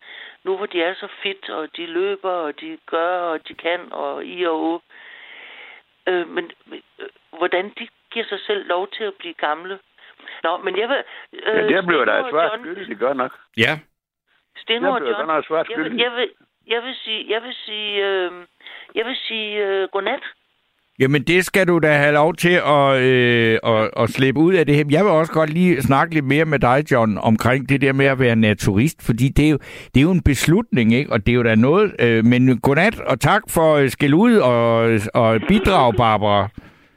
nu 0.45 0.57
hvor 0.57 0.67
de 0.67 0.83
er 0.83 0.95
så 0.95 1.09
fit, 1.23 1.51
og 1.51 1.77
de 1.77 1.87
løber, 1.87 2.31
og 2.31 2.61
de 2.61 2.79
gør, 2.87 3.19
og 3.19 3.49
de 3.49 3.55
kan, 3.55 3.81
og 3.93 4.25
i 4.25 4.45
og 4.47 4.65
å. 4.65 4.83
Øh, 6.07 6.29
men 6.29 6.51
øh, 6.73 6.81
hvordan 7.39 7.73
de 7.79 7.89
giver 8.11 8.27
sig 8.29 8.41
selv 8.41 8.67
lov 8.67 8.89
til 8.89 9.05
at 9.05 9.15
blive 9.15 9.35
gamle. 9.35 9.79
Nå, 10.43 10.57
men 10.57 10.79
jeg 10.79 10.89
vil... 10.89 11.03
Øh, 11.33 11.71
Ja, 11.71 11.77
der 11.77 11.87
bliver 11.87 12.05
der 12.05 12.25
et 12.25 12.31
svært 12.31 12.53
John- 12.53 12.61
skyldig, 12.75 12.99
godt 12.99 13.17
nok. 13.17 13.33
Ja. 13.57 13.79
Bliver 14.67 14.81
John, 14.89 15.03
godt 15.03 15.27
nok 15.27 15.45
svært 15.49 15.67
jeg 15.71 15.79
vil, 15.85 15.97
jeg 16.05 16.11
vil, 16.17 16.29
jeg 16.67 16.81
vil 16.85 16.95
sige, 17.05 17.21
jeg 17.35 17.41
vil 17.43 17.55
sige, 17.67 18.07
øh, 18.07 18.31
jeg 18.95 19.05
vil 19.07 19.17
sige 19.17 19.49
øh, 19.67 19.89
godnat. 19.93 20.25
Jamen, 20.99 21.23
det 21.23 21.45
skal 21.45 21.69
du 21.69 21.79
da 21.79 21.93
have 21.93 22.15
lov 22.15 22.35
til 22.35 22.61
at, 22.77 22.97
øh, 23.03 23.59
at, 23.65 23.91
at 23.97 24.11
slippe 24.11 24.41
ud 24.41 24.55
af 24.55 24.67
det 24.67 24.75
her. 24.75 24.85
Jeg 24.91 25.05
vil 25.05 25.13
også 25.13 25.33
godt 25.33 25.51
lige 25.51 25.83
snakke 25.83 26.15
lidt 26.15 26.25
mere 26.25 26.45
med 26.45 26.59
dig, 26.59 26.85
John, 26.93 27.19
omkring 27.19 27.69
det 27.69 27.81
der 27.81 27.93
med 27.93 28.07
at 28.07 28.19
være 28.19 28.37
naturist, 28.37 29.07
fordi 29.07 29.29
det 29.29 29.47
er 29.47 29.51
jo, 29.51 29.59
det 29.95 30.01
er 30.01 30.03
jo 30.03 30.11
en 30.11 30.23
beslutning, 30.23 30.95
ikke? 30.95 31.13
Og 31.13 31.27
det 31.27 31.33
er 31.33 31.37
jo 31.37 31.43
da 31.43 31.55
noget... 31.55 31.95
Øh, 31.99 32.25
men 32.25 32.61
godnat, 32.61 33.01
og 33.01 33.21
tak 33.21 33.43
for 33.51 33.75
øh, 33.75 33.89
skæld 33.89 34.15
ud 34.15 34.37
og, 34.37 34.99
og 35.15 35.41
bidrag, 35.49 35.95
Barbara. 35.97 36.49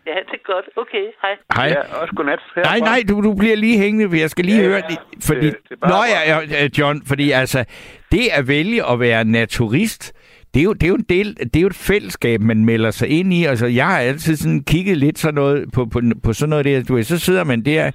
Ja, 0.09 0.15
det 0.29 0.37
er 0.41 0.53
godt. 0.53 0.65
Okay, 0.75 1.05
hej. 1.23 1.33
Hej. 1.55 1.65
Ja, 1.67 2.01
også 2.01 2.13
godnat. 2.15 2.39
herfra. 2.55 2.69
Nej, 2.69 2.79
nej, 2.79 3.03
du, 3.09 3.21
du 3.23 3.33
bliver 3.33 3.55
lige 3.55 3.77
hængende, 3.77 4.09
for 4.09 4.15
jeg 4.15 4.29
skal 4.29 4.45
lige 4.45 4.61
Ja, 4.61 4.67
høre 4.67 4.81
ja. 4.83 4.87
det. 4.89 4.97
Fordi, 5.23 5.45
Det- 5.45 5.57
det 5.69 5.71
er 5.71 5.75
bare 5.75 5.91
Nå 5.91 5.97
ja, 6.15 6.41
ja, 6.61 6.67
John, 6.77 7.01
fordi 7.07 7.31
altså, 7.31 7.65
det 8.11 8.27
at 8.33 8.47
vælge 8.47 8.89
at 8.91 8.99
være 8.99 9.23
naturist, 9.25 10.13
det 10.53 10.59
er, 10.59 10.63
jo, 10.63 10.73
det, 10.73 10.83
er 10.83 10.87
jo 10.87 10.95
en 10.95 11.05
del, 11.09 11.35
det 11.35 11.55
er 11.55 11.61
jo 11.61 11.67
et 11.67 11.83
fællesskab, 11.89 12.41
man 12.41 12.65
melder 12.65 12.91
sig 12.91 13.07
ind 13.09 13.33
i. 13.33 13.45
Altså, 13.45 13.67
jeg 13.67 13.87
har 13.87 13.99
altid 13.99 14.35
sådan 14.35 14.63
kigget 14.63 14.97
lidt 14.97 15.17
sådan 15.17 15.35
noget 15.35 15.65
på, 15.73 15.85
på, 15.85 16.01
på 16.23 16.33
sådan 16.33 16.49
noget 16.49 16.65
der. 16.65 16.83
Du 16.83 16.95
ved, 16.95 17.03
så 17.03 17.19
sidder 17.19 17.43
man 17.43 17.61
der, 17.65 17.91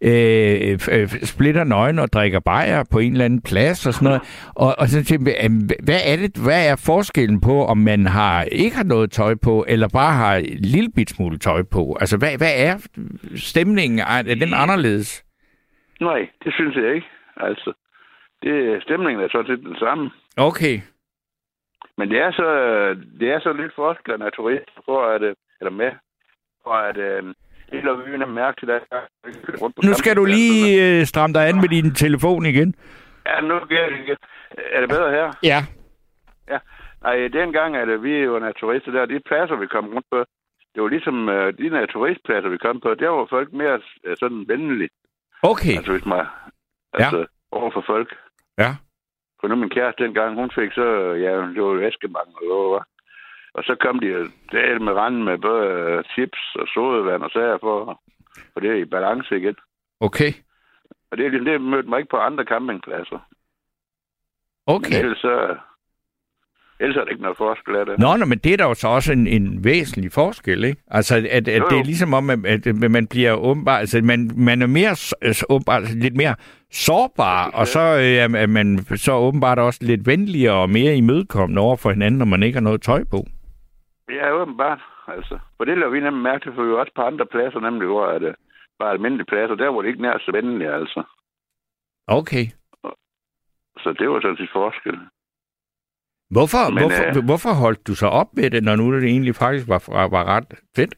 øh, 0.00 0.78
øh, 0.92 1.08
splitter 1.08 1.64
nøgen 1.64 1.98
og 1.98 2.12
drikker 2.12 2.40
bajer 2.40 2.84
på 2.92 2.98
en 2.98 3.12
eller 3.12 3.24
anden 3.24 3.42
plads 3.42 3.86
og 3.86 3.94
sådan 3.94 4.06
noget. 4.06 4.22
Og, 4.54 4.74
og 4.78 4.86
så 4.88 5.04
tænker 5.04 5.32
jeg, 5.42 5.50
hvad 5.84 6.00
er, 6.04 6.16
det, 6.16 6.36
hvad 6.44 6.68
er 6.70 6.82
forskellen 6.86 7.40
på, 7.40 7.66
om 7.66 7.78
man 7.78 8.06
har 8.06 8.42
ikke 8.42 8.76
har 8.76 8.84
noget 8.84 9.10
tøj 9.10 9.34
på, 9.44 9.64
eller 9.68 9.88
bare 9.88 10.12
har 10.12 10.36
en 10.36 10.58
lille 10.58 10.90
bit 10.96 11.10
smule 11.10 11.38
tøj 11.38 11.62
på? 11.62 11.96
Altså, 12.00 12.16
hvad, 12.16 12.38
hvad 12.38 12.54
er 12.56 12.74
stemningen? 13.36 13.98
Er 13.98 14.04
er 14.04 14.34
den 14.44 14.54
anderledes? 14.54 15.24
Nej, 16.00 16.20
det 16.44 16.54
synes 16.54 16.76
jeg 16.76 16.94
ikke. 16.94 17.06
Altså, 17.36 17.72
det, 18.42 18.82
stemningen 18.82 19.24
er 19.24 19.28
sådan 19.32 19.46
set 19.46 19.64
den 19.66 19.76
samme. 19.76 20.10
Okay. 20.36 20.80
Men 21.98 22.10
det 22.10 22.18
er 22.18 22.30
så, 22.32 22.48
det 23.20 23.28
er 23.30 23.40
så 23.40 23.52
lidt 23.52 23.74
forskel 23.74 24.12
af 24.12 24.18
naturister 24.18 24.80
for 24.84 25.06
at, 25.14 25.22
øh, 25.22 25.34
eller 25.60 25.70
med, 25.70 25.90
for 26.62 26.70
at 26.70 26.96
øh, 26.96 27.34
hele 27.72 28.02
byen 28.04 28.22
er 28.22 28.26
mærke 28.26 28.60
til 28.60 28.68
det. 28.68 28.80
rundt 29.62 29.76
på 29.76 29.80
Nu 29.84 29.92
skal 29.94 30.16
du 30.16 30.24
lige 30.24 30.60
øh, 30.84 31.06
stramme 31.06 31.34
dig 31.34 31.48
an 31.48 31.56
med 31.56 31.68
din 31.68 31.94
telefon 31.94 32.46
igen. 32.46 32.74
Ja, 33.26 33.40
nu 33.40 33.54
gør 33.54 33.88
det 33.88 33.98
igen. 34.04 34.16
Er 34.72 34.80
det 34.80 34.88
bedre 34.88 35.10
her? 35.10 35.32
Ja. 35.42 35.66
Nej, 37.02 37.28
dengang 37.28 37.76
er 37.76 37.84
det, 37.84 38.02
vi 38.02 38.30
var 38.30 38.38
naturister 38.38 38.92
der, 38.92 39.06
de 39.06 39.20
pladser, 39.20 39.56
vi 39.56 39.66
kom 39.66 39.86
rundt 39.94 40.06
på, 40.10 40.24
det 40.74 40.82
var 40.82 40.88
ligesom 40.88 41.28
øh, 41.28 41.58
de 41.58 41.68
naturistpladser, 41.68 42.48
vi 42.48 42.58
kom 42.58 42.80
på, 42.80 42.94
der 42.94 43.08
var 43.08 43.26
folk 43.30 43.52
mere 43.52 43.80
øh, 44.04 44.16
sådan 44.20 44.44
venlige. 44.48 44.88
Okay. 45.42 45.76
Altså, 45.76 45.92
hvis 45.92 46.06
man, 46.06 46.26
altså, 46.92 47.18
ja. 47.18 47.24
over 47.52 47.70
for 47.70 47.84
folk. 47.86 48.16
Ja. 48.58 48.70
For 49.40 49.48
nu 49.48 49.54
min 49.56 49.70
kæreste 49.70 50.04
dengang, 50.04 50.34
hun 50.34 50.50
fik 50.50 50.72
så, 50.72 50.88
ja, 51.24 51.32
det 51.54 51.62
var 51.62 51.74
væskemangel 51.74 52.50
og 52.50 52.66
over. 52.66 52.82
Og 53.54 53.64
så 53.64 53.76
kom 53.80 53.98
de 54.00 54.30
del 54.52 54.82
med 54.82 54.92
randen 54.92 55.24
med 55.24 55.38
både 55.38 55.66
øh, 55.66 56.04
chips 56.04 56.38
og 56.54 56.66
sodavand 56.74 57.22
og 57.22 57.30
sager 57.30 57.58
for, 57.60 58.00
for 58.52 58.60
det 58.60 58.70
er 58.70 58.74
i 58.74 58.84
balance 58.84 59.36
igen. 59.36 59.56
Okay. 60.00 60.32
Og 61.10 61.18
det, 61.18 61.32
det 61.32 61.60
mødte 61.60 61.88
mig 61.88 61.98
ikke 61.98 62.10
på 62.10 62.16
andre 62.16 62.44
campingpladser. 62.44 63.18
Men 64.66 64.76
Okay. 64.76 64.98
ellers 64.98 65.18
så, 65.18 65.56
ellers 66.80 66.96
er 66.96 67.04
der 67.04 67.10
ikke 67.10 67.22
noget 67.22 67.36
forskel 67.36 67.76
af 67.76 67.86
det. 67.86 67.98
Nå, 67.98 68.16
nå, 68.16 68.24
men 68.24 68.38
det 68.38 68.52
er 68.52 68.56
der 68.56 68.64
jo 68.64 68.74
så 68.74 68.88
også 68.88 69.12
en, 69.12 69.26
en 69.26 69.64
væsentlig 69.64 70.12
forskel, 70.12 70.64
ikke? 70.64 70.82
Altså, 70.88 71.16
at, 71.16 71.48
at 71.48 71.60
Jo, 71.60 71.64
det 71.64 71.72
jo. 71.72 71.78
er 71.78 71.84
ligesom 71.84 72.14
om, 72.14 72.30
at, 72.30 72.66
at 72.66 72.90
man 72.90 73.06
bliver 73.06 73.32
åbenbart, 73.32 73.80
altså, 73.80 74.00
man, 74.02 74.30
man 74.36 74.62
er 74.62 74.66
mere, 74.66 74.90
altså, 75.22 75.46
åbenbart 75.48 75.94
lidt 75.94 76.16
mere 76.16 76.34
sårbar, 76.72 77.50
og 77.50 77.66
så 77.66 77.80
øh, 77.80 78.40
er 78.42 78.46
man 78.46 78.78
så 78.96 79.12
åbenbart 79.12 79.58
også 79.58 79.80
lidt 79.82 80.06
venligere 80.06 80.54
og 80.54 80.70
mere 80.70 80.96
imødekommende 80.96 81.62
over 81.62 81.76
for 81.76 81.90
hinanden, 81.90 82.18
når 82.18 82.26
man 82.26 82.42
ikke 82.42 82.56
har 82.56 82.62
noget 82.68 82.82
tøj 82.82 83.04
på. 83.10 83.26
Ja, 84.10 84.32
åbenbart. 84.32 84.80
Altså, 85.08 85.38
for 85.56 85.64
det 85.64 85.78
laver 85.78 85.92
vi 85.92 86.00
nemlig 86.00 86.22
mærke 86.22 86.44
til, 86.44 86.52
for 86.54 86.62
vi 86.62 86.72
også 86.72 86.92
på 86.96 87.02
andre 87.02 87.26
pladser, 87.26 87.60
nemlig 87.60 87.86
hvor 87.88 88.06
er 88.06 88.18
det 88.18 88.34
bare 88.78 88.90
almindelige 88.92 89.26
pladser, 89.26 89.54
der 89.54 89.70
hvor 89.70 89.82
det 89.82 89.88
ikke 89.88 90.02
nær 90.02 90.18
så 90.18 90.30
venlige, 90.32 90.72
altså. 90.72 91.02
Okay. 92.06 92.44
Så 93.82 93.94
det 93.98 94.10
var 94.10 94.20
sådan 94.20 94.36
set 94.36 94.50
forskel. 94.52 94.98
Hvorfor, 96.30 96.64
Men, 96.70 96.78
hvorfor, 96.82 97.04
øh, 97.08 97.24
hvorfor 97.24 97.52
holdt 97.62 97.86
du 97.86 97.94
så 97.94 98.06
op 98.06 98.30
med 98.36 98.50
det, 98.50 98.64
når 98.64 98.76
nu 98.76 98.94
det 98.94 99.04
egentlig 99.04 99.34
faktisk 99.34 99.68
var, 99.68 99.80
var, 99.88 100.08
var 100.08 100.24
ret 100.24 100.48
fedt? 100.76 100.94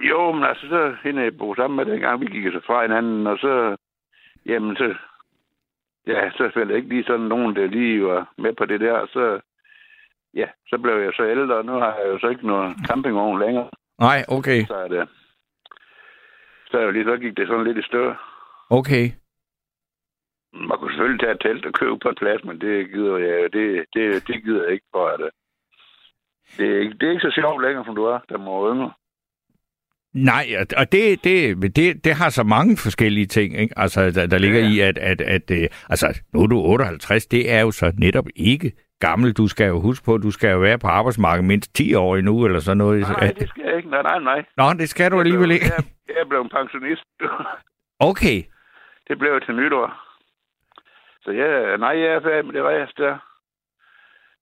Jo, 0.00 0.32
men 0.32 0.44
altså, 0.44 0.66
så 0.68 0.94
hende 1.04 1.22
jeg 1.22 1.38
boede 1.38 1.56
sammen 1.56 1.76
med 1.76 1.92
dengang, 1.92 2.20
vi 2.20 2.26
gik 2.26 2.44
så 2.52 2.60
fra 2.66 2.82
hinanden, 2.82 3.26
og 3.26 3.38
så, 3.38 3.76
jamen, 4.46 4.76
så, 4.76 4.94
ja, 6.06 6.30
så 6.30 6.50
faldt 6.54 6.70
jeg 6.70 6.76
ikke 6.76 6.88
lige 6.88 7.04
sådan 7.04 7.26
nogen, 7.26 7.56
der 7.56 7.66
lige 7.66 8.04
var 8.04 8.32
med 8.38 8.52
på 8.52 8.64
det 8.64 8.80
der, 8.80 9.06
så, 9.06 9.40
ja, 10.34 10.46
så 10.68 10.78
blev 10.78 10.94
jeg 10.94 11.12
så 11.16 11.24
ældre, 11.28 11.56
og 11.56 11.64
nu 11.64 11.72
har 11.72 11.94
jeg 11.98 12.06
jo 12.12 12.18
så 12.18 12.28
ikke 12.28 12.46
noget 12.46 12.76
campingvogn 12.88 13.40
længere, 13.40 13.68
Nej, 13.98 14.24
okay. 14.28 14.64
så 14.64 14.74
er 14.74 14.88
det, 14.88 15.08
så 16.70 16.78
jo 16.80 16.90
lige, 16.90 17.04
så 17.04 17.16
gik 17.16 17.36
det 17.36 17.48
sådan 17.48 17.64
lidt 17.64 17.78
i 17.78 17.82
større. 17.82 18.16
Okay. 18.70 19.10
Man 20.68 20.78
kunne 20.78 20.92
selvfølgelig 20.92 21.20
tage 21.20 21.32
et 21.34 21.40
telt 21.40 21.66
og 21.66 21.72
købe 21.72 21.98
på 22.02 22.08
en 22.08 22.14
plads, 22.22 22.44
men 22.44 22.60
det 22.60 22.90
gider 22.92 23.16
jeg, 23.16 23.52
det, 23.52 23.84
det, 23.94 24.26
det 24.28 24.44
gider 24.44 24.62
jeg 24.64 24.72
ikke 24.72 24.86
for, 24.94 25.06
at 25.08 25.18
det, 25.20 25.30
det, 26.58 26.66
er 26.76 26.80
ikke, 26.80 26.94
det 27.00 27.06
er 27.06 27.10
ikke 27.10 27.28
så 27.28 27.32
sjovt 27.40 27.62
længere, 27.62 27.84
som 27.84 27.94
du 27.94 28.04
er, 28.04 28.18
der 28.28 28.38
må 28.38 28.72
yngre. 28.72 28.92
Nej, 30.14 30.46
og- 30.78 30.92
det, 30.92 31.24
det, 31.24 31.62
det, 31.76 32.04
det 32.04 32.14
har 32.14 32.30
så 32.30 32.42
mange 32.42 32.76
forskellige 32.76 33.26
ting, 33.26 33.56
ikke? 33.58 33.78
Altså, 33.78 34.10
der, 34.10 34.26
der 34.26 34.38
ligger 34.38 34.60
Ja. 34.60 34.68
i, 34.68 34.80
at, 34.80 34.98
at, 34.98 35.20
at 35.20 35.50
øh, 35.50 35.68
altså, 35.88 36.20
nu 36.32 36.42
er 36.42 36.46
du 36.46 36.58
58, 36.58 37.26
det 37.26 37.52
er 37.52 37.60
jo 37.60 37.70
så 37.70 37.92
netop 37.98 38.26
ikke 38.36 38.72
gammel. 39.00 39.32
Du 39.32 39.48
skal 39.48 39.66
jo 39.68 39.80
huske 39.80 40.04
på, 40.04 40.14
at 40.14 40.22
du 40.22 40.30
skal 40.30 40.50
jo 40.50 40.58
være 40.58 40.78
på 40.78 40.86
arbejdsmarkedet 40.86 41.44
mindst 41.44 41.74
10 41.74 41.94
år 41.94 42.16
endnu, 42.16 42.44
eller 42.44 42.60
sådan 42.60 42.78
noget. 42.78 43.00
Nej, 43.00 43.32
det 43.38 43.48
skal 43.48 43.62
jeg 43.66 43.76
ikke. 43.76 43.90
Nej, 43.90 44.02
nej, 44.02 44.18
nej. 44.20 44.44
Nå, 44.56 44.72
det 44.78 44.88
skal 44.88 45.10
du 45.10 45.18
alligevel 45.20 45.50
ikke. 45.50 45.64
Jeg, 45.64 45.84
jeg 46.08 46.14
er 46.20 46.24
blevet 46.28 46.50
pensionist. 46.50 47.04
Okay. 48.00 48.42
Det 49.08 49.18
blev 49.18 49.32
jeg 49.32 49.42
til 49.42 49.54
nytår. 49.54 50.05
Så 51.26 51.32
jeg, 51.32 51.78
nej, 51.78 51.98
jeg 51.98 52.14
er 52.14 52.20
færdig 52.20 52.44
med 52.44 52.54
det 52.54 52.62
rejse 52.62 52.92
der. 52.96 53.18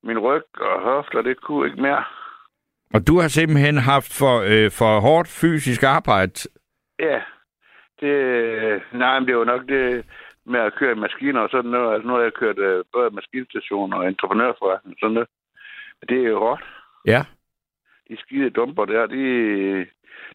Min 0.03 0.19
ryg 0.19 0.61
og 0.61 0.83
hofter, 0.83 1.23
det 1.23 1.41
kunne 1.41 1.67
ikke 1.67 1.83
mere. 1.83 2.05
Og 2.95 3.07
du 3.07 3.21
har 3.21 3.29
simpelthen 3.29 3.77
haft 3.79 4.19
for, 4.19 4.35
øh, 4.53 4.71
for 4.71 5.01
hårdt 5.01 5.29
fysisk 5.29 5.83
arbejde. 5.83 6.33
Ja, 6.99 7.23
det, 8.01 8.83
nej, 8.93 9.19
men 9.19 9.29
det 9.29 9.37
var 9.37 9.45
nok 9.45 9.69
det 9.69 10.05
med 10.47 10.61
at 10.61 10.75
køre 10.75 10.95
maskiner 10.95 11.41
og 11.41 11.51
sådan 11.51 11.71
noget. 11.71 11.95
Altså, 11.95 12.09
nu 12.09 12.15
har 12.15 12.23
jeg 12.23 12.33
kørt 12.33 12.59
øh, 12.59 12.85
både 12.93 13.11
maskinstation 13.11 13.93
og 13.93 14.07
entreprenørforretning 14.07 14.95
og 14.95 14.99
sådan 15.01 15.15
noget. 15.15 15.29
Det 16.09 16.19
er 16.25 16.29
jo 16.29 16.39
hårdt. 16.39 16.65
Ja. 17.07 17.25
De 18.09 18.17
skide 18.17 18.51
dumper 18.51 18.85
der, 18.85 19.07
de, 19.07 19.25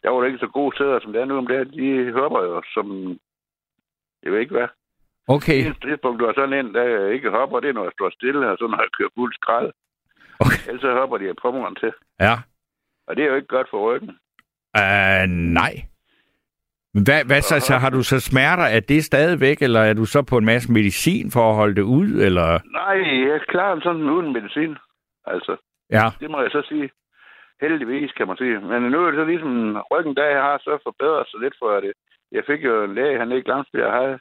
der 0.02 0.10
var 0.10 0.20
der 0.20 0.26
ikke 0.26 0.38
så 0.38 0.48
gode 0.48 0.76
steder, 0.76 1.00
som 1.00 1.12
det 1.12 1.20
er 1.20 1.24
nu 1.24 1.38
om 1.38 1.46
det 1.46 1.56
her. 1.56 1.64
De 1.64 2.12
hopper 2.12 2.42
jo 2.42 2.62
som, 2.74 3.18
jeg 4.22 4.32
ved 4.32 4.40
ikke 4.40 4.54
hvad. 4.54 4.68
Okay. 5.36 5.60
Det 5.64 5.76
tidspunkt, 5.82 6.20
du 6.20 6.26
har 6.26 6.32
sådan 6.36 6.58
en, 6.60 6.74
der 6.74 7.06
ikke 7.16 7.30
hopper, 7.30 7.60
det 7.60 7.68
er, 7.68 7.72
når 7.72 7.84
jeg 7.84 7.92
står 7.98 8.10
stille, 8.10 8.50
og 8.50 8.56
så 8.58 8.66
når 8.66 8.80
jeg 8.84 8.90
kører 8.98 9.08
fuld 9.18 9.32
skrald. 9.34 9.70
Okay. 10.40 10.60
Ellers 10.68 10.82
så 10.82 10.92
hopper 11.00 11.18
de 11.18 11.28
af 11.28 11.34
pommeren 11.42 11.74
til. 11.74 11.92
Ja. 12.20 12.34
Og 13.06 13.16
det 13.16 13.22
er 13.24 13.28
jo 13.28 13.34
ikke 13.34 13.48
godt 13.56 13.70
for 13.70 13.80
ryggen. 13.88 14.10
Uh, 14.78 15.24
nej. 15.60 15.72
Men 16.94 17.02
hvad, 17.04 17.24
hvad 17.24 17.40
så, 17.42 17.60
så 17.60 17.74
har 17.76 17.90
du 17.90 18.02
så 18.02 18.20
smerter? 18.20 18.62
Er 18.76 18.80
det 18.80 19.04
stadigvæk, 19.04 19.62
eller 19.62 19.80
er 19.80 19.94
du 19.94 20.04
så 20.04 20.22
på 20.22 20.36
en 20.38 20.44
masse 20.44 20.72
medicin 20.72 21.30
for 21.30 21.50
at 21.50 21.56
holde 21.56 21.74
det 21.74 21.82
ud, 21.82 22.08
eller? 22.26 22.48
Nej, 22.80 22.96
jeg 23.30 23.40
klarer 23.48 23.80
sådan 23.80 24.10
uden 24.10 24.32
medicin. 24.32 24.76
Altså, 25.26 25.56
Ja. 25.90 26.06
det 26.20 26.30
må 26.30 26.40
jeg 26.42 26.50
så 26.50 26.62
sige. 26.68 26.90
Heldigvis, 27.60 28.12
kan 28.12 28.26
man 28.26 28.36
sige. 28.36 28.60
Men 28.60 28.82
nu 28.82 28.98
er 29.04 29.10
det 29.10 29.18
så 29.18 29.24
ligesom, 29.24 29.76
ryggen 29.90 30.16
der, 30.16 30.24
jeg 30.36 30.42
har 30.42 30.58
så 30.58 30.78
forbedret 30.82 31.26
sig 31.30 31.40
lidt 31.40 31.54
for 31.58 31.80
det. 31.80 31.92
Jeg 32.32 32.42
fik 32.46 32.64
jo 32.64 32.84
en 32.84 32.94
læge, 32.94 33.18
han 33.18 33.32
ikke 33.32 33.48
langt 33.48 33.68
jeg 33.74 34.18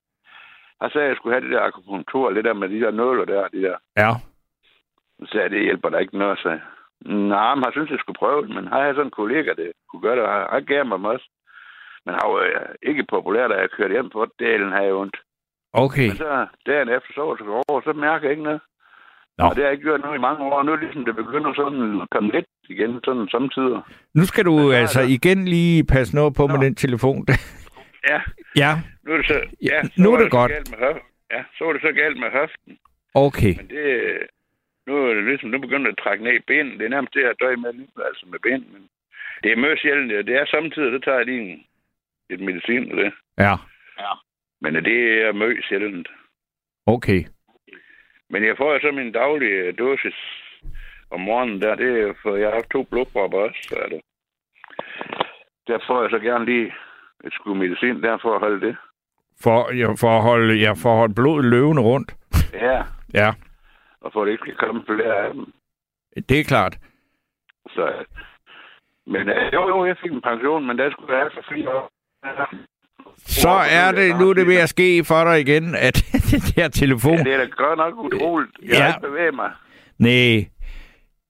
Han 0.82 0.90
sagde, 0.92 1.06
at 1.06 1.10
jeg 1.10 1.18
skulle 1.18 1.36
have 1.36 1.46
det 1.46 1.52
der 1.56 1.62
akupunktur, 1.68 2.32
lidt 2.32 2.46
der 2.46 2.54
med 2.54 2.70
de 2.70 2.80
der 2.82 2.92
nåler 2.92 3.26
der, 3.26 3.48
de 3.48 3.62
der. 3.62 3.78
Ja. 3.98 4.12
Så 5.20 5.26
sagde 5.32 5.44
jeg, 5.44 5.52
det 5.52 5.64
hjælper 5.64 5.90
der 5.90 6.00
ikke 6.00 6.18
noget, 6.18 6.40
så 6.40 6.60
Nej, 7.34 7.56
men 7.56 7.64
han 7.64 7.72
synes, 7.74 7.90
jeg 7.92 8.00
skulle 8.00 8.20
prøve 8.24 8.42
det, 8.46 8.56
men 8.56 8.68
har 8.68 8.82
jeg 8.86 8.96
sådan 8.96 9.08
en 9.08 9.20
kollega, 9.22 9.50
der 9.58 9.68
kunne 9.90 10.02
gøre 10.02 10.16
det, 10.16 10.24
og 10.24 10.32
han- 10.54 10.66
gav 10.66 10.86
mig 10.86 11.10
også. 11.14 11.28
Men 12.06 12.14
han 12.18 12.26
var 12.32 12.40
øh, 12.40 12.76
ikke 12.90 13.06
populær, 13.10 13.48
da 13.48 13.56
jeg 13.56 13.70
kørte 13.78 13.92
hjem 13.92 14.10
på 14.10 14.28
delen, 14.40 14.72
havde 14.72 14.86
jeg 14.86 14.94
ondt. 14.94 15.18
Okay. 15.74 16.08
Men 16.08 16.18
så 16.18 16.48
dagen 16.68 16.90
efter, 16.90 17.12
så 17.16 17.22
var 17.26 17.36
det 17.36 17.46
så 17.46 17.64
over, 17.70 17.82
så 17.82 17.94
mærker 17.94 18.24
jeg 18.28 18.32
ikke 18.32 18.44
noget. 18.44 18.62
Nå. 19.38 19.44
Og 19.46 19.50
det 19.56 19.58
har 19.64 19.70
jeg 19.70 19.72
ikke 19.72 19.84
gjort 19.88 20.02
nu 20.06 20.14
i 20.14 20.18
mange 20.28 20.40
år. 20.46 20.64
Nu 20.64 20.72
er 20.72 20.76
det 20.76 20.86
ligesom, 20.86 21.06
det 21.06 21.16
begynder 21.16 21.54
sådan 21.54 22.02
at 22.02 22.08
komme 22.12 22.32
lidt 22.32 22.46
igen, 22.70 23.00
sådan 23.06 23.28
samtidig. 23.32 23.82
Nu 24.14 24.24
skal 24.26 24.46
du 24.46 24.56
så 24.60 24.76
altså 24.82 25.00
der- 25.02 25.08
igen 25.18 25.46
lige 25.46 25.84
passe 25.84 26.16
noget 26.16 26.36
på 26.36 26.48
Nå. 26.48 26.54
med 26.54 26.66
den 26.66 26.76
telefon. 26.76 27.26
Ja, 28.10 28.20
ja. 28.56 28.72
Nu 29.10 29.16
er 29.16 29.18
det 29.18 29.28
så, 29.28 29.39
ja, 29.62 29.84
så 29.84 30.01
Nu 30.01 30.14
er 30.14 30.18
det 30.18 30.32
så 30.32 30.38
godt. 30.38 30.51
Galt 30.51 30.70
med 30.72 31.01
ja, 31.32 31.43
så 31.57 31.66
var 31.66 31.74
det 31.74 31.82
så 31.82 31.91
galt 31.91 32.20
med 32.20 32.32
høften. 32.32 32.80
Okay. 33.14 33.53
Men 33.57 33.68
det, 33.70 33.86
nu 34.88 34.93
er 35.07 35.14
det 35.14 35.24
ligesom, 35.24 35.49
nu 35.49 35.60
begynder 35.60 35.91
det 35.91 35.97
at 35.97 36.03
trække 36.03 36.24
ned 36.24 36.34
i 36.34 36.47
benene. 36.47 36.78
Det 36.78 36.86
er 36.86 36.89
nærmest 36.89 37.14
det, 37.14 37.22
jeg 37.22 37.39
døj 37.39 37.55
med 37.55 37.72
altså 38.10 38.26
med 38.32 38.39
benene. 38.39 38.70
Men 38.74 38.89
det 39.43 39.51
er 39.51 39.55
meget 39.55 39.80
sjældent. 39.80 40.28
Det 40.28 40.36
er 40.36 40.45
samtidig, 40.45 40.91
det 40.91 41.03
tager 41.03 41.18
jeg 41.18 41.26
lige 41.26 41.41
en, 41.41 41.66
et 42.30 42.39
medicin 42.39 42.91
og 42.91 42.97
det. 42.97 43.12
Ja. 43.38 43.55
Men 44.62 44.76
det 44.76 45.22
er 45.26 45.32
meget 45.32 45.66
sjældent. 45.70 46.07
Okay. 46.86 47.22
Men 48.30 48.45
jeg 48.45 48.57
får 48.57 48.74
jo 48.74 48.80
så 48.80 48.91
min 48.91 49.12
daglige 49.12 49.72
dosis 49.72 50.20
om 51.12 51.20
morgenen 51.22 51.62
der. 51.62 51.76
Det 51.76 52.01
er 52.01 52.14
for, 52.22 52.36
jeg 52.36 52.47
har 52.47 52.53
haft 52.53 52.70
to 52.72 52.84
blodpropper 52.84 53.39
også. 53.39 53.60
Så 53.64 53.76
er 53.76 53.89
det. 53.89 54.01
Der 55.68 55.80
får 55.88 56.01
jeg 56.01 56.10
så 56.12 56.20
gerne 56.20 56.45
lige 56.45 56.74
et 57.26 57.34
skud 57.34 57.55
medicin 57.55 58.03
der 58.03 58.18
for 58.22 58.36
at 58.36 58.39
holde 58.39 58.68
det. 58.68 58.78
For, 59.44 59.74
ja, 59.74 59.88
for, 60.00 60.18
at 60.18 60.22
holde, 60.24 60.54
ja, 60.56 60.72
for 60.72 60.92
at 60.92 60.98
holde 60.98 61.14
blodet 61.14 61.46
løvende 61.46 61.82
rundt. 61.82 62.16
Ja, 62.54 62.82
Ja, 63.14 63.34
og 64.02 64.14
for 64.14 64.22
at 64.22 64.26
det 64.26 64.32
ikke 64.32 64.42
skal 64.42 64.56
komme 64.68 64.84
flere 64.86 65.16
af 65.26 65.34
dem. 65.34 65.46
det 66.30 66.40
er 66.40 66.44
klart. 66.44 66.78
Så, 67.70 67.94
Men 69.08 69.30
øh, 69.30 69.54
jo, 69.54 69.68
jo, 69.68 69.86
jeg 69.86 69.96
fik 70.04 70.12
en 70.12 70.22
pension, 70.22 70.68
men 70.68 70.78
der 70.78 70.92
skulle 70.92 71.14
jeg 71.14 71.22
have 71.22 71.32
for 71.34 71.54
fire 71.56 71.70
år. 71.76 71.92
Så 73.18 73.50
er 73.72 73.92
det, 73.92 74.20
nu 74.20 74.30
er 74.30 74.34
det 74.34 74.48
ved 74.48 74.56
at 74.58 74.70
ske 74.70 75.04
for 75.06 75.24
dig 75.24 75.40
igen, 75.42 75.76
at 75.76 75.96
den 76.32 76.40
der 76.56 76.68
telefon... 76.68 77.18
Ja, 77.18 77.24
det 77.24 77.34
er 77.34 77.38
da 77.38 77.46
godt 77.46 77.78
nok 77.78 77.94
utroligt. 77.98 78.52
Jeg 78.64 78.70
Ja. 78.78 78.88
ikke 78.88 79.08
bevæget 79.08 79.36
mig. 79.36 79.52
Nej, 79.98 80.46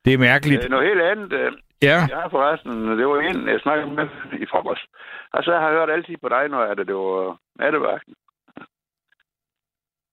det 0.05 0.13
er 0.13 0.17
mærkeligt. 0.17 0.63
Øh, 0.63 0.69
Noget 0.69 0.87
helt 0.87 1.01
andet. 1.01 1.33
Ja, 1.81 1.99
Jeg 2.13 2.17
har 2.23 2.29
forresten, 2.29 2.71
det 2.99 3.07
var 3.07 3.19
en, 3.21 3.47
jeg 3.47 3.59
snakkede 3.59 3.91
med 3.99 4.07
i 4.43 4.45
frokost. 4.51 4.85
Og 5.33 5.43
så 5.43 5.51
har 5.51 5.67
jeg 5.69 5.77
hørt 5.77 5.89
altid 5.89 6.15
på 6.23 6.29
dig, 6.29 6.43
når 6.49 6.65
jeg, 6.67 6.77
det, 6.77 6.87
det 6.87 6.95
var 6.95 7.37
nattevagten. 7.59 8.13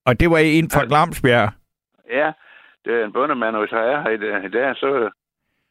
og 0.07 0.21
det 0.21 0.31
var 0.31 0.39
en 0.39 0.71
fra 0.71 0.85
Glamsbjerg. 0.85 1.51
Ja, 2.11 2.33
det 2.85 2.93
er 3.01 3.05
en 3.05 3.13
bundemand, 3.13 3.57
og 3.57 3.61
hvis 3.63 3.73
jeg 3.73 3.85
er 3.93 4.01
her 4.03 4.11
i 4.11 4.47
i 4.47 4.51
dag 4.51 4.77
så 4.77 5.11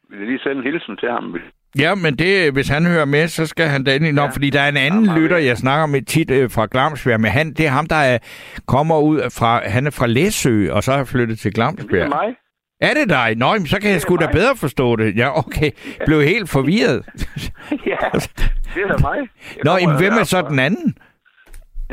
vil 0.08 0.18
jeg 0.18 0.26
lige 0.28 0.38
sende 0.42 0.56
en 0.56 0.62
hilsen 0.62 0.96
til 0.96 1.10
ham. 1.10 1.36
Ja, 1.78 1.94
men 1.94 2.18
det, 2.18 2.52
hvis 2.52 2.68
han 2.68 2.86
hører 2.86 3.04
med, 3.04 3.28
så 3.28 3.46
skal 3.46 3.66
han 3.68 3.84
da 3.84 3.94
endelig 3.94 4.14
nok, 4.14 4.28
Ja. 4.30 4.34
fordi 4.36 4.50
der 4.50 4.60
er 4.60 4.68
en 4.68 4.76
anden 4.76 5.04
Jamen, 5.04 5.22
lytter, 5.22 5.36
jeg 5.36 5.56
snakker 5.56 5.86
med 5.86 6.02
tit 6.02 6.30
øh, 6.30 6.50
fra 6.50 6.66
Glamsbjerg, 6.70 7.20
men 7.20 7.30
han, 7.30 7.46
det 7.54 7.66
er 7.66 7.70
ham, 7.70 7.86
der 7.86 7.96
er, 8.12 8.18
kommer 8.66 8.98
ud 9.00 9.18
fra, 9.38 9.68
han 9.68 9.86
er 9.86 9.90
fra 9.90 10.06
Læsø, 10.06 10.72
og 10.72 10.82
så 10.82 10.92
har 10.92 11.04
flyttet 11.04 11.38
til 11.38 11.50
Det 11.50 11.58
er 11.58 11.62
Glamsbjerg. 11.62 12.08
mig. 12.08 12.36
Er 12.80 12.94
det 12.94 13.08
dig? 13.08 13.34
Nå, 13.36 13.52
men 13.52 13.66
så 13.66 13.80
kan 13.80 13.90
jeg 13.90 14.00
sgu 14.00 14.16
da 14.16 14.26
bedre 14.32 14.56
forstå 14.56 14.96
det. 14.96 15.16
Ja, 15.16 15.38
okay. 15.38 15.70
Blev 16.06 16.22
helt 16.22 16.50
forvirret. 16.50 17.02
ja, 17.92 17.98
det 18.74 18.82
er 18.82 18.88
da 18.88 18.96
mig. 19.00 19.16
Jeg 19.16 19.64
Nå, 19.64 19.76
jamen, 19.80 19.96
hvem 19.96 20.12
er 20.12 20.24
så 20.24 20.42
den 20.42 20.58
anden? 20.58 20.94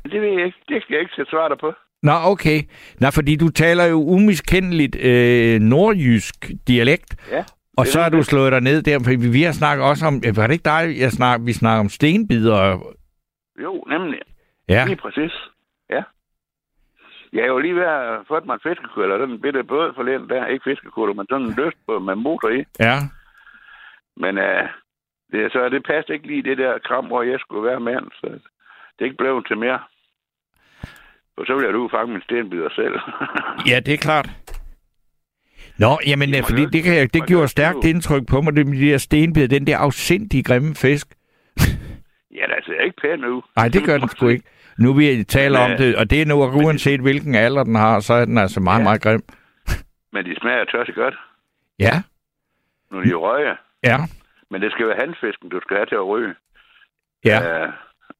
Det 0.03 0.21
ved 0.21 0.29
jeg 0.37 0.45
ikke. 0.45 0.57
Det 0.69 0.81
skal 0.81 0.93
jeg 0.93 0.99
ikke 1.01 1.13
sætte 1.15 1.29
svar 1.31 1.47
dig 1.47 1.57
på. 1.61 1.73
Nå, 2.03 2.11
okay. 2.23 2.61
Nå, 2.99 3.11
fordi 3.11 3.35
du 3.35 3.49
taler 3.49 3.85
jo 3.85 4.03
umiskendeligt 4.03 4.95
øh, 4.95 5.59
nordjysk 5.61 6.51
dialekt, 6.67 7.15
Ja. 7.31 7.43
og 7.77 7.87
så 7.87 8.01
har 8.01 8.09
du 8.09 8.23
slået 8.23 8.51
dig 8.51 8.61
ned 8.61 8.81
der, 8.81 8.99
for 9.03 9.09
vi, 9.09 9.29
vi 9.29 9.43
har 9.43 9.51
snakket 9.51 9.85
også 9.85 10.05
om, 10.05 10.21
øh, 10.27 10.37
var 10.37 10.47
det 10.47 10.53
ikke 10.53 10.63
dig, 10.65 10.95
jeg 10.99 11.11
snak, 11.11 11.39
vi 11.43 11.53
snakker 11.53 11.79
om 11.79 11.89
stenbider? 11.89 12.79
Jo, 13.63 13.83
nemlig. 13.89 14.19
Ja, 14.69 14.85
Lige 14.85 14.95
præcis. 14.95 15.31
Ja. 17.33 17.37
Jeg 17.37 17.43
er 17.43 17.47
jo 17.47 17.59
lige 17.59 17.75
ved 17.75 17.83
at 17.83 18.19
få 18.27 18.39
mig 18.45 18.53
en 18.53 18.59
fiskekur, 18.69 19.03
eller 19.03 19.17
den 19.25 19.41
bitte 19.41 19.63
båd 19.63 19.93
forleden 19.95 20.29
der. 20.29 20.45
Ikke 20.45 20.63
fiskekur, 20.69 21.13
men 21.13 21.25
sådan 21.29 21.45
en 21.45 21.53
løst 21.57 21.77
på 21.87 21.99
med 21.99 22.15
motor 22.15 22.49
i. 22.49 22.63
ja. 22.79 22.95
Men 24.17 24.37
uh, 24.37 24.65
det, 25.31 25.51
så 25.51 25.69
det 25.69 25.83
passede 25.85 26.13
ikke 26.13 26.27
lige 26.27 26.43
det 26.43 26.57
der 26.57 26.79
kram, 26.87 27.05
hvor 27.05 27.23
jeg 27.23 27.39
skulle 27.39 27.67
være 27.69 27.79
mand. 27.79 28.05
Så 28.19 28.27
det 28.93 28.99
er 28.99 29.05
ikke 29.05 29.17
blevet 29.17 29.47
til 29.47 29.57
mere. 29.57 29.79
For 31.35 31.45
så 31.45 31.55
vil 31.55 31.63
jeg 31.65 31.73
du 31.73 31.89
fange 31.91 32.11
min 32.13 32.21
stenbider 32.21 32.69
selv. 32.69 32.95
Ja, 33.69 33.79
det 33.79 33.93
er 33.93 33.97
klart. 33.97 34.29
Nå, 35.79 35.97
jamen, 36.07 36.29
Det 36.29 36.37
øh, 36.37 36.43
fordi 36.49 36.61
jo- 36.63 36.69
det, 36.69 36.83
kan, 36.83 37.09
det 37.13 37.27
gjorde 37.27 37.47
stærkt 37.47 37.75
jo- 37.83 37.89
indtryk 37.89 38.23
på 38.29 38.41
mig, 38.41 38.55
det 38.55 38.67
med 38.67 38.79
de 38.79 38.91
der 38.91 38.97
stenbider, 38.97 39.47
den 39.47 39.67
der 39.67 39.77
afsindige 39.77 40.43
grimme 40.43 40.75
fisk. 40.75 41.07
ja, 42.37 42.43
det 42.55 42.65
ser 42.65 42.81
ikke 42.81 42.97
pænt 43.01 43.25
ud. 43.25 43.41
Nej, 43.57 43.67
det 43.67 43.83
gør 43.85 43.97
den 43.97 44.09
sgu 44.09 44.27
ikke. 44.27 44.45
Nu 44.77 44.93
vil 44.93 45.05
jeg 45.17 45.27
tale 45.27 45.53
Men, 45.53 45.61
om 45.65 45.71
øh, 45.71 45.77
det, 45.77 45.95
og 45.95 46.09
det 46.09 46.21
er 46.21 46.25
nu, 46.25 46.35
uanset 46.65 46.99
hvilken 47.01 47.35
alder 47.35 47.63
den 47.63 47.75
har, 47.75 47.99
så 47.99 48.13
er 48.13 48.25
den 48.25 48.37
altså 48.37 48.59
meget, 48.59 48.79
Ja. 48.79 48.83
meget 48.83 49.01
grim. 49.01 49.23
Men 50.13 50.25
de 50.25 50.35
smager 50.41 50.65
tørt 50.65 50.89
godt, 50.95 51.15
Ja, 51.79 51.95
de 53.03 53.09
er 53.11 53.15
røge. 53.15 53.55
ja, 53.83 53.97
Men 54.51 54.61
det 54.61 54.71
skal 54.71 54.87
være 54.87 54.97
handfisken, 54.99 55.49
du 55.49 55.59
skal 55.61 55.77
have 55.77 55.85
til 55.85 55.95
at 55.95 56.07
ryge. 56.07 56.33
ja. 57.25 57.65
Uh, 57.65 57.73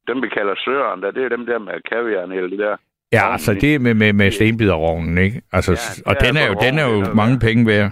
dem, 0.08 0.22
vi 0.22 0.30
kalder 0.30 0.56
søren, 0.66 1.02
der, 1.02 1.12
det 1.12 1.24
er 1.24 1.30
dem 1.30 1.46
der 1.46 1.60
med 1.60 1.74
kaviar 1.92 2.22
og 2.22 2.50
det 2.52 2.60
der. 2.60 2.76
Ja, 3.12 3.32
altså 3.32 3.54
det 3.54 3.76
er 3.76 3.80
med, 3.80 3.94
med, 3.94 4.14
med 4.14 4.32
stenbiderrovnen, 4.32 5.18
ikke? 5.18 5.42
Altså, 5.52 5.72
Ja, 5.72 6.10
og 6.10 6.16
er 6.20 6.26
den 6.26 6.38
er 6.38 6.48
jo, 6.48 6.54
for 6.54 6.60
den 6.60 6.80
er 6.80 6.86
rognen, 6.88 7.06
jo 7.08 7.14
mange 7.14 7.40
penge 7.40 7.68
værd. 7.68 7.92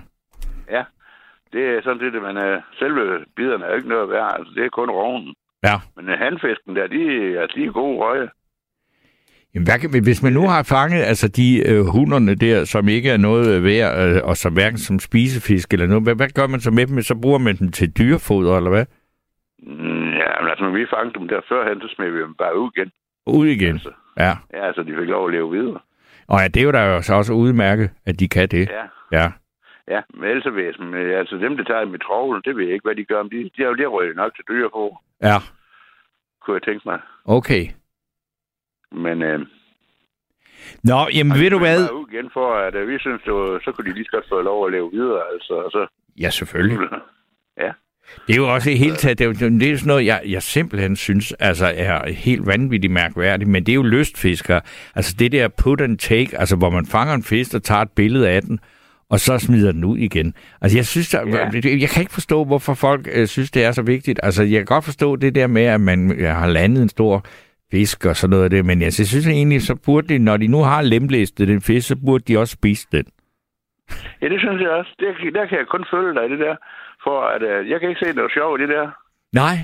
Ja, 0.71 0.83
det 1.53 1.63
er 1.69 1.81
sådan 1.83 2.13
det, 2.13 2.21
men 2.21 2.37
uh, 2.37 2.61
selve 2.79 3.25
biderne 3.35 3.65
er 3.65 3.69
jo 3.69 3.75
ikke 3.75 3.89
noget 3.89 4.09
værd. 4.09 4.35
Altså, 4.37 4.53
det 4.55 4.65
er 4.65 4.69
kun 4.69 4.89
roven. 4.89 5.35
Ja. 5.63 5.75
Men 5.95 6.05
uh, 6.09 6.13
handfisken 6.19 6.75
der, 6.75 6.87
de, 6.87 7.01
er- 7.37 7.47
de 7.55 7.65
er 7.65 7.71
gode 7.71 7.97
røge. 8.03 8.29
Jamen, 9.53 9.67
hvad 9.67 9.79
kan, 9.79 10.03
hvis 10.03 10.23
man 10.23 10.33
nu 10.33 10.47
har 10.47 10.63
fanget 10.63 11.01
altså 11.03 11.27
de 11.27 11.69
øh, 11.69 11.85
hunderne 11.85 12.35
der, 12.35 12.65
som 12.65 12.87
ikke 12.87 13.09
er 13.09 13.17
noget 13.17 13.57
øh, 13.57 13.63
værd, 13.63 13.91
øh, 14.15 14.21
og 14.23 14.37
som 14.37 14.53
hverken 14.53 14.77
som 14.77 14.99
spisefisk 14.99 15.73
eller 15.73 15.87
noget, 15.87 16.03
hvad, 16.03 16.15
hvad 16.15 16.29
gør 16.29 16.47
man 16.47 16.59
så 16.59 16.71
med 16.71 16.87
dem? 16.87 17.01
Så 17.01 17.15
bruger 17.21 17.37
man 17.37 17.55
dem 17.55 17.71
til 17.71 17.91
dyrefoder, 17.97 18.57
eller 18.57 18.69
hvad? 18.69 18.85
Mm, 19.63 20.09
ja, 20.21 20.31
men 20.41 20.49
altså, 20.49 20.63
når 20.65 20.71
vi 20.71 20.85
fangede 20.95 21.19
dem 21.19 21.27
der 21.27 21.41
førhen, 21.49 21.81
så 21.81 21.87
smed 21.95 22.11
vi 22.11 22.19
dem 22.21 22.35
bare 22.35 22.59
ud 22.59 22.69
igen. 22.75 22.91
Ud 23.25 23.47
igen. 23.47 23.73
Altså, 23.73 23.91
Ja. 24.17 24.33
ja, 24.53 24.67
altså, 24.67 24.83
de 24.83 24.95
fik 24.99 25.09
lov 25.09 25.27
at 25.27 25.33
leve 25.33 25.51
videre. 25.51 25.79
Og 26.27 26.39
ja, 26.41 26.47
det 26.47 26.59
er 26.61 26.65
jo 26.65 26.71
da 26.71 26.93
jo 26.95 27.01
så 27.01 27.13
også 27.13 27.33
udmærket, 27.33 27.89
at 28.05 28.19
de 28.19 28.27
kan 28.27 28.47
det. 28.47 28.69
Ja, 28.69 28.85
Ja. 29.19 29.31
ja, 29.87 30.01
men 30.13 30.41
men, 30.79 30.93
øh, 30.93 31.19
altså 31.19 31.35
dem, 31.35 31.57
der 31.57 31.63
tager 31.63 31.85
med 31.85 31.99
trovlen, 31.99 32.41
det 32.45 32.55
ved 32.55 32.63
jeg 32.63 32.73
ikke, 32.73 32.87
hvad 32.87 32.95
de 32.95 33.05
gør. 33.05 33.23
Men 33.23 33.31
de, 33.31 33.37
de 33.57 33.63
er 33.63 33.67
jo 33.67 33.73
lige 33.73 33.87
røget 33.87 34.15
nok 34.15 34.35
til 34.35 34.45
dyre 34.49 34.69
på, 34.69 34.97
Ja. 35.23 35.37
kunne 36.41 36.53
jeg 36.55 36.63
tænke 36.63 36.81
mig. 36.85 36.99
Okay. 37.25 37.63
Men 38.91 39.21
øh, 39.23 39.39
Nå, 40.83 41.07
jamen 41.13 41.39
ved 41.39 41.49
du 41.49 41.59
hvad? 41.59 41.79
ud 41.93 42.05
igen 42.13 42.29
for, 42.33 42.53
at 42.67 42.75
øh, 42.75 42.87
vi 42.87 42.99
synes, 42.99 43.21
det 43.25 43.33
var, 43.33 43.59
så 43.63 43.71
kunne 43.71 43.89
de 43.89 43.93
lige 43.95 44.05
så 44.05 44.11
godt 44.11 44.25
få 44.29 44.41
lov 44.41 44.65
at 44.65 44.71
leve 44.71 44.89
videre. 44.93 45.21
Altså, 45.33 45.53
og 45.53 45.71
så, 45.71 45.87
Ja, 46.19 46.29
selvfølgelig. 46.29 46.77
ja. 47.63 47.71
Det 48.27 48.33
er 48.33 48.37
jo 48.37 48.53
også 48.53 48.69
i 48.69 48.75
hele 48.75 48.95
taget, 48.95 49.19
det 49.19 49.25
er, 49.25 49.27
jo, 49.49 49.49
det 49.59 49.71
er 49.71 49.77
sådan 49.77 49.87
noget, 49.87 50.05
jeg, 50.05 50.21
jeg 50.27 50.43
simpelthen 50.43 50.95
synes 50.95 51.31
altså 51.39 51.73
er 51.75 52.11
helt 52.11 52.47
vanvittigt 52.47 52.93
mærkværdigt, 52.93 53.49
men 53.49 53.65
det 53.65 53.71
er 53.71 53.75
jo 53.75 53.83
lystfiskere. 53.83 54.61
Altså 54.95 55.15
det 55.19 55.31
der 55.31 55.47
put 55.47 55.81
and 55.81 55.97
take, 55.97 56.39
altså 56.39 56.55
hvor 56.55 56.69
man 56.69 56.85
fanger 56.85 57.13
en 57.13 57.23
fisk 57.23 57.53
og 57.53 57.63
tager 57.63 57.81
et 57.81 57.91
billede 57.91 58.29
af 58.29 58.41
den, 58.41 58.59
og 59.09 59.19
så 59.19 59.39
smider 59.39 59.71
den 59.71 59.83
ud 59.83 59.97
igen. 59.97 60.33
Altså 60.61 60.77
jeg 60.77 60.85
synes, 60.85 61.09
der, 61.09 61.27
Ja. 61.27 61.49
jeg 61.79 61.89
kan 61.89 62.01
ikke 62.01 62.13
forstå, 62.13 62.43
hvorfor 62.43 62.73
folk 62.73 63.07
øh, 63.13 63.27
synes, 63.27 63.51
det 63.51 63.63
er 63.63 63.71
så 63.71 63.81
vigtigt. 63.81 64.19
Altså 64.23 64.43
jeg 64.43 64.59
kan 64.59 64.65
godt 64.65 64.85
forstå 64.85 65.15
det 65.15 65.35
der 65.35 65.47
med, 65.47 65.63
at 65.63 65.81
man 65.81 66.19
har 66.25 66.47
landet 66.47 66.81
en 66.81 66.89
stor 66.89 67.25
fisk 67.71 68.05
og 68.05 68.15
sådan 68.15 68.29
noget 68.29 68.43
af 68.43 68.49
det, 68.49 68.65
men 68.65 68.81
jeg 68.81 68.93
synes 68.93 69.27
egentlig, 69.27 69.61
så 69.61 69.75
burde 69.85 70.07
de, 70.07 70.19
når 70.19 70.37
de 70.37 70.47
nu 70.47 70.59
har 70.63 70.81
lemlæstet 70.81 71.47
den 71.47 71.61
fisk, 71.61 71.87
så 71.87 71.95
burde 72.05 72.23
de 72.27 72.39
også 72.39 72.53
spise 72.53 72.87
den. 72.91 73.05
ja, 74.21 74.29
det 74.29 74.39
synes 74.39 74.61
jeg 74.61 74.69
også. 74.69 74.91
Det, 74.99 75.33
der 75.33 75.45
kan 75.45 75.57
jeg 75.57 75.67
kun 75.67 75.85
følge 75.91 76.13
dig 76.13 76.25
i 76.25 76.31
det 76.31 76.39
der. 76.39 76.55
For 77.03 77.21
at 77.35 77.41
øh, 77.41 77.69
jeg 77.69 77.79
kan 77.79 77.89
ikke 77.89 78.05
se 78.05 78.13
noget 78.13 78.31
sjovt 78.33 78.59
i 78.59 78.63
det 78.63 78.69
der. 78.69 78.87
Nej. 79.33 79.55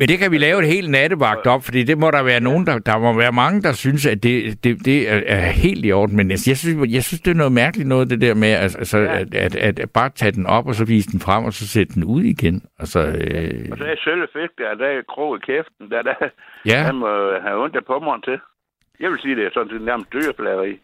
Men 0.00 0.08
det 0.08 0.18
kan 0.18 0.30
vi 0.32 0.38
lave 0.38 0.58
et 0.62 0.66
helt 0.66 0.90
nattevagt 0.90 1.46
op, 1.46 1.62
fordi 1.64 1.82
det 1.82 1.98
må 1.98 2.10
der 2.10 2.22
være 2.22 2.40
nogen, 2.40 2.66
der, 2.66 2.78
der 2.78 2.98
må 2.98 3.10
være 3.24 3.32
mange, 3.32 3.62
der 3.62 3.72
synes, 3.72 4.06
at 4.06 4.22
det, 4.22 4.64
det, 4.64 4.84
det 4.84 4.98
er, 5.12 5.20
er 5.26 5.40
helt 5.64 5.86
i 5.86 5.92
orden. 5.92 6.16
Men 6.16 6.26
jeg, 6.30 6.38
jeg, 6.50 6.56
synes, 6.56 6.92
jeg 6.96 7.04
synes, 7.04 7.20
det 7.20 7.30
er 7.30 7.40
noget 7.42 7.52
mærkeligt 7.52 7.88
noget, 7.88 8.10
det 8.10 8.20
der 8.20 8.34
med 8.34 8.48
altså, 8.48 8.78
altså, 8.78 8.98
Ja. 8.98 9.18
at, 9.20 9.34
at, 9.56 9.78
at, 9.78 9.90
bare 9.90 10.10
tage 10.10 10.32
den 10.32 10.46
op, 10.46 10.66
og 10.66 10.74
så 10.74 10.84
vise 10.84 11.10
den 11.12 11.20
frem, 11.20 11.44
og 11.44 11.52
så 11.52 11.68
sætte 11.68 11.94
den 11.94 12.04
ud 12.04 12.22
igen. 12.22 12.62
Altså, 12.78 13.00
øh, 13.00 13.68
Og 13.72 13.78
så 13.78 13.84
er 13.84 13.96
sølle 14.04 14.26
fisk, 14.36 14.52
der, 14.58 14.74
der 14.74 14.86
er 14.86 15.02
krog 15.08 15.36
i 15.36 15.40
kæften, 15.46 15.90
der, 15.90 16.02
der, 16.02 16.14
ja, 16.66 16.78
han 16.82 16.94
må 16.94 17.10
have 17.44 17.62
ondt 17.62 17.76
af 17.76 17.84
pommeren 17.84 18.22
til. 18.22 18.38
Jeg 19.00 19.10
vil 19.10 19.18
sige, 19.22 19.36
det 19.36 19.44
er 19.46 19.50
sådan 19.54 19.70
set 19.72 19.82
nærmest 19.82 20.12
dyrepladeri. 20.12 20.78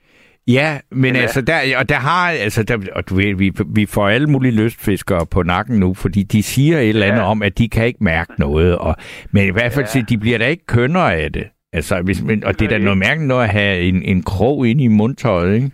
Ja, 0.48 0.80
men 0.90 1.14
Ja. 1.14 1.20
altså, 1.20 1.40
der, 1.40 1.78
og 1.78 1.88
der 1.88 1.94
har, 1.94 2.30
altså, 2.30 2.62
der, 2.62 2.78
og 2.92 3.08
du 3.08 3.14
ved, 3.14 3.34
vi, 3.34 3.52
vi 3.74 3.86
får 3.86 4.08
alle 4.08 4.26
mulige 4.26 4.52
lystfiskere 4.64 5.26
på 5.26 5.42
nakken 5.42 5.80
nu, 5.80 5.94
fordi 5.94 6.22
de 6.22 6.42
siger 6.42 6.78
et 6.78 6.88
eller 6.88 7.06
andet 7.06 7.20
Ja. 7.20 7.26
om, 7.30 7.42
at 7.42 7.58
de 7.58 7.68
kan 7.68 7.86
ikke 7.86 8.04
mærke 8.04 8.32
noget, 8.38 8.78
og, 8.78 8.96
men 9.30 9.46
i 9.46 9.50
hvert 9.50 9.72
fald, 9.72 9.86
Ja. 9.94 10.00
de 10.00 10.18
bliver 10.18 10.38
da 10.38 10.46
ikke 10.46 10.66
kønnere 10.66 11.14
af 11.14 11.32
det. 11.32 11.48
Altså, 11.72 12.02
hvis, 12.02 12.22
men, 12.22 12.44
og 12.44 12.58
det 12.58 12.64
er 12.64 12.68
da 12.68 12.78
noget 12.78 12.98
mærkeligt 12.98 13.28
noget 13.28 13.44
at 13.44 13.50
have 13.50 13.80
en, 13.80 14.02
en 14.02 14.22
krog 14.22 14.66
ind 14.68 14.80
i 14.80 14.86
mundtøjet, 14.88 15.54
ikke? 15.54 15.70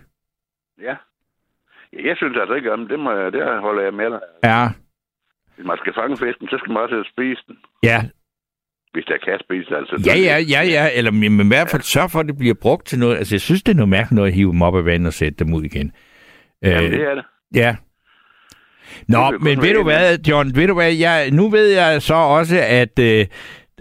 Ja. 0.81 0.95
Jeg 2.07 2.17
synes 2.17 2.37
altså 2.41 2.53
ikke 2.53 2.73
om 2.73 2.79
det. 2.79 2.89
Det, 2.89 2.99
må 2.99 3.11
jeg, 3.11 3.31
det 3.31 3.41
holder 3.61 3.83
jeg 3.83 3.93
med 3.93 4.05
dig. 4.11 4.19
Ja, 4.43 4.67
Hvis 5.55 5.65
man 5.65 5.77
skal 5.77 5.93
fange 5.93 6.17
fisken, 6.17 6.47
så 6.47 6.57
skal 6.59 6.71
man 6.73 6.81
også 6.83 7.09
spise 7.13 7.41
den. 7.47 7.55
ja, 7.83 8.03
Hvis 8.93 9.05
der 9.05 9.17
kan 9.25 9.39
spise 9.39 9.75
altså. 9.75 10.03
ja, 10.05 10.15
ja, 10.19 10.37
ja, 10.39 10.61
ja, 10.75 10.89
eller 10.97 11.11
men 11.11 11.45
i 11.45 11.47
hvert 11.47 11.69
fald 11.69 11.81
sørg 11.81 12.11
for, 12.11 12.19
at 12.19 12.25
det 12.25 12.37
bliver 12.37 12.53
brugt 12.61 12.87
til 12.87 12.99
noget. 12.99 13.17
Altså, 13.17 13.35
jeg 13.35 13.41
synes, 13.41 13.63
det 13.63 13.71
er 13.71 13.75
noget 13.75 13.89
mærkeligt 13.89 14.15
noget 14.15 14.29
at 14.29 14.35
hive 14.35 14.51
dem 14.51 14.61
op 14.61 14.75
af 14.75 14.85
vandet 14.85 15.07
og 15.07 15.13
sætte 15.13 15.45
dem 15.45 15.53
ud 15.53 15.63
igen. 15.63 15.91
Jamen, 16.63 16.91
det 16.91 17.01
er 17.01 17.15
det. 17.15 17.23
Ja. 17.55 17.75
Nå, 19.07 19.31
Det 19.31 19.41
men 19.41 19.61
ved 19.61 19.73
du 19.73 19.83
hvad, 19.83 20.17
John, 20.29 20.55
ved 20.55 20.67
du 20.67 20.73
hvad, 20.73 20.93
jeg, 20.93 21.31
nu 21.31 21.49
ved 21.49 21.67
jeg 21.67 22.01
så 22.01 22.13
også, 22.13 22.55
at 22.67 22.99
øh, 22.99 23.25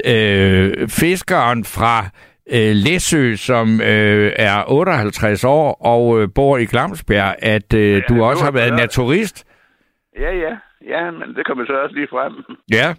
øh, 0.06 0.88
fiskeren 0.88 1.64
fra 1.64 2.04
øh, 2.52 2.72
Læsø, 2.74 3.34
som 3.36 3.80
øh, 3.80 4.32
er 4.36 4.64
58 4.70 5.44
år 5.44 5.72
og 5.86 6.22
øh, 6.22 6.28
bor 6.34 6.58
i 6.58 6.64
Glamsbjerg, 6.64 7.36
at 7.38 7.74
øh, 7.74 7.92
Ja, 7.92 8.00
du 8.00 8.24
også 8.24 8.44
har 8.44 8.52
været 8.52 8.74
naturist. 8.74 9.44
Ja, 10.20 10.30
ja. 10.36 10.56
Ja, 10.88 11.10
men 11.10 11.34
det 11.36 11.46
kommer 11.46 11.64
så 11.66 11.72
også 11.72 11.94
lige 11.94 12.08
frem. 12.10 12.32
Ja. 12.72 12.94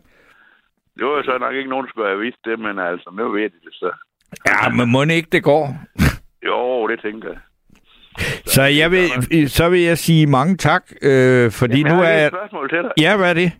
Det 0.97 1.05
var 1.05 1.15
jo 1.17 1.23
så 1.23 1.37
nok 1.37 1.53
ikke 1.55 1.69
nogen, 1.69 1.85
der 1.85 1.89
skulle 1.89 2.07
have 2.07 2.19
vist 2.19 2.41
det, 2.45 2.59
men 2.59 2.79
altså, 2.79 3.09
nu 3.17 3.29
ved 3.31 3.43
de 3.43 3.59
det 3.65 3.73
så. 3.73 3.91
Ja, 4.47 4.69
men 4.69 4.91
må 4.91 5.03
ikke 5.03 5.29
det 5.31 5.43
går? 5.43 5.65
Jo, 6.47 6.87
det 6.87 6.99
tænker 7.01 7.29
jeg. 7.29 7.39
Så 8.45 8.63
jeg 8.63 8.91
vil, 8.91 9.05
så 9.49 9.69
vil 9.69 9.81
jeg 9.81 9.97
sige 9.97 10.27
mange 10.27 10.57
tak, 10.57 10.83
øh, 11.01 11.51
fordi 11.59 11.79
Jamen, 11.79 11.91
nu 11.91 12.03
jeg 12.03 12.13
har 12.13 12.19
er... 12.19 12.25
et 12.27 12.33
spørgsmål 12.33 12.69
til 12.69 12.81
dig. 12.83 12.91
Ja, 13.05 13.17
hvad 13.17 13.29
er 13.29 13.33
det? 13.33 13.51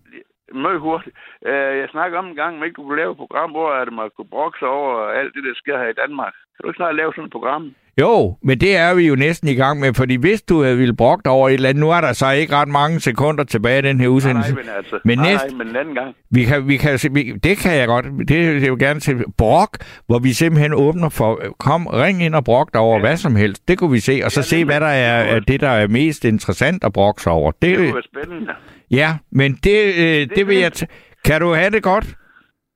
Meget 0.66 0.80
hurtigt. 0.80 1.16
Uh, 1.50 1.72
jeg 1.82 1.88
snakker 1.92 2.20
om 2.20 2.28
en 2.28 2.36
gang, 2.36 2.58
om 2.58 2.64
ikke 2.64 2.76
du 2.76 2.84
kunne 2.84 3.02
lave 3.02 3.12
et 3.12 3.18
program, 3.24 3.52
hvor 3.52 3.70
at 3.82 3.94
man 3.94 4.10
kunne 4.16 4.34
brokse 4.36 4.66
over 4.66 4.92
alt 5.20 5.34
det, 5.36 5.44
der 5.44 5.56
sker 5.56 5.78
her 5.78 5.90
i 5.90 6.00
Danmark. 6.04 6.34
Kan 6.54 6.62
du 6.64 6.68
ikke 6.70 6.82
snart 6.82 6.96
lave 6.96 7.12
sådan 7.14 7.26
et 7.26 7.32
program? 7.38 7.64
Jo, 8.02 8.38
men 8.44 8.60
det 8.60 8.76
er 8.78 8.94
vi 8.94 9.08
jo 9.08 9.16
næsten 9.16 9.48
i 9.50 9.54
gang 9.54 9.80
med, 9.80 9.94
fordi 9.94 10.16
hvis 10.16 10.41
du 10.41 10.64
havde 10.64 10.78
ville 10.78 10.96
brokke 10.96 11.30
over 11.30 11.50
et 11.50 11.54
eller 11.54 11.70
andet, 11.70 11.82
nu 11.82 11.89
er 11.91 12.02
der 12.02 12.14
så 12.14 12.32
ikke 12.32 12.56
ret 12.56 12.68
mange 12.68 13.00
sekunder 13.00 13.44
tilbage 13.44 13.80
i 13.80 13.82
den 13.82 14.00
her 14.00 14.08
Nej, 14.08 14.16
udsendelse. 14.16 14.54
nej, 14.54 14.62
men 14.64 14.70
altså, 14.78 15.00
Men 15.06 15.18
nej, 15.18 15.32
næste- 15.32 15.48
nej, 15.48 15.58
men 15.58 15.68
en 15.68 15.76
anden 15.76 15.96
gang. 15.96 16.16
Vi 16.32 16.44
kan, 16.44 16.68
vi 16.68 16.78
kan, 16.78 17.00
vi, 17.12 17.32
det 17.44 17.58
kan 17.58 17.76
jeg 17.78 17.88
godt. 17.88 18.06
Det 18.28 18.54
vil 18.54 18.62
jeg 18.62 18.68
jo 18.70 18.78
gerne 18.80 19.00
til 19.00 19.24
brok, 19.38 19.78
hvor 20.08 20.20
vi 20.20 20.34
simpelthen 20.34 20.74
åbner 20.74 21.10
for, 21.10 21.41
kom, 21.60 21.88
ring 21.88 22.24
ind 22.24 22.36
og 22.36 22.44
brok 22.44 22.74
dig 22.74 22.82
over 22.82 22.96
ja. 22.96 23.02
hvad 23.02 23.18
som 23.18 23.36
helst. 23.36 23.68
Det 23.68 23.78
kunne 23.78 23.91
vi 23.91 24.00
se, 24.00 24.22
og 24.26 24.32
så 24.32 24.39
Ja, 24.39 24.44
se, 24.44 24.66
hvad 24.66 24.80
der 24.80 24.88
er, 24.88 25.24
er 25.36 25.39
det, 25.39 25.62
der 25.62 25.70
er 25.70 25.88
mest 25.88 26.26
interessant 26.26 26.84
at 26.84 26.94
brokke 26.94 27.22
sig 27.22 27.32
over. 27.32 27.52
Det 27.52 27.62
Det, 27.62 27.78
kunne 27.78 27.94
være 27.94 28.04
spændende. 28.24 28.52
ja, 28.91 29.18
men 29.32 29.54
det, 29.64 29.80
øh, 29.98 30.28
det 30.36 30.48
vil 30.48 30.58
jeg... 30.58 30.72
T- 30.76 30.86
kan 31.26 31.41
du 31.41 31.54
have 31.54 31.70
det 31.70 31.84
godt? 31.84 32.06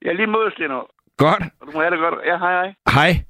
Ja, 0.06 0.14
lige 0.14 0.28
mod, 0.28 0.52
Steno. 0.52 0.80
Godt. 1.18 1.44
Og 1.62 1.68
du 1.68 1.72
må 1.74 1.80
have 1.80 1.92
det 1.92 2.00
godt. 2.00 2.16
Ja, 2.26 2.38
hej, 2.38 2.52
hej. 2.54 2.74
Hej. 2.94 3.24